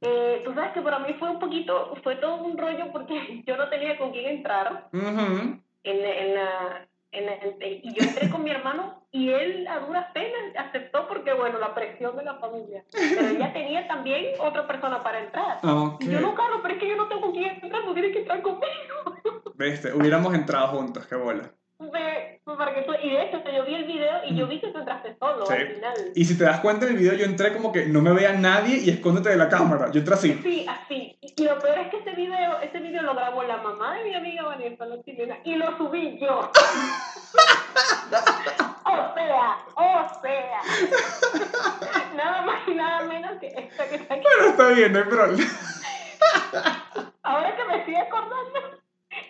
[0.00, 3.56] Eh, tú sabes que para mí fue un poquito, fue todo un rollo porque yo
[3.56, 9.04] no tenía con quién entrar en, en, la, en, y yo entré con mi hermano
[9.10, 12.84] y él a duras penas aceptó porque, bueno, la presión de la familia.
[12.92, 15.58] Pero ella tenía también otra persona para entrar.
[15.98, 18.12] Y yo no, Carlos, pero es que yo no tengo con quién entrar, tú tienes
[18.12, 18.64] que entrar conmigo.
[19.54, 21.52] Viste, hubiéramos entrado juntos, qué bola.
[22.58, 24.78] Para que tú, y de hecho, yo vi el video y yo vi que tú
[24.78, 25.94] entraste solo al final.
[26.14, 28.32] Y si te das cuenta en el video, yo entré como que no me vea
[28.34, 29.90] nadie y escóndete de la cámara.
[29.90, 30.38] Yo entré así.
[30.42, 31.18] Sí, así.
[31.20, 34.14] Y lo peor es que ese video, ese video lo grabó la mamá de mi
[34.14, 36.38] amiga Vanessa, la chilena, y lo subí yo.
[38.84, 40.60] o sea, o sea.
[42.14, 44.24] nada más y nada menos que esta que está aquí.
[44.36, 45.50] Pero está bien, no hay problema.
[47.22, 48.79] Ahora que me estoy acordando.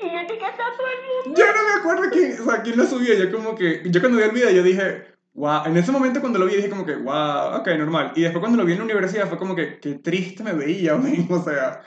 [0.01, 1.40] Todo el mundo.
[1.40, 3.14] Yo no me acuerdo quién, o sea, quién lo subía.
[3.14, 5.64] Yo como que, yo cuando vi el video, yo dije, wow.
[5.66, 8.12] En ese momento cuando lo vi, dije como que, wow, ok, normal.
[8.14, 10.94] Y después cuando lo vi en la universidad, fue como que, qué triste me veía,
[10.97, 11.82] mismo, o sea.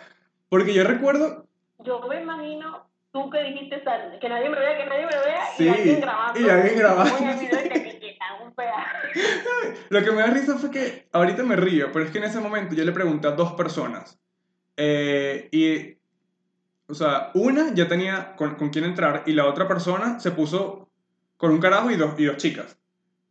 [0.49, 1.47] Porque yo recuerdo...
[1.79, 3.81] Yo me imagino tú que dijiste
[4.19, 6.39] que nadie me vea, que nadie me vea, y alguien grabando.
[6.39, 7.15] Y alguien grabando.
[9.89, 12.39] Lo que me da risa fue que ahorita me río, pero es que en ese
[12.39, 14.19] momento yo le pregunté a dos personas.
[14.77, 15.97] Eh, y,
[16.87, 20.89] o sea, una ya tenía con, con quién entrar y la otra persona se puso
[21.37, 22.77] con un carajo y dos, y dos chicas.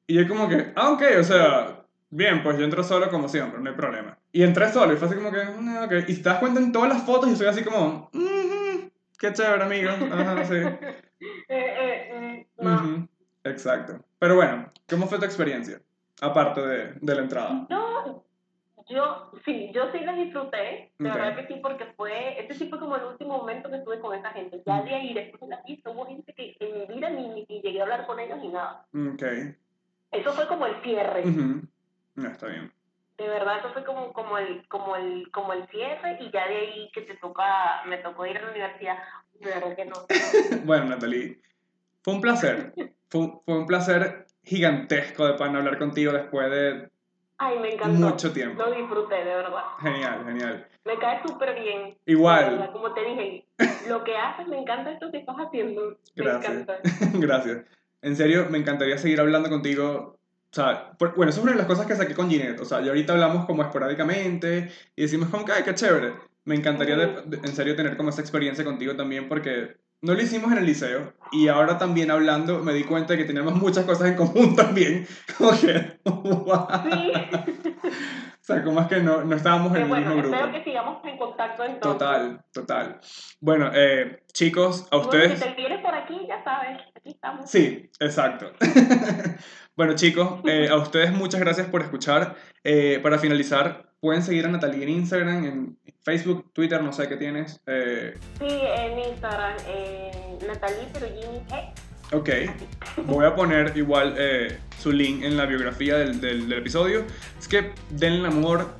[0.06, 3.60] Y yo como que, ah, ok, o sea, bien, pues yo entro solo como siempre,
[3.60, 4.18] no hay problema.
[4.32, 5.92] Y entré solo y fue así como que, mm, ok.
[6.08, 8.88] Y te das cuenta en todas las fotos y soy así como, mm,
[9.18, 9.90] qué chévere, amigo.
[9.90, 10.54] Ajá, sí.
[11.48, 13.08] eh, eh, mm,
[13.44, 14.04] Exacto.
[14.18, 15.80] Pero bueno, ¿cómo fue tu experiencia?
[16.20, 17.66] Aparte de, de la entrada.
[17.68, 18.24] No,
[18.92, 20.92] yo sí, yo sí la disfruté.
[20.98, 24.00] De verdad que sí, porque fue, este sí fue como el último momento que estuve
[24.00, 24.62] con esa gente.
[24.66, 27.46] Ya de ahí, después de la fiesta, hubo gente que en mi vida ni, ni,
[27.46, 28.86] llegué a hablar con ellos ni nada.
[28.94, 29.22] Ok.
[30.12, 31.24] Eso fue como el cierre.
[31.24, 32.72] No, está bien.
[33.18, 36.56] De verdad, eso fue como, como, el, como, el, como el cierre y ya de
[36.56, 38.98] ahí que te toca, me tocó ir a la universidad.
[39.34, 39.94] De verdad que no.
[40.64, 41.40] bueno, Natalie,
[42.02, 42.72] fue un placer.
[43.08, 46.91] fue, fue un placer gigantesco de poder hablar contigo después de
[47.44, 47.98] Ay, me encantó.
[47.98, 48.62] mucho tiempo.
[48.62, 49.64] Lo disfruté, de verdad.
[49.80, 50.66] Genial, genial.
[50.84, 51.96] Me cae súper bien.
[52.06, 52.70] Igual.
[52.72, 53.44] como te dije,
[53.88, 55.96] lo que haces, me encanta esto que estás haciendo.
[56.14, 56.54] Gracias.
[56.54, 56.80] Me encanta.
[57.14, 57.64] Gracias.
[58.02, 60.18] En serio, me encantaría seguir hablando contigo
[60.52, 62.60] o sea, bueno, eso es una de las cosas que saqué con Ginette.
[62.60, 66.12] O sea, yo ahorita hablamos como esporádicamente y decimos como que, ay, qué chévere.
[66.44, 70.58] Me encantaría en serio tener como esa experiencia contigo también porque no lo hicimos en
[70.58, 74.16] el liceo y ahora también hablando me di cuenta de que teníamos muchas cosas en
[74.16, 75.06] común también.
[75.38, 76.66] Como que, wow.
[76.84, 77.12] Sí.
[78.42, 80.34] O sea, como es que no, no estábamos en el mismo grupo.
[80.34, 81.92] Espero que sigamos en contacto entonces.
[81.92, 83.00] Total, total.
[83.40, 85.38] Bueno, eh, chicos, a ustedes...
[85.38, 87.48] si te vienes por aquí, ya sabes, aquí estamos.
[87.48, 88.52] Sí, exacto.
[89.74, 92.36] Bueno chicos, eh, a ustedes muchas gracias por escuchar.
[92.62, 97.16] Eh, para finalizar, pueden seguir a Natalie en Instagram, en Facebook, Twitter, no sé qué
[97.16, 97.60] tienes.
[97.66, 98.14] Eh...
[98.40, 101.40] Sí, en Instagram, en Natalie Perugini
[102.12, 102.28] Ok,
[103.06, 107.04] voy a poner igual eh, su link en la biografía del, del, episodio.
[107.38, 108.74] Es que denle amor,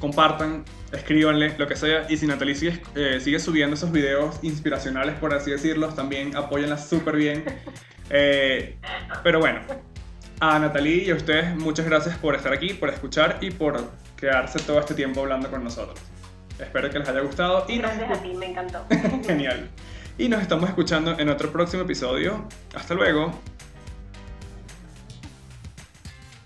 [0.00, 2.06] compartan, escríbanle, lo que sea.
[2.10, 2.82] Y si Natalie sigue,
[3.20, 7.44] sigue subiendo esos videos inspiracionales, por así decirlos, también apóyenla súper bien.
[9.22, 9.60] pero bueno,
[10.40, 13.80] a Natalie y a ustedes, muchas gracias por estar aquí, por escuchar y por
[14.24, 16.00] quedarse todo este tiempo hablando con nosotros.
[16.58, 17.66] Espero que les haya gustado.
[17.68, 18.84] Y gracias a ti, me encantó.
[19.26, 19.68] Genial.
[20.16, 22.48] Y nos estamos escuchando en otro próximo episodio.
[22.74, 23.38] Hasta luego.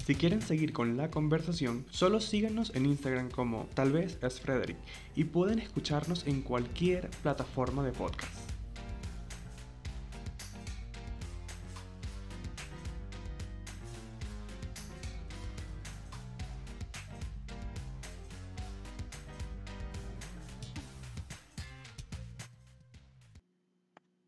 [0.06, 4.78] Si quieren seguir con la conversación, solo síganos en Instagram como tal vez es Frederick
[5.14, 8.47] y pueden escucharnos en cualquier plataforma de podcast.